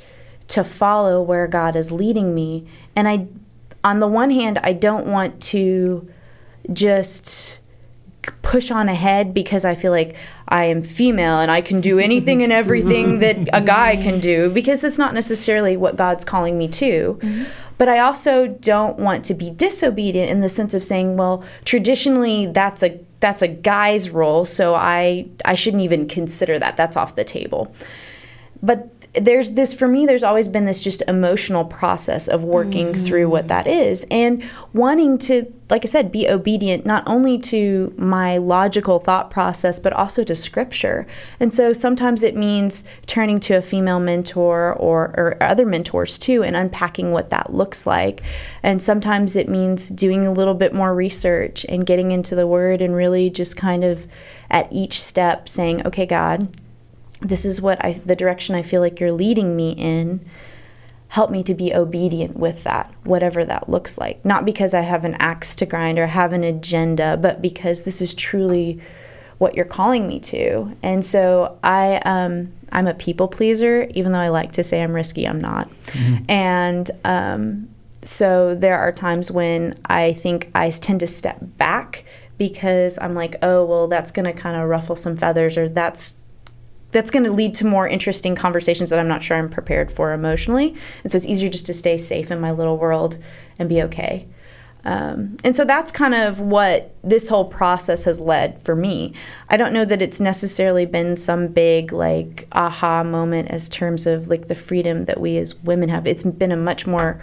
to 0.48 0.64
follow 0.64 1.20
where 1.20 1.46
God 1.46 1.76
is 1.76 1.92
leading 1.92 2.34
me. 2.34 2.66
And 2.96 3.08
I 3.08 3.26
on 3.84 4.00
the 4.00 4.08
one 4.08 4.30
hand, 4.30 4.58
I 4.58 4.72
don't 4.72 5.06
want 5.06 5.40
to 5.42 6.08
just 6.72 7.60
push 8.48 8.70
on 8.70 8.88
ahead 8.88 9.34
because 9.34 9.66
I 9.66 9.74
feel 9.74 9.92
like 9.92 10.16
I 10.48 10.64
am 10.64 10.82
female 10.82 11.38
and 11.38 11.50
I 11.50 11.60
can 11.60 11.82
do 11.82 11.98
anything 11.98 12.42
and 12.42 12.50
everything 12.50 13.18
that 13.18 13.36
a 13.52 13.60
guy 13.60 13.96
can 13.96 14.20
do 14.20 14.48
because 14.48 14.80
that's 14.80 14.96
not 14.96 15.12
necessarily 15.12 15.76
what 15.76 15.96
God's 15.96 16.24
calling 16.24 16.56
me 16.56 16.66
to. 16.68 17.18
Mm-hmm. 17.20 17.44
But 17.76 17.90
I 17.90 17.98
also 17.98 18.46
don't 18.48 18.98
want 18.98 19.26
to 19.26 19.34
be 19.34 19.50
disobedient 19.50 20.30
in 20.30 20.40
the 20.40 20.48
sense 20.48 20.72
of 20.72 20.82
saying, 20.82 21.18
well, 21.18 21.44
traditionally 21.66 22.46
that's 22.46 22.82
a 22.82 22.98
that's 23.20 23.42
a 23.42 23.48
guy's 23.48 24.08
role, 24.08 24.46
so 24.46 24.74
I 24.74 25.28
I 25.44 25.52
shouldn't 25.52 25.82
even 25.82 26.08
consider 26.08 26.58
that. 26.58 26.78
That's 26.78 26.96
off 26.96 27.16
the 27.16 27.24
table. 27.24 27.74
But 28.62 28.90
there's 29.14 29.52
this 29.52 29.72
for 29.72 29.88
me 29.88 30.04
there's 30.04 30.22
always 30.22 30.48
been 30.48 30.66
this 30.66 30.82
just 30.82 31.02
emotional 31.08 31.64
process 31.64 32.28
of 32.28 32.42
working 32.42 32.88
mm-hmm. 32.88 33.04
through 33.06 33.28
what 33.28 33.48
that 33.48 33.66
is 33.66 34.06
and 34.10 34.44
wanting 34.74 35.16
to 35.16 35.50
like 35.70 35.82
i 35.82 35.86
said 35.86 36.12
be 36.12 36.28
obedient 36.28 36.84
not 36.84 37.02
only 37.06 37.38
to 37.38 37.94
my 37.96 38.36
logical 38.36 38.98
thought 38.98 39.30
process 39.30 39.78
but 39.78 39.92
also 39.94 40.22
to 40.22 40.34
scripture 40.34 41.06
and 41.40 41.52
so 41.54 41.72
sometimes 41.72 42.22
it 42.22 42.36
means 42.36 42.84
turning 43.06 43.40
to 43.40 43.54
a 43.54 43.62
female 43.62 43.98
mentor 43.98 44.74
or, 44.74 45.14
or 45.16 45.36
other 45.42 45.64
mentors 45.64 46.18
too 46.18 46.42
and 46.42 46.54
unpacking 46.54 47.10
what 47.10 47.30
that 47.30 47.52
looks 47.52 47.86
like 47.86 48.22
and 48.62 48.82
sometimes 48.82 49.36
it 49.36 49.48
means 49.48 49.88
doing 49.88 50.26
a 50.26 50.32
little 50.32 50.54
bit 50.54 50.74
more 50.74 50.94
research 50.94 51.64
and 51.68 51.86
getting 51.86 52.12
into 52.12 52.34
the 52.34 52.46
word 52.46 52.82
and 52.82 52.94
really 52.94 53.30
just 53.30 53.56
kind 53.56 53.84
of 53.84 54.06
at 54.50 54.70
each 54.70 55.00
step 55.00 55.48
saying 55.48 55.84
okay 55.86 56.04
god 56.04 56.46
this 57.20 57.44
is 57.44 57.60
what 57.60 57.82
I 57.84 57.92
the 58.04 58.16
direction 58.16 58.54
I 58.54 58.62
feel 58.62 58.80
like 58.80 59.00
you're 59.00 59.12
leading 59.12 59.56
me 59.56 59.72
in. 59.72 60.20
Help 61.08 61.30
me 61.30 61.42
to 61.44 61.54
be 61.54 61.74
obedient 61.74 62.36
with 62.36 62.64
that, 62.64 62.92
whatever 63.04 63.42
that 63.42 63.70
looks 63.70 63.96
like. 63.96 64.22
Not 64.26 64.44
because 64.44 64.74
I 64.74 64.82
have 64.82 65.06
an 65.06 65.14
axe 65.14 65.56
to 65.56 65.64
grind 65.64 65.98
or 65.98 66.06
have 66.06 66.34
an 66.34 66.44
agenda, 66.44 67.16
but 67.16 67.40
because 67.40 67.84
this 67.84 68.02
is 68.02 68.12
truly 68.12 68.78
what 69.38 69.54
you're 69.54 69.64
calling 69.64 70.06
me 70.06 70.20
to. 70.20 70.76
And 70.82 71.02
so 71.02 71.58
I 71.64 71.96
um, 72.04 72.52
I'm 72.72 72.86
a 72.86 72.94
people 72.94 73.26
pleaser, 73.26 73.88
even 73.94 74.12
though 74.12 74.18
I 74.18 74.28
like 74.28 74.52
to 74.52 74.62
say 74.62 74.82
I'm 74.82 74.92
risky, 74.92 75.26
I'm 75.26 75.40
not. 75.40 75.68
Mm-hmm. 75.68 76.30
And 76.30 76.90
um, 77.04 77.68
so 78.02 78.54
there 78.54 78.78
are 78.78 78.92
times 78.92 79.30
when 79.30 79.78
I 79.86 80.12
think 80.12 80.50
I 80.54 80.70
tend 80.70 81.00
to 81.00 81.06
step 81.06 81.38
back 81.40 82.04
because 82.36 82.98
I'm 83.00 83.14
like, 83.14 83.36
oh 83.42 83.64
well, 83.64 83.88
that's 83.88 84.10
going 84.10 84.26
to 84.26 84.32
kind 84.32 84.56
of 84.60 84.68
ruffle 84.68 84.96
some 84.96 85.16
feathers, 85.16 85.56
or 85.56 85.68
that's 85.68 86.14
that's 86.92 87.10
going 87.10 87.24
to 87.24 87.32
lead 87.32 87.54
to 87.54 87.66
more 87.66 87.86
interesting 87.86 88.34
conversations 88.34 88.90
that 88.90 88.98
I'm 88.98 89.08
not 89.08 89.22
sure 89.22 89.36
I'm 89.36 89.50
prepared 89.50 89.92
for 89.92 90.12
emotionally. 90.12 90.74
And 91.02 91.12
so 91.12 91.16
it's 91.16 91.26
easier 91.26 91.48
just 91.48 91.66
to 91.66 91.74
stay 91.74 91.96
safe 91.96 92.30
in 92.30 92.40
my 92.40 92.50
little 92.50 92.78
world 92.78 93.18
and 93.58 93.68
be 93.68 93.82
okay. 93.82 94.26
Um, 94.84 95.36
and 95.44 95.54
so 95.54 95.64
that's 95.64 95.90
kind 95.90 96.14
of 96.14 96.40
what 96.40 96.94
this 97.02 97.28
whole 97.28 97.44
process 97.44 98.04
has 98.04 98.20
led 98.20 98.62
for 98.62 98.74
me. 98.74 99.12
I 99.50 99.56
don't 99.56 99.72
know 99.72 99.84
that 99.84 100.00
it's 100.00 100.20
necessarily 100.20 100.86
been 100.86 101.16
some 101.16 101.48
big 101.48 101.92
like 101.92 102.48
aha 102.52 103.02
moment 103.02 103.50
as 103.50 103.68
terms 103.68 104.06
of 104.06 104.28
like 104.28 104.48
the 104.48 104.54
freedom 104.54 105.04
that 105.06 105.20
we 105.20 105.36
as 105.36 105.56
women 105.56 105.88
have. 105.88 106.06
It's 106.06 106.22
been 106.22 106.52
a 106.52 106.56
much 106.56 106.86
more 106.86 107.22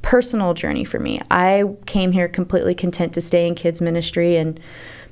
personal 0.00 0.54
journey 0.54 0.84
for 0.84 0.98
me. 0.98 1.20
I 1.30 1.64
came 1.86 2.12
here 2.12 2.28
completely 2.28 2.74
content 2.74 3.12
to 3.14 3.20
stay 3.20 3.46
in 3.46 3.56
kids 3.56 3.80
ministry 3.80 4.36
and 4.36 4.58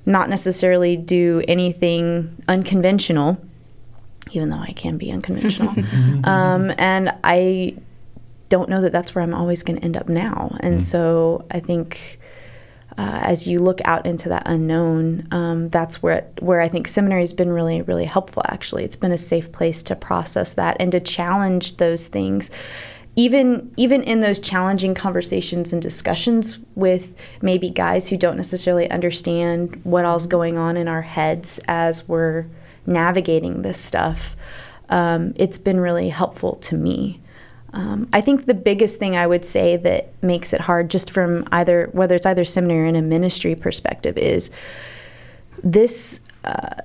not 0.07 0.31
necessarily 0.31 0.97
do 0.97 1.43
anything 1.47 2.35
unconventional 2.49 3.39
even 4.33 4.51
though 4.51 4.59
I 4.61 4.73
can 4.73 4.97
be 4.99 5.11
unconventional. 5.11 5.75
um, 6.25 6.73
and 6.79 7.13
I 7.25 7.77
don't 8.49 8.69
know 8.69 8.81
that 8.83 8.93
that's 8.93 9.15
where 9.15 9.23
I'm 9.23 9.35
always 9.35 9.63
going 9.63 9.79
to 9.79 9.85
end 9.85 9.97
up 9.97 10.09
now. 10.09 10.57
And 10.61 10.81
mm. 10.81 10.83
so 10.83 11.47
I 11.51 11.61
think 11.61 12.21
uh, 12.99 13.21
as 13.23 13.47
you 13.47 13.61
look 13.61 13.81
out 13.85 14.05
into 14.05 14.29
that 14.29 14.43
unknown, 14.47 15.27
um, 15.31 15.69
that's 15.71 16.03
where 16.03 16.19
it, 16.19 16.39
where 16.43 16.61
I 16.61 16.69
think 16.69 16.87
seminary 16.89 17.23
has 17.23 17.33
been 17.33 17.51
really 17.51 17.81
really 17.83 18.05
helpful. 18.05 18.43
Actually, 18.49 18.85
it's 18.85 18.97
been 18.97 19.13
a 19.13 19.19
safe 19.19 19.51
place 19.53 19.83
to 19.85 19.97
process 19.97 20.53
that 20.55 20.77
and 20.81 20.93
to 20.93 21.01
challenge 21.01 21.79
those 21.79 22.09
things. 22.09 22.51
Even 23.17 23.73
even 23.77 24.03
in 24.03 24.21
those 24.21 24.39
challenging 24.39 24.95
conversations 24.95 25.73
and 25.73 25.81
discussions 25.81 26.59
with 26.75 27.21
maybe 27.41 27.71
guys 27.71 28.09
who 28.09 28.17
don't 28.17 28.37
necessarily 28.37 28.91
understand 28.91 29.81
what 29.85 30.05
all's 30.05 30.27
going 30.27 30.59
on 30.59 30.77
in 30.77 30.89
our 30.89 31.03
heads 31.03 31.61
as 31.69 32.09
we're 32.09 32.47
navigating 32.87 33.63
this 33.63 33.79
stuff, 33.79 34.37
um, 34.89 35.33
it's 35.37 35.59
been 35.59 35.81
really 35.81 36.09
helpful 36.09 36.57
to 36.57 36.77
me. 36.77 37.21
Um, 37.73 38.09
I 38.13 38.21
think 38.21 38.47
the 38.47 38.55
biggest 38.55 38.99
thing 38.99 39.17
I 39.17 39.27
would 39.27 39.45
say 39.45 39.77
that 39.77 40.13
makes 40.23 40.53
it 40.53 40.63
hard, 40.63 40.91
just 40.91 41.11
from 41.11 41.47
either 41.53 41.89
whether 41.93 42.17
it's 42.17 42.27
either 42.27 42.45
seminary 42.45 42.83
or 42.83 42.87
in 42.87 42.97
a 42.97 43.03
ministry 43.03 43.55
perspective, 43.55 44.19
is 44.19 44.51
this 45.63 46.21
uh, 46.45 46.81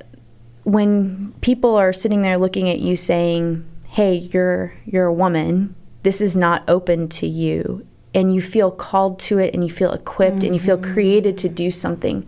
when 0.64 1.34
people 1.42 1.76
are 1.76 1.94
sitting 1.94 2.22
there 2.22 2.38
looking 2.38 2.70
at 2.70 2.80
you 2.80 2.96
saying, 2.96 3.66
"Hey, 3.90 4.16
you're 4.16 4.74
you're 4.86 5.06
a 5.06 5.14
woman. 5.14 5.76
This 6.04 6.22
is 6.22 6.38
not 6.38 6.64
open 6.68 7.10
to 7.10 7.28
you," 7.28 7.86
and 8.14 8.34
you 8.34 8.42
feel 8.42 8.70
called 8.70 9.18
to 9.20 9.40
it, 9.40 9.56
and 9.56 9.64
you 9.64 9.72
feel 9.72 9.92
equipped, 9.92 10.38
mm-hmm. 10.38 10.46
and 10.46 10.54
you 10.54 10.60
feel 10.60 10.78
mm-hmm. 10.78 10.94
created 10.94 11.38
to 11.40 11.50
do 11.50 11.72
something. 11.72 12.28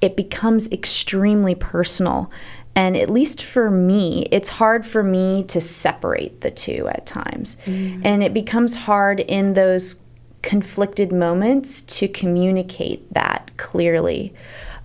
It 0.00 0.16
becomes 0.16 0.70
extremely 0.70 1.56
personal 1.56 2.30
and 2.76 2.94
at 2.94 3.08
least 3.08 3.42
for 3.42 3.70
me, 3.70 4.28
it's 4.30 4.50
hard 4.50 4.84
for 4.84 5.02
me 5.02 5.42
to 5.44 5.62
separate 5.62 6.42
the 6.42 6.50
two 6.50 6.86
at 6.88 7.06
times. 7.06 7.56
Mm. 7.64 8.02
And 8.04 8.22
it 8.22 8.34
becomes 8.34 8.74
hard 8.74 9.20
in 9.20 9.54
those 9.54 9.96
conflicted 10.42 11.10
moments 11.10 11.80
to 11.80 12.06
communicate 12.06 13.12
that 13.14 13.50
clearly 13.56 14.34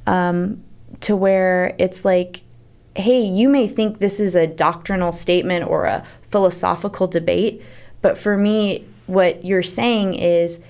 um, 0.07 0.63
to 1.01 1.17
where 1.17 1.75
it's 1.77 2.05
like, 2.05 2.43
hey, 2.95 3.19
you 3.19 3.49
may 3.49 3.67
think 3.67 3.99
this 3.99 4.21
is 4.21 4.35
a 4.35 4.47
doctrinal 4.47 5.11
statement 5.11 5.67
or 5.67 5.83
a 5.83 6.05
philosophical 6.21 7.07
debate, 7.07 7.61
but 8.01 8.17
for 8.17 8.37
me, 8.37 8.85
what 9.07 9.43
you're 9.43 9.61
saying 9.61 10.13
is 10.13 10.61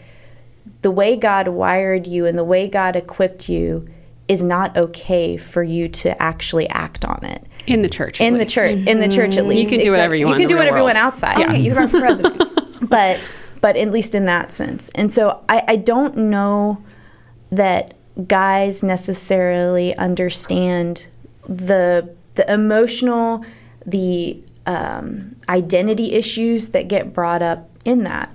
the 0.81 0.91
way 0.91 1.15
God 1.15 1.47
wired 1.47 2.07
you 2.07 2.25
and 2.25 2.35
the 2.35 2.43
way 2.43 2.67
God 2.67 2.95
equipped 2.95 3.47
you 3.47 3.87
is 4.27 4.43
not 4.43 4.77
okay 4.77 5.37
for 5.37 5.63
you 5.63 5.87
to 5.89 6.21
actually 6.21 6.67
act 6.69 7.03
on 7.05 7.23
it. 7.23 7.45
In 7.67 7.81
the 7.81 7.89
church. 7.89 8.21
In 8.21 8.33
the 8.33 8.39
least. 8.41 8.53
church. 8.53 8.71
In 8.71 8.99
the 8.99 9.07
church, 9.07 9.37
at 9.37 9.45
least. 9.45 9.71
You 9.71 9.77
can 9.77 9.85
do 9.85 9.91
whatever 9.91 10.15
you 10.15 10.25
want. 10.25 10.39
You 10.39 10.47
can 10.47 10.55
do 10.55 10.57
whatever 10.57 10.77
you 10.77 10.83
want 10.83 10.97
outside. 10.97 11.37
Yeah. 11.37 11.47
Okay, 11.47 11.59
you 11.59 11.71
can 11.71 11.77
run 11.77 11.87
for 11.89 11.99
president. 11.99 12.89
but 12.89 13.19
but 13.61 13.77
at 13.77 13.91
least 13.91 14.15
in 14.15 14.25
that 14.25 14.51
sense. 14.51 14.89
And 14.95 15.11
so 15.11 15.43
I, 15.47 15.63
I 15.67 15.75
don't 15.75 16.17
know 16.17 16.83
that 17.51 17.93
guys 18.27 18.81
necessarily 18.81 19.95
understand 19.97 21.07
the 21.47 22.13
the 22.35 22.51
emotional, 22.51 23.45
the 23.85 24.41
um, 24.65 25.35
identity 25.49 26.13
issues 26.13 26.69
that 26.69 26.87
get 26.87 27.13
brought 27.13 27.41
up 27.41 27.69
in 27.85 28.03
that. 28.03 28.33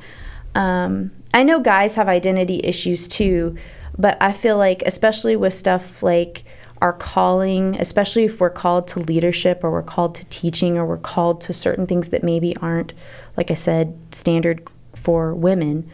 Um, 0.54 1.12
I 1.32 1.42
know 1.42 1.60
guys 1.60 1.94
have 1.96 2.08
identity 2.08 2.60
issues 2.64 3.08
too, 3.08 3.56
but 3.98 4.16
I 4.20 4.32
feel 4.32 4.56
like, 4.56 4.82
especially 4.84 5.36
with 5.36 5.52
stuff 5.52 6.02
like 6.02 6.44
our 6.82 6.92
calling, 6.92 7.76
especially 7.76 8.24
if 8.24 8.40
we're 8.40 8.50
called 8.50 8.86
to 8.88 9.00
leadership 9.00 9.64
or 9.64 9.70
we're 9.70 9.82
called 9.82 10.14
to 10.16 10.24
teaching 10.26 10.76
or 10.76 10.84
we're 10.84 10.98
called 10.98 11.40
to 11.42 11.52
certain 11.52 11.86
things 11.86 12.10
that 12.10 12.22
maybe 12.22 12.54
aren't, 12.58 12.92
like 13.36 13.50
I 13.50 13.54
said, 13.54 13.96
standard 14.10 14.68
for 14.94 15.34
women, 15.34 15.90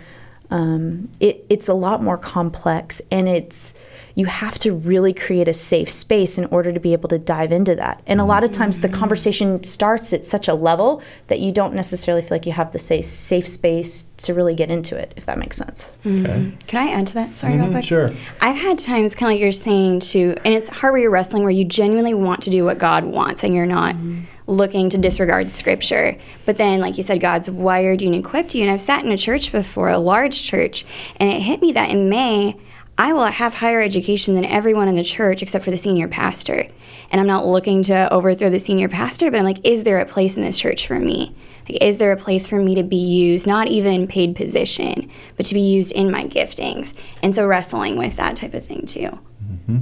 um, 0.50 1.08
it, 1.20 1.44
it's 1.48 1.68
a 1.68 1.74
lot 1.74 2.02
more 2.02 2.18
complex 2.18 3.00
and 3.10 3.28
it's 3.28 3.74
you 4.14 4.26
have 4.26 4.58
to 4.60 4.72
really 4.72 5.12
create 5.12 5.48
a 5.48 5.52
safe 5.52 5.90
space 5.90 6.38
in 6.38 6.44
order 6.46 6.72
to 6.72 6.80
be 6.80 6.92
able 6.92 7.08
to 7.08 7.18
dive 7.18 7.52
into 7.52 7.74
that. 7.74 8.02
And 8.06 8.20
a 8.20 8.24
lot 8.24 8.44
of 8.44 8.50
times 8.50 8.80
the 8.80 8.88
conversation 8.88 9.62
starts 9.64 10.12
at 10.12 10.26
such 10.26 10.48
a 10.48 10.54
level 10.54 11.02
that 11.28 11.40
you 11.40 11.52
don't 11.52 11.74
necessarily 11.74 12.22
feel 12.22 12.30
like 12.32 12.46
you 12.46 12.52
have 12.52 12.72
the 12.72 12.78
safe, 12.78 13.04
safe 13.04 13.48
space 13.48 14.04
to 14.18 14.34
really 14.34 14.54
get 14.54 14.70
into 14.70 14.96
it, 14.96 15.12
if 15.16 15.26
that 15.26 15.38
makes 15.38 15.56
sense. 15.56 15.94
Mm-hmm. 16.04 16.26
Okay. 16.26 16.52
Can 16.66 16.88
I 16.88 16.92
add 16.92 17.06
to 17.08 17.14
that? 17.14 17.36
Sorry, 17.36 17.54
mm-hmm, 17.54 17.62
real 17.62 17.72
quick. 17.72 17.84
Sure. 17.84 18.10
I've 18.40 18.56
had 18.56 18.78
times, 18.78 19.14
kind 19.14 19.30
of 19.30 19.34
like 19.34 19.40
you're 19.40 19.52
saying, 19.52 20.00
to, 20.00 20.36
and 20.44 20.54
it's 20.54 20.68
hard 20.68 20.92
where 20.92 21.02
you're 21.02 21.10
wrestling 21.10 21.42
where 21.42 21.52
you 21.52 21.64
genuinely 21.64 22.14
want 22.14 22.42
to 22.42 22.50
do 22.50 22.64
what 22.64 22.78
God 22.78 23.04
wants 23.04 23.44
and 23.44 23.54
you're 23.54 23.66
not 23.66 23.94
mm-hmm. 23.94 24.22
looking 24.46 24.90
to 24.90 24.98
disregard 24.98 25.50
scripture. 25.50 26.18
But 26.44 26.56
then, 26.58 26.80
like 26.80 26.96
you 26.96 27.02
said, 27.02 27.20
God's 27.20 27.50
wired 27.50 28.02
you 28.02 28.08
and 28.08 28.16
equipped 28.16 28.54
you. 28.54 28.62
And 28.62 28.70
I've 28.70 28.80
sat 28.80 29.04
in 29.04 29.10
a 29.10 29.16
church 29.16 29.52
before, 29.52 29.88
a 29.88 29.98
large 29.98 30.42
church, 30.42 30.84
and 31.16 31.32
it 31.32 31.40
hit 31.40 31.60
me 31.60 31.72
that 31.72 31.90
in 31.90 32.08
May, 32.08 32.56
I 32.98 33.12
will 33.12 33.24
have 33.24 33.54
higher 33.54 33.80
education 33.80 34.34
than 34.34 34.44
everyone 34.44 34.88
in 34.88 34.96
the 34.96 35.02
church 35.02 35.42
except 35.42 35.64
for 35.64 35.70
the 35.70 35.78
senior 35.78 36.08
pastor. 36.08 36.66
And 37.10 37.20
I'm 37.20 37.26
not 37.26 37.46
looking 37.46 37.82
to 37.84 38.12
overthrow 38.12 38.50
the 38.50 38.58
senior 38.58 38.88
pastor, 38.88 39.30
but 39.30 39.38
I'm 39.38 39.44
like, 39.44 39.64
is 39.64 39.84
there 39.84 40.00
a 40.00 40.06
place 40.06 40.36
in 40.36 40.42
this 40.42 40.58
church 40.58 40.86
for 40.86 40.98
me? 40.98 41.34
Like, 41.68 41.82
is 41.82 41.98
there 41.98 42.12
a 42.12 42.16
place 42.16 42.46
for 42.46 42.60
me 42.60 42.74
to 42.74 42.82
be 42.82 42.96
used, 42.96 43.46
not 43.46 43.68
even 43.68 44.06
paid 44.06 44.34
position, 44.34 45.10
but 45.36 45.46
to 45.46 45.54
be 45.54 45.60
used 45.60 45.92
in 45.92 46.10
my 46.10 46.24
giftings? 46.24 46.92
And 47.22 47.34
so 47.34 47.46
wrestling 47.46 47.96
with 47.96 48.16
that 48.16 48.36
type 48.36 48.54
of 48.54 48.64
thing 48.64 48.86
too. 48.86 49.18
Mm-hmm. 49.44 49.78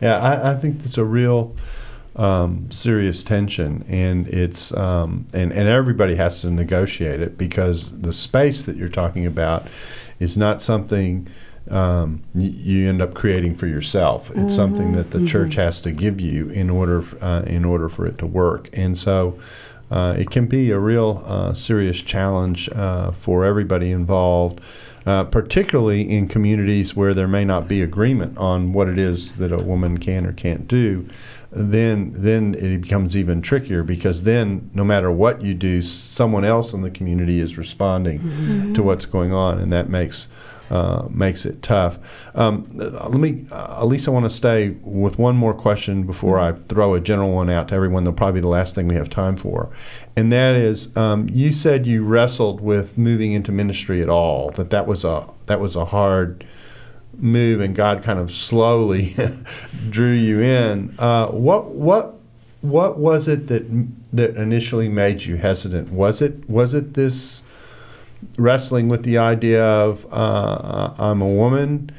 Yeah, 0.00 0.18
I, 0.18 0.52
I, 0.52 0.54
think 0.54 0.78
that's 0.78 0.98
a 0.98 1.04
real 1.04 1.56
um, 2.14 2.70
serious 2.70 3.24
tension, 3.24 3.84
and 3.88 4.28
it's 4.28 4.72
um, 4.74 5.26
and 5.34 5.52
and 5.52 5.68
everybody 5.68 6.14
has 6.14 6.40
to 6.42 6.50
negotiate 6.50 7.20
it 7.20 7.36
because 7.36 8.00
the 8.00 8.12
space 8.12 8.62
that 8.64 8.76
you're 8.76 8.88
talking 8.88 9.26
about 9.26 9.66
is 10.20 10.36
not 10.36 10.62
something 10.62 11.26
um, 11.70 12.22
you 12.34 12.88
end 12.88 13.02
up 13.02 13.14
creating 13.14 13.54
for 13.54 13.66
yourself. 13.66 14.30
It's 14.30 14.38
mm-hmm. 14.38 14.48
something 14.50 14.92
that 14.92 15.10
the 15.10 15.18
mm-hmm. 15.18 15.26
church 15.26 15.54
has 15.54 15.80
to 15.82 15.92
give 15.92 16.20
you 16.20 16.48
in 16.50 16.70
order 16.70 17.04
uh, 17.20 17.42
in 17.46 17.64
order 17.64 17.88
for 17.88 18.06
it 18.06 18.18
to 18.18 18.26
work. 18.26 18.68
And 18.72 18.96
so, 18.96 19.38
uh, 19.90 20.14
it 20.18 20.30
can 20.30 20.46
be 20.46 20.70
a 20.70 20.78
real 20.78 21.22
uh, 21.26 21.54
serious 21.54 22.00
challenge 22.00 22.68
uh, 22.70 23.12
for 23.12 23.44
everybody 23.44 23.90
involved. 23.90 24.60
Uh, 25.06 25.24
particularly 25.24 26.02
in 26.02 26.28
communities 26.28 26.94
where 26.94 27.14
there 27.14 27.28
may 27.28 27.42
not 27.42 27.66
be 27.66 27.80
agreement 27.80 28.36
on 28.36 28.74
what 28.74 28.88
it 28.88 28.98
is 28.98 29.36
that 29.36 29.50
a 29.50 29.56
woman 29.56 29.96
can 29.96 30.26
or 30.26 30.34
can't 30.34 30.68
do, 30.68 31.08
then 31.50 32.12
then 32.14 32.54
it 32.54 32.82
becomes 32.82 33.16
even 33.16 33.40
trickier 33.40 33.82
because 33.82 34.24
then 34.24 34.70
no 34.74 34.84
matter 34.84 35.10
what 35.10 35.40
you 35.40 35.54
do, 35.54 35.80
someone 35.80 36.44
else 36.44 36.74
in 36.74 36.82
the 36.82 36.90
community 36.90 37.40
is 37.40 37.56
responding 37.56 38.18
mm-hmm. 38.18 38.74
to 38.74 38.82
what's 38.82 39.06
going 39.06 39.32
on, 39.32 39.58
and 39.58 39.72
that 39.72 39.88
makes 39.88 40.28
uh, 40.70 41.06
makes 41.10 41.46
it 41.46 41.62
tough. 41.62 41.98
Um, 42.36 42.66
let 42.74 43.12
me, 43.12 43.46
uh, 43.50 43.76
Elise, 43.78 44.08
I 44.08 44.10
want 44.10 44.24
to 44.24 44.30
stay 44.30 44.70
with 44.82 45.18
one 45.18 45.36
more 45.36 45.54
question 45.54 46.04
before 46.04 46.38
I 46.38 46.52
throw 46.52 46.94
a 46.94 47.00
general 47.00 47.32
one 47.32 47.50
out 47.50 47.68
to 47.68 47.74
everyone. 47.74 48.04
That'll 48.04 48.16
probably 48.16 48.40
be 48.40 48.42
the 48.42 48.48
last 48.48 48.74
thing 48.74 48.88
we 48.88 48.96
have 48.96 49.10
time 49.10 49.36
for, 49.36 49.70
and 50.16 50.30
that 50.32 50.56
is, 50.56 50.94
um, 50.96 51.28
you 51.30 51.52
said 51.52 51.86
you 51.86 52.04
wrestled 52.04 52.60
with 52.60 52.98
moving 52.98 53.32
into 53.32 53.52
ministry 53.52 54.02
at 54.02 54.08
all. 54.08 54.50
That 54.52 54.70
that 54.70 54.86
was 54.86 55.04
a 55.04 55.28
that 55.46 55.60
was 55.60 55.76
a 55.76 55.86
hard 55.86 56.44
move, 57.14 57.60
and 57.60 57.74
God 57.74 58.02
kind 58.02 58.18
of 58.18 58.32
slowly 58.32 59.14
drew 59.90 60.12
you 60.12 60.40
in. 60.40 60.94
Uh, 60.98 61.28
what 61.28 61.70
what 61.70 62.14
what 62.60 62.98
was 62.98 63.28
it 63.28 63.46
that 63.48 63.64
that 64.12 64.36
initially 64.36 64.88
made 64.88 65.24
you 65.24 65.36
hesitant? 65.36 65.90
Was 65.92 66.20
it 66.20 66.48
was 66.48 66.74
it 66.74 66.94
this 66.94 67.42
wrestling 68.36 68.88
with 68.88 69.02
the 69.02 69.18
idea 69.18 69.64
of 69.64 70.06
uh, 70.12 70.94
I'm 70.98 71.20
a 71.20 71.28
woman, 71.28 71.90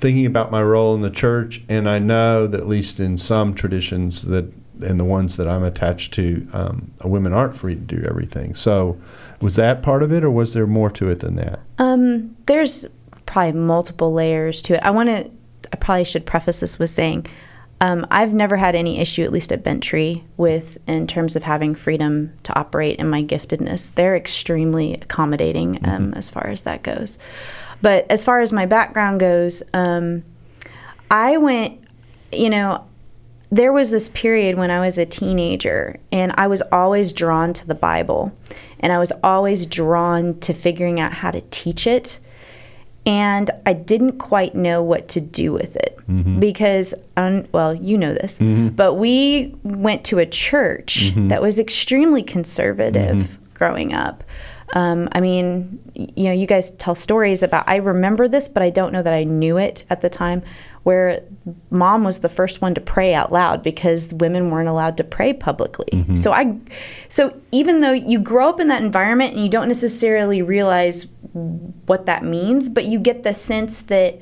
thinking 0.00 0.26
about 0.26 0.50
my 0.50 0.62
role 0.62 0.94
in 0.94 1.00
the 1.00 1.10
church, 1.10 1.62
and 1.68 1.88
I 1.88 1.98
know 1.98 2.46
that 2.46 2.60
at 2.60 2.68
least 2.68 3.00
in 3.00 3.16
some 3.16 3.54
traditions 3.54 4.22
that 4.22 4.52
and 4.82 4.98
the 4.98 5.04
ones 5.04 5.36
that 5.36 5.46
I'm 5.46 5.62
attached 5.62 6.14
to, 6.14 6.48
um, 6.54 6.90
women 7.04 7.34
aren't 7.34 7.56
free 7.56 7.74
to 7.74 7.80
do 7.80 8.02
everything. 8.08 8.54
So, 8.54 8.98
was 9.40 9.56
that 9.56 9.82
part 9.82 10.02
of 10.02 10.12
it, 10.12 10.24
or 10.24 10.30
was 10.30 10.54
there 10.54 10.66
more 10.66 10.90
to 10.90 11.10
it 11.10 11.20
than 11.20 11.36
that? 11.36 11.60
Um, 11.78 12.34
there's 12.46 12.86
probably 13.26 13.60
multiple 13.60 14.12
layers 14.12 14.62
to 14.62 14.74
it. 14.74 14.80
I 14.82 14.90
want 14.90 15.08
to. 15.08 15.30
I 15.72 15.76
probably 15.76 16.04
should 16.04 16.26
preface 16.26 16.60
this 16.60 16.78
with 16.78 16.90
saying 16.90 17.26
um, 17.80 18.06
I've 18.10 18.34
never 18.34 18.56
had 18.56 18.74
any 18.74 19.00
issue, 19.00 19.22
at 19.22 19.32
least 19.32 19.52
at 19.52 19.64
Bent 19.64 19.82
Tree, 19.82 20.22
with 20.36 20.76
in 20.86 21.06
terms 21.06 21.34
of 21.34 21.44
having 21.44 21.74
freedom 21.74 22.34
to 22.42 22.58
operate 22.58 22.98
in 22.98 23.08
my 23.08 23.22
giftedness. 23.22 23.94
They're 23.94 24.16
extremely 24.16 24.94
accommodating 24.94 25.76
um, 25.84 26.08
mm-hmm. 26.08 26.14
as 26.14 26.28
far 26.28 26.48
as 26.48 26.64
that 26.64 26.82
goes. 26.82 27.18
But 27.80 28.06
as 28.10 28.22
far 28.22 28.40
as 28.40 28.52
my 28.52 28.66
background 28.66 29.20
goes, 29.20 29.62
um, 29.72 30.24
I 31.10 31.38
went, 31.38 31.82
you 32.30 32.50
know, 32.50 32.86
there 33.50 33.72
was 33.72 33.90
this 33.90 34.10
period 34.10 34.58
when 34.58 34.70
I 34.70 34.80
was 34.80 34.98
a 34.98 35.06
teenager 35.06 35.98
and 36.12 36.32
I 36.36 36.46
was 36.46 36.62
always 36.70 37.12
drawn 37.12 37.52
to 37.54 37.66
the 37.66 37.74
Bible 37.74 38.32
and 38.78 38.92
I 38.92 38.98
was 38.98 39.12
always 39.24 39.66
drawn 39.66 40.38
to 40.40 40.52
figuring 40.52 41.00
out 41.00 41.12
how 41.14 41.30
to 41.30 41.40
teach 41.50 41.86
it 41.86 42.20
and 43.06 43.50
I 43.64 43.72
didn't 43.72 44.18
quite 44.18 44.54
know 44.54 44.82
what 44.82 45.08
to 45.08 45.20
do 45.20 45.52
with 45.52 45.76
it 45.76 45.98
mm-hmm. 46.08 46.38
because, 46.38 46.94
um, 47.16 47.46
well, 47.52 47.74
you 47.74 47.96
know 47.96 48.12
this, 48.12 48.38
mm-hmm. 48.38 48.68
but 48.68 48.94
we 48.94 49.54
went 49.62 50.04
to 50.04 50.18
a 50.18 50.26
church 50.26 51.10
mm-hmm. 51.10 51.28
that 51.28 51.40
was 51.40 51.58
extremely 51.58 52.22
conservative 52.22 53.16
mm-hmm. 53.16 53.54
growing 53.54 53.94
up. 53.94 54.22
Um, 54.74 55.08
I 55.12 55.20
mean, 55.20 55.80
you 55.94 56.24
know, 56.24 56.32
you 56.32 56.46
guys 56.46 56.70
tell 56.72 56.94
stories 56.94 57.42
about, 57.42 57.68
I 57.68 57.76
remember 57.76 58.28
this, 58.28 58.48
but 58.48 58.62
I 58.62 58.70
don't 58.70 58.92
know 58.92 59.02
that 59.02 59.12
I 59.12 59.24
knew 59.24 59.56
it 59.56 59.84
at 59.90 60.00
the 60.00 60.08
time, 60.08 60.42
where 60.82 61.22
mom 61.70 62.04
was 62.04 62.20
the 62.20 62.28
first 62.28 62.62
one 62.62 62.74
to 62.74 62.80
pray 62.80 63.12
out 63.12 63.30
loud 63.30 63.62
because 63.62 64.14
women 64.14 64.50
weren't 64.50 64.68
allowed 64.68 64.96
to 64.96 65.04
pray 65.04 65.32
publicly. 65.32 65.88
Mm-hmm. 65.92 66.14
So 66.14 66.32
I, 66.32 66.56
so 67.08 67.38
even 67.52 67.78
though 67.78 67.92
you 67.92 68.18
grow 68.18 68.48
up 68.48 68.60
in 68.60 68.68
that 68.68 68.82
environment 68.82 69.34
and 69.34 69.42
you 69.42 69.50
don't 69.50 69.68
necessarily 69.68 70.40
realize 70.40 71.06
what 71.32 72.06
that 72.06 72.24
means, 72.24 72.68
but 72.68 72.86
you 72.86 72.98
get 72.98 73.22
the 73.22 73.34
sense 73.34 73.82
that 73.82 74.20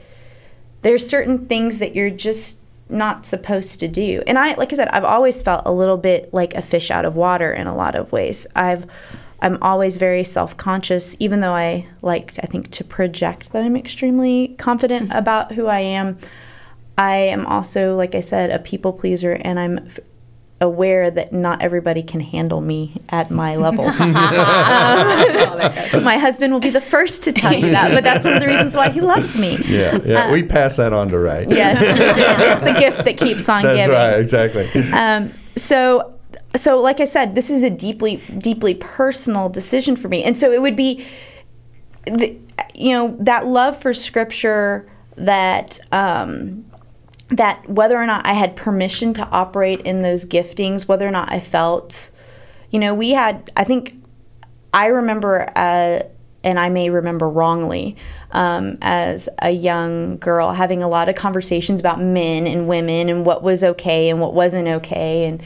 there's 0.83 1.09
certain 1.09 1.47
things 1.47 1.79
that 1.79 1.95
you're 1.95 2.11
just 2.11 2.61
not 2.89 3.27
supposed 3.27 3.81
to 3.81 3.89
do. 3.89 4.23
And 4.27 4.39
I 4.39 4.55
like 4.55 4.73
I 4.73 4.77
said 4.77 4.89
I've 4.89 5.05
always 5.05 5.43
felt 5.43 5.63
a 5.67 5.73
little 5.73 5.97
bit 5.97 6.33
like 6.33 6.55
a 6.55 6.63
fish 6.63 6.91
out 6.91 7.05
of 7.05 7.17
water 7.17 7.53
in 7.53 7.67
a 7.67 7.77
lot 7.77 7.95
of 7.95 8.13
ways. 8.13 8.47
I've 8.57 8.87
I'm 9.41 9.59
always 9.63 9.99
very 9.99 10.25
self-conscious 10.25 11.17
even 11.19 11.41
though 11.41 11.53
I 11.53 11.87
like 12.03 12.35
I 12.43 12.47
think 12.47 12.71
to 12.73 12.85
project 12.85 13.53
that 13.53 13.63
I'm 13.63 13.77
extremely 13.77 14.55
confident 14.59 15.13
about 15.13 15.53
who 15.53 15.67
I 15.67 15.81
am. 15.81 16.19
I 16.99 17.17
am 17.17 17.47
also 17.47 17.95
like 17.95 18.15
I 18.15 18.21
said 18.21 18.51
a 18.51 18.59
people 18.59 18.93
pleaser 18.93 19.33
and 19.33 19.59
I'm 19.59 19.89
aware 20.61 21.09
that 21.11 21.33
not 21.33 21.63
everybody 21.63 22.03
can 22.03 22.19
handle 22.19 22.61
me 22.61 23.01
at 23.11 23.31
my 23.31 23.55
level. 23.55 23.85
um, 24.01 24.05
my 26.03 26.19
husband 26.19 26.53
will 26.53 26.61
be 26.61 26.71
the 26.71 26.81
first 26.81 27.23
to 27.23 27.33
tell 27.33 27.53
you 27.53 27.71
that, 27.71 27.93
but 27.93 28.03
that's 28.03 28.25
one 28.25 28.35
of 28.35 28.41
the 28.41 28.49
reasons 28.49 28.75
why 28.75 28.91
he 28.91 29.01
loves 29.01 29.39
me. 29.39 29.57
Yeah, 29.65 29.99
yeah. 30.05 30.25
Um, 30.25 30.33
we 30.33 30.43
pass 30.43 30.77
that 30.77 30.93
on 30.93 31.09
to 31.11 31.19
Ray. 31.19 31.47
Yes, 31.49 31.79
it's 31.81 32.65
the 32.65 32.79
gift 32.79 33.05
that 33.05 33.17
keeps 33.17 33.49
on 33.49 33.63
that's 33.63 33.77
giving. 33.77 33.93
That's 33.93 34.33
right, 34.33 34.55
exactly. 34.55 34.93
Um, 34.93 35.33
so, 35.55 36.19
so 36.57 36.81
like 36.81 36.99
I 36.99 37.05
said, 37.05 37.37
this 37.37 37.51
is 37.51 37.63
a 37.63 37.71
deeply, 37.71 38.17
deeply 38.39 38.75
personal 38.75 39.49
decision 39.49 39.95
for 39.95 40.09
me, 40.09 40.25
and 40.25 40.37
so 40.37 40.51
it 40.51 40.61
would 40.61 40.77
be, 40.77 41.07
the, 42.07 42.37
you 42.75 42.91
know, 42.91 43.17
that 43.21 43.47
love 43.47 43.81
for 43.81 43.95
Scripture 43.95 44.91
that. 45.17 45.79
Um, 45.93 46.65
that 47.31 47.69
whether 47.69 47.97
or 47.97 48.07
not 48.07 48.27
I 48.27 48.33
had 48.33 48.57
permission 48.57 49.13
to 49.15 49.27
operate 49.29 49.81
in 49.83 50.03
those 50.03 50.25
giftings, 50.25 50.89
whether 50.89 51.07
or 51.07 51.11
not 51.11 51.31
I 51.31 51.41
felt, 51.41 52.11
you 52.71 52.79
know, 52.79 52.95
we 52.95 53.11
had, 53.11 53.51
I 53.57 53.65
think, 53.65 53.95
I 54.73 54.87
remember, 54.87 55.51
uh, 55.55 56.03
and 56.43 56.59
I 56.59 56.69
may 56.71 56.89
remember 56.89 57.29
wrongly, 57.29 57.97
um, 58.33 58.79
as 58.81 59.29
a 59.41 59.51
young 59.51 60.19
girl 60.19 60.53
having 60.53 60.83
a 60.83 60.89
lot 60.89 61.09
of 61.09 61.17
conversations 61.17 61.81
about 61.81 62.01
men 62.01 62.47
and 62.47 62.69
women 62.69 63.09
and 63.09 63.27
what 63.27 63.43
was 63.43 63.63
okay 63.63 64.09
and 64.09 64.21
what 64.21 64.35
wasn't 64.35 64.69
okay. 64.69 65.27
And 65.27 65.43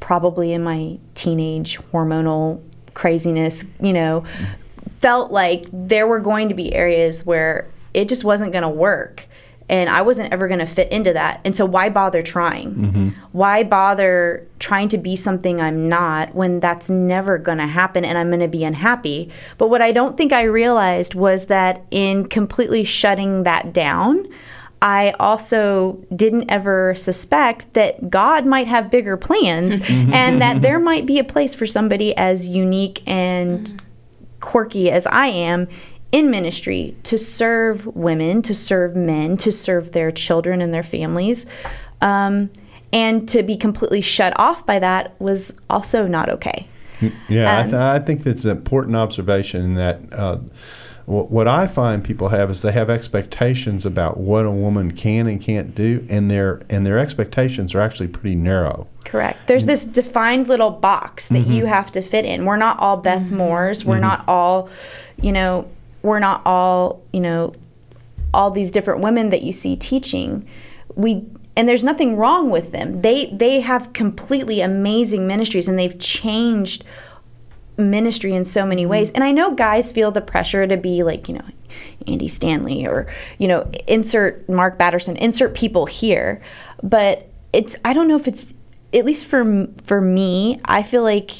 probably 0.00 0.52
in 0.52 0.62
my 0.62 0.98
teenage 1.14 1.78
hormonal 1.92 2.62
craziness, 2.94 3.64
you 3.80 3.92
know, 3.92 4.24
felt 5.00 5.32
like 5.32 5.66
there 5.72 6.06
were 6.06 6.20
going 6.20 6.48
to 6.48 6.54
be 6.54 6.74
areas 6.74 7.26
where 7.26 7.68
it 7.92 8.08
just 8.08 8.24
wasn't 8.24 8.52
going 8.52 8.62
to 8.62 8.68
work 8.68 9.26
and 9.72 9.88
I 9.88 10.02
wasn't 10.02 10.30
ever 10.34 10.48
going 10.48 10.60
to 10.60 10.66
fit 10.66 10.92
into 10.92 11.14
that. 11.14 11.40
And 11.46 11.56
so 11.56 11.64
why 11.64 11.88
bother 11.88 12.22
trying? 12.22 12.74
Mm-hmm. 12.74 13.08
Why 13.32 13.62
bother 13.62 14.46
trying 14.58 14.88
to 14.88 14.98
be 14.98 15.16
something 15.16 15.62
I'm 15.62 15.88
not 15.88 16.34
when 16.34 16.60
that's 16.60 16.90
never 16.90 17.38
going 17.38 17.56
to 17.56 17.66
happen 17.66 18.04
and 18.04 18.18
I'm 18.18 18.28
going 18.28 18.40
to 18.40 18.48
be 18.48 18.64
unhappy? 18.64 19.32
But 19.56 19.68
what 19.68 19.80
I 19.80 19.90
don't 19.90 20.18
think 20.18 20.30
I 20.30 20.42
realized 20.42 21.14
was 21.14 21.46
that 21.46 21.86
in 21.90 22.28
completely 22.28 22.84
shutting 22.84 23.44
that 23.44 23.72
down, 23.72 24.28
I 24.82 25.12
also 25.18 26.04
didn't 26.14 26.50
ever 26.50 26.94
suspect 26.94 27.72
that 27.72 28.10
God 28.10 28.44
might 28.44 28.66
have 28.66 28.90
bigger 28.90 29.16
plans 29.16 29.80
and 29.88 30.42
that 30.42 30.60
there 30.60 30.80
might 30.80 31.06
be 31.06 31.18
a 31.18 31.24
place 31.24 31.54
for 31.54 31.64
somebody 31.64 32.14
as 32.18 32.46
unique 32.46 33.02
and 33.06 33.80
quirky 34.40 34.90
as 34.90 35.06
I 35.06 35.28
am 35.28 35.68
in 36.12 36.30
ministry 36.30 36.94
to 37.04 37.18
serve 37.18 37.86
women, 37.86 38.42
to 38.42 38.54
serve 38.54 38.94
men, 38.94 39.36
to 39.38 39.50
serve 39.50 39.92
their 39.92 40.12
children 40.12 40.60
and 40.60 40.72
their 40.72 40.82
families. 40.82 41.46
Um, 42.00 42.50
and 42.92 43.26
to 43.30 43.42
be 43.42 43.56
completely 43.56 44.02
shut 44.02 44.38
off 44.38 44.66
by 44.66 44.78
that 44.78 45.18
was 45.18 45.54
also 45.70 46.06
not 46.06 46.28
okay. 46.28 46.68
Yeah, 47.28 47.58
um, 47.58 47.58
I, 47.58 47.62
th- 47.62 47.74
I, 47.74 47.98
think 47.98 48.22
that's 48.22 48.44
an 48.44 48.50
important 48.50 48.94
observation 48.94 49.74
that 49.74 50.12
uh, 50.12 50.38
what 51.06 51.48
I 51.48 51.66
find 51.66 52.04
people 52.04 52.28
have 52.28 52.50
is 52.50 52.62
they 52.62 52.70
have 52.72 52.88
expectations 52.88 53.84
about 53.84 54.18
what 54.18 54.46
a 54.46 54.50
woman 54.50 54.92
can 54.92 55.26
and 55.26 55.40
can't 55.40 55.74
do, 55.74 56.06
and 56.08 56.30
their 56.30 56.62
and 56.70 56.86
their 56.86 56.98
expectations 56.98 57.74
are 57.74 57.80
actually 57.80 58.06
pretty 58.06 58.36
narrow. 58.36 58.86
Correct. 59.04 59.48
There's 59.48 59.66
this 59.66 59.84
defined 59.84 60.46
little 60.46 60.70
box 60.70 61.28
that 61.28 61.40
mm-hmm. 61.40 61.52
you 61.52 61.66
have 61.66 61.90
to 61.92 62.02
fit 62.02 62.24
in. 62.24 62.44
We're 62.44 62.56
not 62.56 62.78
all 62.78 62.98
Beth 62.98 63.22
mm-hmm. 63.22 63.36
Moores. 63.36 63.84
We're 63.84 63.94
mm-hmm. 63.94 64.02
not 64.02 64.24
all, 64.28 64.70
you 65.20 65.32
know, 65.32 65.68
we're 66.02 66.18
not 66.18 66.42
all, 66.44 67.02
you 67.12 67.20
know, 67.20 67.54
all 68.34 68.50
these 68.50 68.70
different 68.70 69.00
women 69.00 69.30
that 69.30 69.42
you 69.42 69.52
see 69.52 69.76
teaching. 69.76 70.46
We 70.94 71.24
and 71.56 71.68
there's 71.68 71.84
nothing 71.84 72.16
wrong 72.16 72.50
with 72.50 72.72
them. 72.72 73.02
They 73.02 73.26
they 73.26 73.60
have 73.60 73.92
completely 73.92 74.60
amazing 74.60 75.26
ministries 75.26 75.68
and 75.68 75.78
they've 75.78 75.98
changed 75.98 76.84
ministry 77.76 78.34
in 78.34 78.44
so 78.44 78.66
many 78.66 78.86
ways. 78.86 79.08
Mm-hmm. 79.08 79.16
And 79.16 79.24
I 79.24 79.32
know 79.32 79.54
guys 79.54 79.92
feel 79.92 80.10
the 80.10 80.20
pressure 80.20 80.66
to 80.66 80.76
be 80.76 81.02
like, 81.02 81.28
you 81.28 81.34
know, 81.34 81.44
Andy 82.06 82.28
Stanley 82.28 82.86
or, 82.86 83.06
you 83.38 83.48
know, 83.48 83.70
insert 83.86 84.48
Mark 84.48 84.78
Batterson, 84.78 85.16
insert 85.16 85.54
people 85.54 85.86
here. 85.86 86.40
But 86.82 87.28
it's 87.52 87.76
I 87.84 87.92
don't 87.92 88.08
know 88.08 88.16
if 88.16 88.28
it's 88.28 88.54
at 88.94 89.04
least 89.04 89.26
for 89.26 89.68
for 89.82 90.00
me, 90.00 90.60
I 90.64 90.82
feel 90.82 91.02
like 91.02 91.32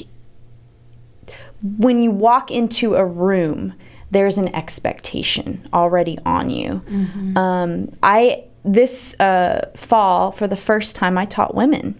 when 1.77 2.01
you 2.01 2.11
walk 2.11 2.51
into 2.51 2.95
a 2.95 3.05
room 3.05 3.73
there's 4.13 4.37
an 4.37 4.53
expectation 4.55 5.67
already 5.73 6.17
on 6.25 6.49
you. 6.49 6.81
Mm-hmm. 6.85 7.37
Um, 7.37 7.89
I 8.01 8.45
this 8.63 9.19
uh, 9.19 9.69
fall 9.75 10.31
for 10.31 10.47
the 10.47 10.55
first 10.55 10.95
time 10.95 11.17
I 11.17 11.25
taught 11.25 11.53
women. 11.53 11.99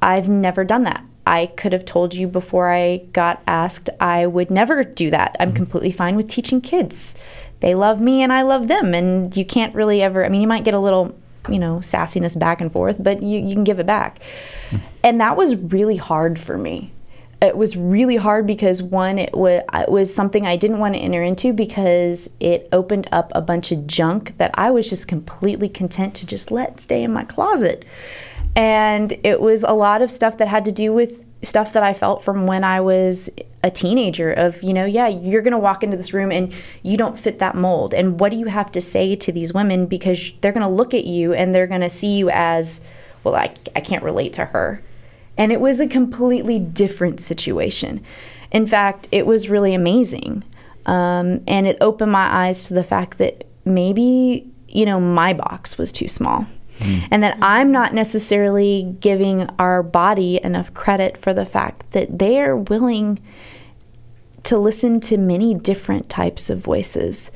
I've 0.00 0.28
never 0.28 0.64
done 0.64 0.84
that. 0.84 1.04
I 1.26 1.46
could 1.46 1.72
have 1.72 1.84
told 1.84 2.14
you 2.14 2.26
before 2.26 2.68
I 2.68 2.98
got 3.12 3.42
asked, 3.46 3.90
I 4.00 4.26
would 4.26 4.50
never 4.50 4.84
do 4.84 5.10
that. 5.10 5.36
I'm 5.38 5.52
completely 5.52 5.90
fine 5.90 6.16
with 6.16 6.28
teaching 6.28 6.60
kids. 6.60 7.14
They 7.60 7.74
love 7.74 8.00
me 8.00 8.22
and 8.22 8.32
I 8.32 8.42
love 8.42 8.68
them. 8.68 8.94
And 8.94 9.36
you 9.36 9.44
can't 9.44 9.74
really 9.74 10.00
ever, 10.02 10.24
I 10.24 10.28
mean, 10.28 10.40
you 10.40 10.46
might 10.46 10.64
get 10.64 10.74
a 10.74 10.78
little, 10.78 11.16
you 11.48 11.58
know, 11.58 11.76
sassiness 11.76 12.38
back 12.38 12.60
and 12.60 12.72
forth, 12.72 13.02
but 13.02 13.22
you, 13.22 13.40
you 13.40 13.54
can 13.54 13.64
give 13.64 13.78
it 13.78 13.86
back. 13.86 14.20
And 15.04 15.20
that 15.20 15.36
was 15.36 15.56
really 15.56 15.96
hard 15.96 16.38
for 16.38 16.56
me. 16.56 16.92
It 17.42 17.56
was 17.56 17.76
really 17.76 18.16
hard 18.16 18.46
because 18.46 18.82
one, 18.82 19.18
it 19.18 19.34
was, 19.34 19.62
it 19.72 19.90
was 19.90 20.14
something 20.14 20.46
I 20.46 20.56
didn't 20.56 20.78
want 20.78 20.94
to 20.94 21.00
enter 21.00 21.22
into 21.22 21.54
because 21.54 22.28
it 22.38 22.68
opened 22.70 23.08
up 23.12 23.32
a 23.34 23.40
bunch 23.40 23.72
of 23.72 23.86
junk 23.86 24.36
that 24.36 24.50
I 24.54 24.70
was 24.70 24.90
just 24.90 25.08
completely 25.08 25.68
content 25.68 26.14
to 26.16 26.26
just 26.26 26.50
let 26.50 26.80
stay 26.80 27.02
in 27.02 27.12
my 27.12 27.24
closet. 27.24 27.86
And 28.54 29.12
it 29.24 29.40
was 29.40 29.62
a 29.62 29.72
lot 29.72 30.02
of 30.02 30.10
stuff 30.10 30.36
that 30.38 30.48
had 30.48 30.64
to 30.66 30.72
do 30.72 30.92
with 30.92 31.24
stuff 31.42 31.72
that 31.72 31.82
I 31.82 31.94
felt 31.94 32.22
from 32.22 32.46
when 32.46 32.64
I 32.64 32.80
was 32.80 33.30
a 33.62 33.70
teenager 33.70 34.32
of, 34.32 34.62
you 34.62 34.72
know, 34.72 34.84
yeah, 34.84 35.08
you're 35.08 35.42
going 35.42 35.52
to 35.52 35.58
walk 35.58 35.82
into 35.82 35.96
this 35.96 36.12
room 36.12 36.30
and 36.30 36.52
you 36.82 36.96
don't 36.96 37.18
fit 37.18 37.38
that 37.38 37.54
mold. 37.54 37.94
And 37.94 38.20
what 38.20 38.30
do 38.30 38.36
you 38.36 38.46
have 38.46 38.70
to 38.72 38.80
say 38.80 39.16
to 39.16 39.32
these 39.32 39.52
women 39.52 39.86
because 39.86 40.32
they're 40.40 40.52
going 40.52 40.66
to 40.66 40.68
look 40.72 40.94
at 40.94 41.04
you 41.04 41.32
and 41.32 41.54
they're 41.54 41.66
going 41.66 41.80
to 41.80 41.90
see 41.90 42.16
you 42.16 42.30
as, 42.30 42.80
well, 43.24 43.34
I, 43.34 43.54
I 43.74 43.80
can't 43.80 44.02
relate 44.02 44.34
to 44.34 44.46
her. 44.46 44.82
And 45.36 45.52
it 45.52 45.60
was 45.60 45.80
a 45.80 45.86
completely 45.86 46.58
different 46.58 47.20
situation. 47.20 48.02
In 48.50 48.66
fact, 48.66 49.08
it 49.10 49.26
was 49.26 49.48
really 49.48 49.74
amazing. 49.74 50.44
Um, 50.86 51.42
and 51.46 51.66
it 51.66 51.76
opened 51.80 52.12
my 52.12 52.46
eyes 52.46 52.66
to 52.66 52.74
the 52.74 52.84
fact 52.84 53.18
that 53.18 53.46
maybe, 53.64 54.50
you 54.68 54.84
know, 54.84 55.00
my 55.00 55.32
box 55.32 55.78
was 55.78 55.92
too 55.92 56.08
small. 56.08 56.46
And 57.10 57.22
that 57.22 57.36
I'm 57.42 57.70
not 57.72 57.92
necessarily 57.92 58.96
giving 59.00 59.46
our 59.58 59.82
body 59.82 60.40
enough 60.42 60.72
credit 60.72 61.18
for 61.18 61.34
the 61.34 61.44
fact 61.44 61.90
that 61.90 62.18
they 62.18 62.40
are 62.40 62.56
willing 62.56 63.18
to 64.44 64.58
listen 64.58 65.00
to 65.00 65.16
many 65.18 65.54
different 65.54 66.08
types 66.08 66.50
of 66.50 66.58
voices. 66.60 67.30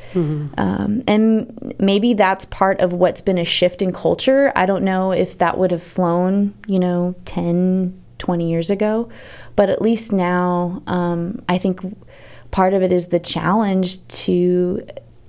Um, 0.58 1.02
and 1.06 1.74
maybe 1.78 2.14
that's 2.14 2.44
part 2.46 2.80
of 2.80 2.92
what's 2.92 3.20
been 3.20 3.38
a 3.38 3.44
shift 3.44 3.82
in 3.82 3.92
culture. 3.92 4.52
I 4.56 4.66
don't 4.66 4.84
know 4.84 5.12
if 5.12 5.38
that 5.38 5.58
would 5.58 5.70
have 5.70 5.82
flown, 5.82 6.54
you 6.66 6.78
know, 6.78 7.14
10, 7.26 8.00
20 8.18 8.50
years 8.50 8.70
ago, 8.70 9.10
but 9.56 9.68
at 9.68 9.82
least 9.82 10.12
now, 10.12 10.82
um, 10.86 11.42
I 11.48 11.58
think 11.58 11.80
part 12.50 12.72
of 12.72 12.82
it 12.82 12.90
is 12.92 13.08
the 13.08 13.20
challenge 13.20 14.06
to 14.08 14.86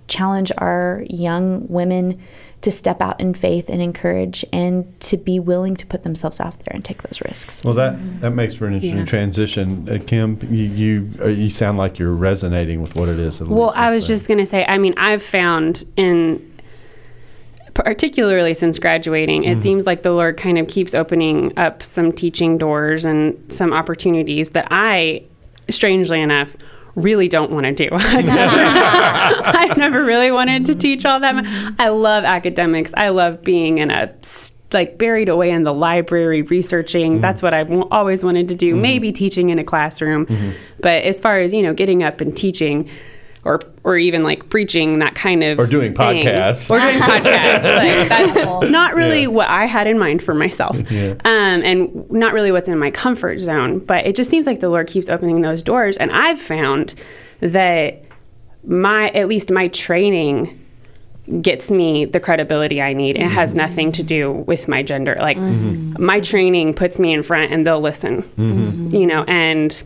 challenge 0.07 0.51
our 0.57 1.03
young 1.09 1.67
women 1.67 2.21
to 2.65 2.71
step 2.71 2.99
out 2.99 3.19
in 3.21 3.33
faith 3.33 3.69
and 3.69 3.81
encourage 3.81 4.43
and 4.51 4.99
to 4.99 5.15
be 5.17 5.39
willing 5.39 5.75
to 5.75 5.85
put 5.85 6.01
themselves 6.03 6.39
out 6.39 6.57
there 6.59 6.71
and 6.73 6.83
take 6.83 7.01
those 7.03 7.21
risks. 7.21 7.63
Well, 7.63 7.75
that, 7.75 8.21
that 8.21 8.31
makes 8.31 8.55
for 8.55 8.65
an 8.65 8.73
interesting 8.73 8.97
Yeah. 8.99 9.05
transition. 9.05 9.87
Uh, 9.89 9.99
Kim, 10.05 10.39
you 10.49 10.63
you, 10.63 11.09
uh, 11.21 11.27
you 11.27 11.49
sound 11.49 11.77
like 11.77 11.99
you're 11.99 12.11
resonating 12.11 12.81
with 12.81 12.95
what 12.95 13.07
it 13.07 13.19
is. 13.19 13.37
That 13.39 13.49
Well, 13.49 13.71
I 13.75 13.93
was 13.93 14.05
saying. 14.05 14.15
just 14.15 14.27
going 14.27 14.39
to 14.39 14.45
say, 14.47 14.65
I 14.67 14.77
mean, 14.79 14.93
I've 14.97 15.21
found 15.23 15.83
in 15.95 16.41
particularly 17.73 18.53
since 18.53 18.79
graduating, 18.79 19.43
it 19.43 19.57
seems 19.57 19.85
like 19.85 20.01
the 20.03 20.11
Lord 20.11 20.37
kind 20.37 20.57
of 20.57 20.67
keeps 20.67 20.95
opening 20.95 21.57
up 21.57 21.83
some 21.83 22.11
teaching 22.13 22.57
doors 22.57 23.03
and 23.05 23.35
some 23.53 23.73
opportunities 23.73 24.51
that 24.51 24.67
I, 24.71 25.23
strangely 25.69 26.21
enough, 26.21 26.55
really 26.95 27.27
don't 27.27 27.51
want 27.51 27.65
to 27.65 27.73
do. 27.73 27.89
I've 27.91 28.25
never, 28.25 29.57
I've 29.57 29.77
never 29.77 30.03
really 30.03 30.31
wanted 30.31 30.65
to 30.65 30.75
teach 30.75 31.05
all 31.05 31.19
that. 31.19 31.35
much. 31.35 31.45
I 31.77 31.89
love 31.89 32.23
academics. 32.23 32.93
I 32.95 33.09
love 33.09 33.43
being 33.43 33.77
in 33.77 33.91
a 33.91 34.13
like 34.71 34.97
buried 34.97 35.29
away 35.29 35.51
in 35.51 35.63
the 35.63 35.73
library 35.73 36.41
researching. 36.41 37.13
Mm-hmm. 37.13 37.21
That's 37.21 37.41
what 37.41 37.53
I've 37.53 37.69
w- 37.69 37.87
always 37.91 38.23
wanted 38.23 38.49
to 38.49 38.55
do. 38.55 38.73
Mm-hmm. 38.73 38.81
Maybe 38.81 39.11
teaching 39.11 39.49
in 39.49 39.59
a 39.59 39.63
classroom, 39.63 40.25
mm-hmm. 40.25 40.51
but 40.81 41.03
as 41.03 41.21
far 41.21 41.39
as 41.39 41.53
you 41.53 41.63
know, 41.63 41.73
getting 41.73 42.03
up 42.03 42.21
and 42.21 42.35
teaching. 42.35 42.89
Or, 43.45 43.61
or 43.83 43.95
even 43.95 44.23
like 44.23 44.49
preaching 44.49 44.99
that 44.99 45.13
kind 45.13 45.43
of 45.43 45.59
Or 45.59 45.67
doing 45.67 45.93
thing. 45.93 46.23
podcasts. 46.23 46.69
or 46.71 46.79
doing 46.79 46.99
podcasts 46.99 47.77
like 47.77 48.09
that's 48.09 48.71
not 48.71 48.95
really 48.95 49.21
Yeah. 49.21 49.27
what 49.27 49.47
I 49.47 49.65
had 49.65 49.85
in 49.85 49.99
mind 49.99 50.23
for 50.23 50.33
myself 50.33 50.75
Yeah. 50.91 51.11
um, 51.23 51.61
and 51.63 52.11
not 52.11 52.33
really 52.33 52.51
what's 52.51 52.67
in 52.67 52.79
my 52.79 52.89
comfort 52.89 53.39
zone 53.39 53.79
but 53.79 54.07
it 54.07 54.15
just 54.15 54.31
seems 54.31 54.47
like 54.47 54.61
the 54.61 54.69
Lord 54.69 54.87
keeps 54.87 55.09
opening 55.09 55.41
those 55.41 55.61
doors 55.61 55.95
and 55.97 56.11
I've 56.11 56.41
found 56.41 56.95
that 57.39 58.03
my 58.65 59.09
at 59.11 59.27
least 59.27 59.51
my 59.51 59.67
training 59.67 60.59
gets 61.41 61.71
me 61.71 62.05
the 62.05 62.19
credibility 62.19 62.81
I 62.81 62.93
need. 62.93 63.17
It 63.17 63.27
has 63.27 63.51
mm-hmm. 63.51 63.57
nothing 63.57 63.91
to 63.93 64.03
do 64.03 64.31
with 64.31 64.67
my 64.67 64.83
gender. 64.83 65.15
Like 65.19 65.37
mm-hmm. 65.37 66.03
my 66.03 66.19
training 66.19 66.73
puts 66.73 66.99
me 66.99 67.13
in 67.13 67.23
front 67.23 67.51
and 67.51 67.65
they'll 67.65 67.81
listen. 67.81 68.21
Mm-hmm. 68.23 68.95
You 68.95 69.07
know, 69.07 69.23
and 69.23 69.83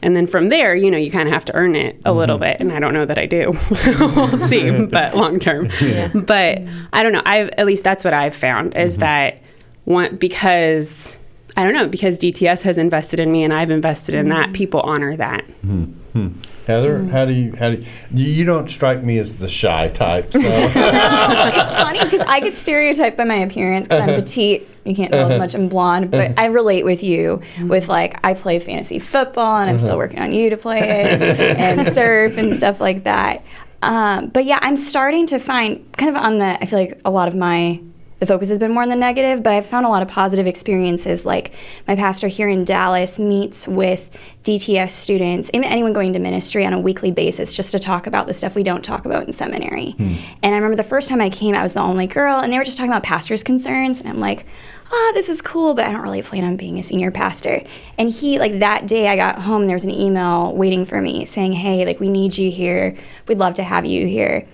and 0.00 0.14
then 0.14 0.26
from 0.26 0.48
there, 0.48 0.74
you 0.74 0.90
know, 0.90 0.96
you 0.96 1.10
kind 1.10 1.28
of 1.28 1.32
have 1.32 1.44
to 1.46 1.54
earn 1.54 1.74
it 1.74 2.00
a 2.04 2.12
little 2.12 2.36
mm-hmm. 2.36 2.44
bit, 2.44 2.60
and 2.60 2.72
I 2.72 2.78
don't 2.78 2.94
know 2.94 3.04
that 3.04 3.18
I 3.18 3.26
do. 3.26 3.52
we'll 3.98 4.38
see, 4.38 4.84
but 4.86 5.16
long 5.16 5.38
term. 5.38 5.68
But 6.14 6.62
I 6.92 7.02
don't 7.02 7.12
know. 7.12 7.22
I've 7.24 7.50
at 7.50 7.66
least 7.66 7.84
that's 7.84 8.04
what 8.04 8.14
I've 8.14 8.34
found 8.34 8.76
is 8.76 8.94
mm-hmm. 8.94 9.00
that 9.00 9.42
one 9.84 10.16
because 10.16 11.18
I 11.56 11.64
don't 11.64 11.74
know 11.74 11.88
because 11.88 12.20
DTS 12.20 12.62
has 12.62 12.78
invested 12.78 13.18
in 13.18 13.32
me 13.32 13.42
and 13.44 13.52
I've 13.52 13.70
invested 13.70 14.14
in 14.14 14.28
that. 14.28 14.46
Mm-hmm. 14.46 14.52
People 14.52 14.80
honor 14.80 15.16
that. 15.16 15.44
Hmm. 15.44 15.84
Hmm. 16.12 16.28
Heather, 16.68 16.98
mm. 16.98 17.10
how 17.10 17.24
do 17.24 17.32
you 17.32 17.56
how 17.58 17.70
do 17.70 17.78
you, 17.78 17.86
you 18.12 18.26
you 18.26 18.44
don't 18.44 18.68
strike 18.68 19.02
me 19.02 19.16
as 19.16 19.32
the 19.38 19.48
shy 19.48 19.88
type. 19.88 20.30
So. 20.30 20.38
it's 20.42 21.74
funny 21.74 22.04
because 22.04 22.20
I 22.20 22.40
get 22.40 22.54
stereotyped 22.56 23.16
by 23.16 23.24
my 23.24 23.36
appearance 23.36 23.88
because 23.88 24.02
I'm 24.02 24.10
uh-huh. 24.10 24.20
petite. 24.20 24.68
You 24.84 24.94
can't 24.94 25.10
tell 25.10 25.24
as 25.24 25.30
uh-huh. 25.30 25.38
much 25.38 25.54
I'm 25.54 25.70
blonde, 25.70 26.10
but 26.10 26.32
uh-huh. 26.32 26.34
I 26.36 26.46
relate 26.48 26.84
with 26.84 27.02
you 27.02 27.40
mm. 27.56 27.70
with 27.70 27.88
like 27.88 28.20
I 28.22 28.34
play 28.34 28.58
fantasy 28.58 28.98
football 28.98 29.56
and 29.56 29.70
I'm 29.70 29.78
still 29.78 29.96
working 29.96 30.18
on 30.18 30.30
you 30.30 30.50
to 30.50 30.58
play 30.58 30.80
it 30.80 31.22
and 31.22 31.86
surf 31.94 32.36
and 32.36 32.54
stuff 32.54 32.82
like 32.82 33.04
that. 33.04 33.42
Um, 33.80 34.28
but 34.28 34.44
yeah, 34.44 34.58
I'm 34.60 34.76
starting 34.76 35.26
to 35.28 35.38
find 35.38 35.90
kind 35.96 36.14
of 36.14 36.22
on 36.22 36.38
the. 36.38 36.58
I 36.60 36.66
feel 36.66 36.80
like 36.80 37.00
a 37.06 37.10
lot 37.10 37.28
of 37.28 37.34
my 37.34 37.80
the 38.18 38.26
focus 38.26 38.48
has 38.48 38.58
been 38.58 38.72
more 38.72 38.82
on 38.82 38.88
the 38.88 38.96
negative, 38.96 39.42
but 39.42 39.52
I've 39.52 39.66
found 39.66 39.86
a 39.86 39.88
lot 39.88 40.02
of 40.02 40.08
positive 40.08 40.46
experiences. 40.46 41.24
Like 41.24 41.54
my 41.86 41.94
pastor 41.94 42.28
here 42.28 42.48
in 42.48 42.64
Dallas 42.64 43.18
meets 43.18 43.68
with 43.68 44.16
DTS 44.44 44.90
students, 44.90 45.50
anyone 45.54 45.92
going 45.92 46.12
to 46.14 46.18
ministry 46.18 46.64
on 46.66 46.72
a 46.72 46.80
weekly 46.80 47.10
basis, 47.10 47.54
just 47.54 47.70
to 47.72 47.78
talk 47.78 48.06
about 48.06 48.26
the 48.26 48.34
stuff 48.34 48.54
we 48.54 48.62
don't 48.62 48.82
talk 48.82 49.04
about 49.04 49.26
in 49.26 49.32
seminary. 49.32 49.94
And 49.98 50.54
I 50.54 50.56
remember 50.56 50.76
the 50.76 50.82
first 50.82 51.08
time 51.08 51.20
I 51.20 51.30
came, 51.30 51.54
I 51.54 51.62
was 51.62 51.74
the 51.74 51.80
only 51.80 52.06
girl, 52.06 52.40
and 52.40 52.52
they 52.52 52.58
were 52.58 52.64
just 52.64 52.78
talking 52.78 52.90
about 52.90 53.02
pastors' 53.02 53.42
concerns, 53.44 54.00
and 54.00 54.08
I'm 54.08 54.20
like, 54.20 54.46
ah, 54.90 55.10
this 55.14 55.28
is 55.28 55.42
cool, 55.42 55.74
but 55.74 55.84
I 55.84 55.92
don't 55.92 56.02
really 56.02 56.22
plan 56.22 56.44
on 56.44 56.56
being 56.56 56.78
a 56.78 56.82
senior 56.82 57.10
pastor. 57.10 57.62
And 57.98 58.10
he, 58.10 58.38
like 58.38 58.58
that 58.60 58.86
day 58.86 59.08
I 59.08 59.16
got 59.16 59.40
home, 59.40 59.66
there 59.66 59.76
was 59.76 59.84
an 59.84 59.90
email 59.90 60.56
waiting 60.56 60.84
for 60.84 61.00
me 61.00 61.24
saying, 61.24 61.52
hey, 61.52 61.84
like 61.84 62.00
we 62.00 62.08
need 62.08 62.38
you 62.38 62.50
here. 62.50 62.96
We'd 63.26 63.38
love 63.38 63.54
to 63.54 63.62
have 63.62 63.84
you 63.84 64.06
here. 64.06 64.46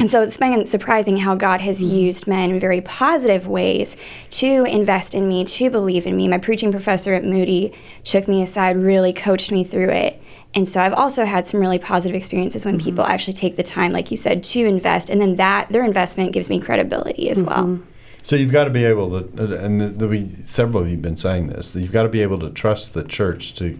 And 0.00 0.10
so 0.10 0.22
it's 0.22 0.36
been 0.36 0.64
surprising 0.64 1.18
how 1.18 1.36
God 1.36 1.60
has 1.60 1.82
mm-hmm. 1.82 1.96
used 1.96 2.26
men 2.26 2.50
in 2.50 2.58
very 2.58 2.80
positive 2.80 3.46
ways 3.46 3.96
to 4.30 4.64
invest 4.64 5.14
in 5.14 5.28
me, 5.28 5.44
to 5.44 5.70
believe 5.70 6.06
in 6.06 6.16
me. 6.16 6.26
My 6.26 6.38
preaching 6.38 6.72
professor 6.72 7.14
at 7.14 7.24
Moody 7.24 7.72
took 8.02 8.26
me 8.26 8.42
aside, 8.42 8.76
really 8.76 9.12
coached 9.12 9.52
me 9.52 9.62
through 9.62 9.90
it. 9.90 10.20
And 10.52 10.68
so 10.68 10.80
I've 10.80 10.92
also 10.92 11.24
had 11.24 11.46
some 11.46 11.60
really 11.60 11.78
positive 11.78 12.16
experiences 12.16 12.64
when 12.64 12.78
mm-hmm. 12.78 12.84
people 12.84 13.04
actually 13.04 13.34
take 13.34 13.56
the 13.56 13.62
time, 13.62 13.92
like 13.92 14.10
you 14.10 14.16
said, 14.16 14.42
to 14.44 14.60
invest. 14.64 15.10
And 15.10 15.20
then 15.20 15.36
that, 15.36 15.68
their 15.68 15.84
investment 15.84 16.32
gives 16.32 16.50
me 16.50 16.60
credibility 16.60 17.30
as 17.30 17.42
mm-hmm. 17.42 17.76
well. 17.76 17.82
So 18.24 18.36
you've 18.36 18.52
got 18.52 18.64
to 18.64 18.70
be 18.70 18.84
able 18.84 19.20
to, 19.20 19.62
and 19.62 19.80
the, 19.80 19.88
the, 19.88 20.08
we, 20.08 20.26
several 20.26 20.82
of 20.82 20.88
you 20.88 20.94
have 20.94 21.02
been 21.02 21.16
saying 21.16 21.48
this. 21.48 21.72
That 21.72 21.82
you've 21.82 21.92
got 21.92 22.04
to 22.04 22.08
be 22.08 22.22
able 22.22 22.38
to 22.38 22.50
trust 22.50 22.94
the 22.94 23.04
church 23.04 23.54
to 23.56 23.78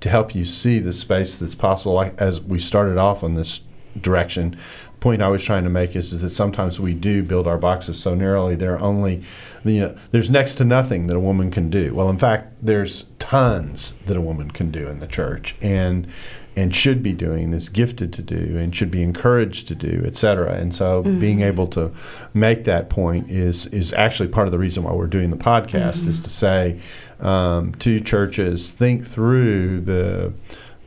to 0.00 0.10
help 0.10 0.34
you 0.34 0.44
see 0.44 0.78
the 0.78 0.92
space 0.92 1.34
that's 1.36 1.54
possible. 1.54 1.94
Like 1.94 2.14
as 2.20 2.40
we 2.40 2.58
started 2.58 2.98
off 2.98 3.22
on 3.22 3.34
this 3.34 3.62
direction, 4.00 4.50
the 4.50 4.85
point 5.00 5.22
I 5.22 5.28
was 5.28 5.44
trying 5.44 5.64
to 5.64 5.70
make 5.70 5.94
is, 5.94 6.12
is 6.12 6.22
that 6.22 6.30
sometimes 6.30 6.80
we 6.80 6.94
do 6.94 7.22
build 7.22 7.46
our 7.46 7.58
boxes 7.58 7.98
so 7.98 8.14
narrowly. 8.14 8.56
There 8.56 8.74
are 8.74 8.80
only, 8.80 9.22
you 9.64 9.84
uh, 9.84 9.88
know, 9.88 9.98
there's 10.10 10.30
next 10.30 10.56
to 10.56 10.64
nothing 10.64 11.06
that 11.06 11.16
a 11.16 11.20
woman 11.20 11.50
can 11.50 11.70
do. 11.70 11.94
Well, 11.94 12.08
in 12.08 12.18
fact, 12.18 12.54
there's 12.62 13.04
tons 13.18 13.94
that 14.06 14.16
a 14.16 14.20
woman 14.20 14.50
can 14.50 14.70
do 14.70 14.86
in 14.88 15.00
the 15.00 15.06
church, 15.06 15.54
and 15.60 16.06
and 16.58 16.74
should 16.74 17.02
be 17.02 17.12
doing, 17.12 17.52
is 17.52 17.68
gifted 17.68 18.14
to 18.14 18.22
do, 18.22 18.56
and 18.56 18.74
should 18.74 18.90
be 18.90 19.02
encouraged 19.02 19.68
to 19.68 19.74
do, 19.74 20.02
et 20.06 20.16
cetera. 20.16 20.54
And 20.54 20.74
so, 20.74 21.02
mm-hmm. 21.02 21.20
being 21.20 21.42
able 21.42 21.66
to 21.68 21.92
make 22.32 22.64
that 22.64 22.88
point 22.88 23.30
is 23.30 23.66
is 23.66 23.92
actually 23.92 24.28
part 24.28 24.48
of 24.48 24.52
the 24.52 24.58
reason 24.58 24.82
why 24.82 24.92
we're 24.92 25.06
doing 25.06 25.30
the 25.30 25.36
podcast 25.36 26.06
is 26.06 26.20
mm-hmm. 26.20 26.24
to 26.24 26.30
say 26.30 26.80
um, 27.20 27.74
to 27.76 28.00
churches, 28.00 28.70
think 28.70 29.06
through 29.06 29.80
the 29.80 30.32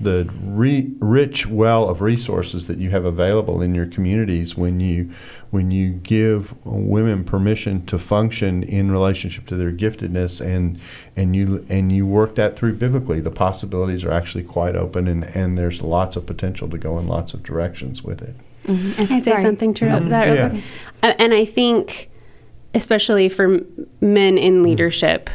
the 0.01 0.29
re- 0.41 0.91
rich 0.99 1.45
well 1.45 1.89
of 1.89 2.01
resources 2.01 2.67
that 2.67 2.77
you 2.77 2.89
have 2.89 3.05
available 3.05 3.61
in 3.61 3.75
your 3.75 3.85
communities 3.85 4.55
when 4.55 4.79
you 4.79 5.11
when 5.51 5.71
you 5.71 5.91
give 5.91 6.53
women 6.65 7.23
permission 7.23 7.85
to 7.85 7.99
function 7.99 8.63
in 8.63 8.91
relationship 8.91 9.45
to 9.45 9.55
their 9.55 9.71
giftedness 9.71 10.39
and 10.39 10.79
and 11.15 11.35
you 11.35 11.65
and 11.69 11.91
you 11.91 12.05
work 12.05 12.35
that 12.35 12.55
through 12.55 12.73
biblically 12.73 13.19
the 13.19 13.31
possibilities 13.31 14.05
are 14.05 14.11
actually 14.11 14.43
quite 14.43 14.75
open 14.75 15.07
and 15.07 15.23
and 15.35 15.57
there's 15.57 15.81
lots 15.81 16.15
of 16.15 16.25
potential 16.25 16.69
to 16.69 16.77
go 16.77 16.97
in 16.97 17.07
lots 17.07 17.33
of 17.33 17.43
directions 17.43 18.03
with 18.03 18.21
it 18.21 18.35
mm-hmm. 18.63 18.91
Can 18.91 19.15
I 19.15 19.19
say 19.19 19.31
Sorry. 19.31 19.41
something 19.41 19.73
to 19.75 19.85
mm-hmm. 19.85 20.09
that? 20.09 20.27
Yeah. 20.27 20.61
Uh, 21.03 21.13
And 21.17 21.33
I 21.33 21.45
think, 21.45 22.09
especially 22.73 23.29
for 23.29 23.45
m- 23.45 23.87
men 24.01 24.37
in 24.37 24.55
mm-hmm. 24.55 24.63
leadership, 24.63 25.29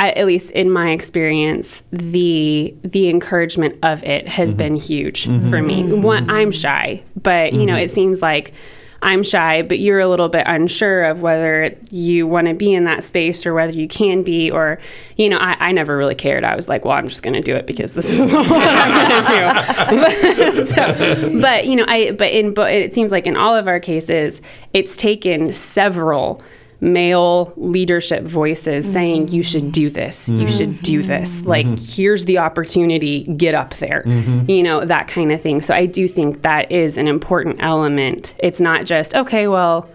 I, 0.00 0.12
at 0.12 0.24
least 0.24 0.50
in 0.52 0.70
my 0.70 0.92
experience, 0.92 1.82
the 1.92 2.74
the 2.82 3.10
encouragement 3.10 3.78
of 3.82 4.02
it 4.02 4.26
has 4.26 4.52
mm-hmm. 4.52 4.58
been 4.58 4.76
huge 4.76 5.26
mm-hmm. 5.26 5.50
for 5.50 5.60
me. 5.60 5.82
Mm-hmm. 5.82 6.02
One, 6.02 6.30
I'm 6.30 6.52
shy, 6.52 7.02
but 7.22 7.52
you 7.52 7.66
know, 7.66 7.76
it 7.76 7.90
seems 7.90 8.22
like 8.22 8.54
I'm 9.02 9.22
shy, 9.22 9.60
but 9.60 9.78
you're 9.78 10.00
a 10.00 10.08
little 10.08 10.30
bit 10.30 10.44
unsure 10.46 11.04
of 11.04 11.20
whether 11.20 11.76
you 11.90 12.26
want 12.26 12.48
to 12.48 12.54
be 12.54 12.72
in 12.72 12.84
that 12.84 13.04
space 13.04 13.44
or 13.44 13.52
whether 13.52 13.72
you 13.72 13.88
can 13.88 14.22
be, 14.22 14.50
or, 14.50 14.78
you 15.16 15.28
know, 15.28 15.38
I, 15.38 15.68
I 15.68 15.72
never 15.72 15.96
really 15.96 16.14
cared. 16.14 16.44
I 16.44 16.54
was 16.54 16.68
like, 16.68 16.84
well, 16.84 16.94
I'm 16.94 17.08
just 17.08 17.22
going 17.22 17.32
to 17.32 17.40
do 17.40 17.56
it 17.56 17.66
because 17.66 17.94
this 17.94 18.10
is 18.10 18.20
what 18.32 18.46
I'm 18.50 19.24
going 19.26 20.34
to 20.34 20.54
do. 20.54 20.66
so, 20.66 21.40
but, 21.40 21.66
you 21.66 21.76
know, 21.76 21.86
I, 21.88 22.10
but 22.10 22.30
in, 22.30 22.52
but 22.52 22.72
it 22.72 22.94
seems 22.94 23.10
like 23.10 23.26
in 23.26 23.38
all 23.38 23.56
of 23.56 23.68
our 23.68 23.80
cases, 23.80 24.42
it's 24.74 24.98
taken 24.98 25.50
several 25.50 26.42
male 26.80 27.52
leadership 27.56 28.24
voices 28.24 28.90
saying 28.90 29.28
you 29.28 29.42
should 29.42 29.72
do 29.72 29.90
this. 29.90 30.28
You 30.28 30.36
mm-hmm. 30.36 30.48
should 30.48 30.82
do 30.82 31.02
this. 31.02 31.38
Mm-hmm. 31.40 31.48
Like 31.48 31.66
mm-hmm. 31.66 31.84
here's 31.84 32.24
the 32.24 32.38
opportunity. 32.38 33.24
Get 33.24 33.54
up 33.54 33.74
there. 33.76 34.02
You 34.48 34.62
know 34.62 34.84
that 34.84 35.08
kind 35.08 35.32
of 35.32 35.40
thing. 35.40 35.60
So 35.60 35.74
i 35.74 35.86
do 35.86 36.08
think 36.08 36.42
that 36.42 36.70
is 36.72 36.96
an 36.96 37.08
important 37.08 37.56
element. 37.60 38.34
It's 38.38 38.60
not 38.60 38.86
just 38.86 39.14
okay 39.14 39.48
well 39.48 39.88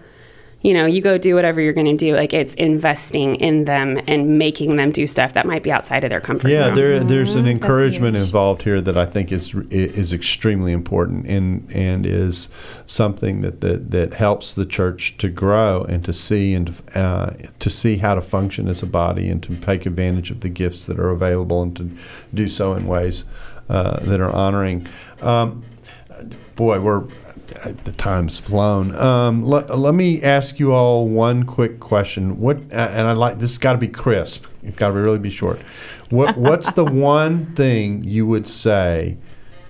you 0.62 0.72
know 0.72 0.86
you 0.86 1.00
go 1.00 1.18
do 1.18 1.34
whatever 1.34 1.60
you're 1.60 1.72
going 1.74 1.86
to 1.86 1.96
do 1.96 2.16
like 2.16 2.32
it's 2.32 2.54
investing 2.54 3.36
in 3.36 3.64
them 3.64 4.00
and 4.06 4.38
making 4.38 4.76
them 4.76 4.90
do 4.90 5.06
stuff 5.06 5.34
that 5.34 5.46
might 5.46 5.62
be 5.62 5.70
outside 5.70 6.02
of 6.02 6.10
their 6.10 6.20
comfort 6.20 6.48
Yeah, 6.48 6.58
zone. 6.58 6.74
there, 6.74 7.04
there's 7.04 7.34
an 7.34 7.46
encouragement 7.46 8.16
involved 8.16 8.62
here 8.62 8.80
that 8.80 8.96
I 8.96 9.06
think 9.06 9.30
is 9.32 9.54
is 9.70 10.12
extremely 10.12 10.72
important 10.72 11.26
and 11.26 11.70
and 11.70 12.06
is 12.06 12.48
something 12.86 13.42
that 13.42 13.60
that, 13.60 13.90
that 13.90 14.14
helps 14.14 14.54
the 14.54 14.64
church 14.66 15.16
to 15.18 15.28
grow 15.28 15.84
and 15.84 16.04
to 16.04 16.12
see 16.12 16.54
and 16.54 16.74
uh, 16.94 17.30
to 17.58 17.70
see 17.70 17.98
how 17.98 18.14
to 18.14 18.22
function 18.22 18.66
as 18.66 18.82
a 18.82 18.86
body 18.86 19.28
and 19.28 19.42
to 19.44 19.56
take 19.56 19.84
advantage 19.86 20.30
of 20.30 20.40
the 20.40 20.48
gifts 20.48 20.86
that 20.86 20.98
are 20.98 21.10
available 21.10 21.62
and 21.62 21.76
to 21.76 21.90
do 22.34 22.48
so 22.48 22.72
in 22.72 22.86
ways 22.86 23.24
uh, 23.68 24.00
that 24.00 24.20
are 24.20 24.30
honoring. 24.30 24.86
Um, 25.20 25.64
boy, 26.56 26.80
we're 26.80 27.04
the 27.48 27.92
time's 27.92 28.38
flown. 28.38 28.94
Um, 28.94 29.44
let, 29.44 29.76
let 29.76 29.94
me 29.94 30.22
ask 30.22 30.58
you 30.58 30.72
all 30.72 31.08
one 31.08 31.44
quick 31.44 31.80
question. 31.80 32.40
What 32.40 32.58
uh, 32.72 32.88
and 32.92 33.06
I 33.06 33.12
like 33.12 33.38
this. 33.38 33.52
has 33.52 33.58
Got 33.58 33.72
to 33.72 33.78
be 33.78 33.88
crisp. 33.88 34.46
It's 34.62 34.76
got 34.76 34.88
to 34.88 34.94
really 34.94 35.18
be 35.18 35.30
short. 35.30 35.60
What 36.10 36.36
What's 36.38 36.72
the 36.72 36.84
one 36.84 37.54
thing 37.54 38.04
you 38.04 38.26
would 38.26 38.48
say 38.48 39.16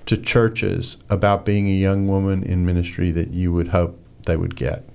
to 0.06 0.16
churches 0.16 0.98
about 1.10 1.44
being 1.44 1.68
a 1.68 1.74
young 1.74 2.06
woman 2.06 2.42
in 2.42 2.64
ministry 2.64 3.10
that 3.12 3.30
you 3.32 3.52
would 3.52 3.68
hope 3.68 3.98
they 4.26 4.36
would 4.36 4.56
get? 4.56 4.88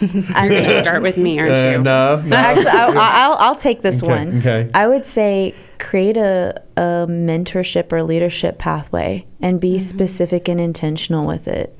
You're 0.00 0.48
going 0.48 0.64
to 0.64 0.80
start 0.80 1.02
with 1.02 1.16
me 1.16 1.38
aren't 1.38 1.52
Uh, 1.52 1.70
you 1.72 1.78
no, 1.82 2.20
no. 2.26 2.36
Actually, 2.36 2.66
I, 2.70 3.24
I'll, 3.26 3.34
I'll 3.38 3.56
take 3.56 3.82
this 3.82 4.02
Okay, 4.02 4.12
one. 4.12 4.38
okay. 4.38 4.70
I 4.74 4.86
would 4.86 5.04
say 5.06 5.54
create 5.78 6.16
a, 6.16 6.62
a 6.76 7.06
mentorship 7.08 7.90
or 7.92 8.02
leadership 8.02 8.58
pathway 8.58 9.24
and 9.40 9.60
be 9.60 9.78
specific 9.78 10.46
and 10.48 10.60
intentional 10.60 11.26
with 11.26 11.48
it. 11.48 11.74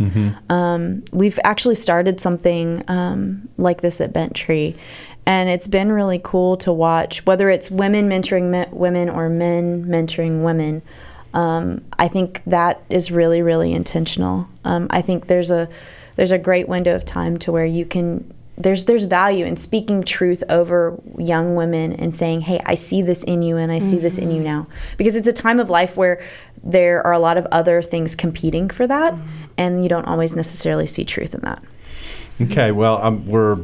Um, 0.49 1.05
we've 1.13 1.39
actually 1.45 1.75
started 1.75 2.21
something 2.21 2.83
um, 2.89 3.49
like 3.59 3.83
this 3.83 4.01
at 4.01 4.13
Bent 4.13 4.35
Tree, 4.35 4.75
and 5.27 5.49
it's 5.51 5.69
been 5.69 5.93
really 5.93 6.21
cool 6.23 6.57
to 6.59 6.73
watch, 6.73 7.25
whether 7.27 7.51
it's 7.51 7.71
women 7.71 8.09
mentoring 8.09 8.51
me- 8.51 8.73
women 8.73 9.09
or 9.11 9.29
men 9.29 9.85
mentoring 9.85 10.43
women. 10.43 10.83
Um, 11.35 11.85
I 11.99 12.09
think 12.09 12.43
that 12.47 12.83
is 12.89 13.11
really, 13.13 13.41
really 13.43 13.73
intentional. 13.73 14.49
Um, 14.65 14.89
I 14.91 15.01
think 15.03 15.27
there's 15.27 15.51
a 15.51 15.69
there's 16.21 16.33
a 16.33 16.39
great 16.39 16.69
window 16.69 16.95
of 16.95 17.03
time 17.07 17.39
to 17.39 17.51
where 17.51 17.65
you 17.65 17.87
can 17.87 18.31
there's 18.59 18.85
there's 18.85 19.05
value 19.05 19.47
in 19.47 19.57
speaking 19.57 20.03
truth 20.03 20.45
over 20.51 21.01
young 21.17 21.55
women 21.55 21.95
and 21.95 22.15
saying, 22.15 22.43
"Hey, 22.43 22.61
I 22.67 22.75
see 22.75 23.01
this 23.01 23.25
in 23.25 23.41
you 23.41 23.57
and 23.57 23.73
I 23.73 23.79
see 23.79 23.97
this 23.97 24.19
in 24.19 24.31
you 24.31 24.37
mm-hmm. 24.37 24.45
now." 24.45 24.67
Because 24.99 25.17
it's 25.17 25.29
a 25.29 25.33
time 25.33 25.59
of 25.59 25.71
life 25.71 25.97
where 25.97 26.23
there 26.63 27.03
are 27.07 27.15
a 27.15 27.19
lot 27.19 27.39
of 27.39 27.47
other 27.47 27.81
things 27.81 28.15
competing 28.15 28.69
for 28.69 28.87
that 28.87 29.15
mm-hmm. 29.15 29.29
and 29.57 29.83
you 29.83 29.89
don't 29.89 30.05
always 30.05 30.37
necessarily 30.37 30.87
see 30.87 31.07
truth 31.07 31.33
in 31.35 31.41
that. 31.41 31.63
Okay, 32.43 32.73
well, 32.73 33.03
um, 33.03 33.27
we're 33.27 33.57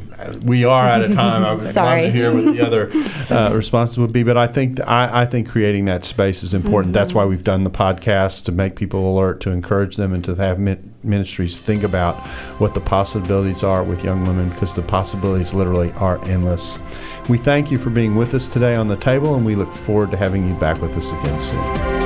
we 0.43 0.64
are 0.64 0.87
out 0.87 1.03
of 1.03 1.14
time. 1.14 1.45
I 1.45 1.51
would 1.55 1.62
love 1.62 1.68
Sorry. 1.68 2.03
to 2.03 2.11
hear 2.11 2.35
what 2.35 2.45
the 2.45 2.61
other 2.61 2.91
uh, 3.31 3.51
responses 3.55 3.99
would 3.99 4.12
be, 4.12 4.22
but 4.22 4.37
I 4.37 4.47
think 4.47 4.81
I, 4.87 5.22
I 5.22 5.27
think 5.27 5.49
creating 5.49 5.87
that 5.87 6.05
space 6.05 6.43
is 6.43 6.53
important. 6.53 6.93
That's 6.93 7.14
why 7.14 7.24
we've 7.24 7.45
done 7.45 7.64
the 7.64 7.70
podcast 7.70 8.45
to 8.45 8.53
make 8.53 8.77
people 8.77 9.16
alert, 9.16 9.41
to 9.43 9.51
encourage 9.51 9.97
them, 9.97 10.12
and 10.12 10.22
to 10.24 10.35
have 10.35 10.59
min- 10.59 10.93
ministries 11.03 11.59
think 11.59 11.85
about 11.85 12.16
what 12.59 12.74
the 12.74 12.81
possibilities 12.81 13.62
are 13.62 13.83
with 13.83 14.05
young 14.05 14.27
women, 14.27 14.51
because 14.51 14.74
the 14.74 14.83
possibilities 14.83 15.55
literally 15.55 15.93
are 15.93 16.22
endless. 16.27 16.79
We 17.29 17.39
thank 17.39 17.70
you 17.70 17.79
for 17.79 17.91
being 17.91 18.14
with 18.14 18.35
us 18.35 18.47
today 18.47 18.77
on 18.77 18.89
the 18.89 18.97
table, 18.97 19.37
and 19.37 19.47
we 19.47 19.55
look 19.55 19.72
forward 19.72 20.11
to 20.11 20.16
having 20.16 20.47
you 20.49 20.55
back 20.57 20.83
with 20.83 20.97
us 20.97 21.11
again 21.12 21.41
soon. 21.41 22.05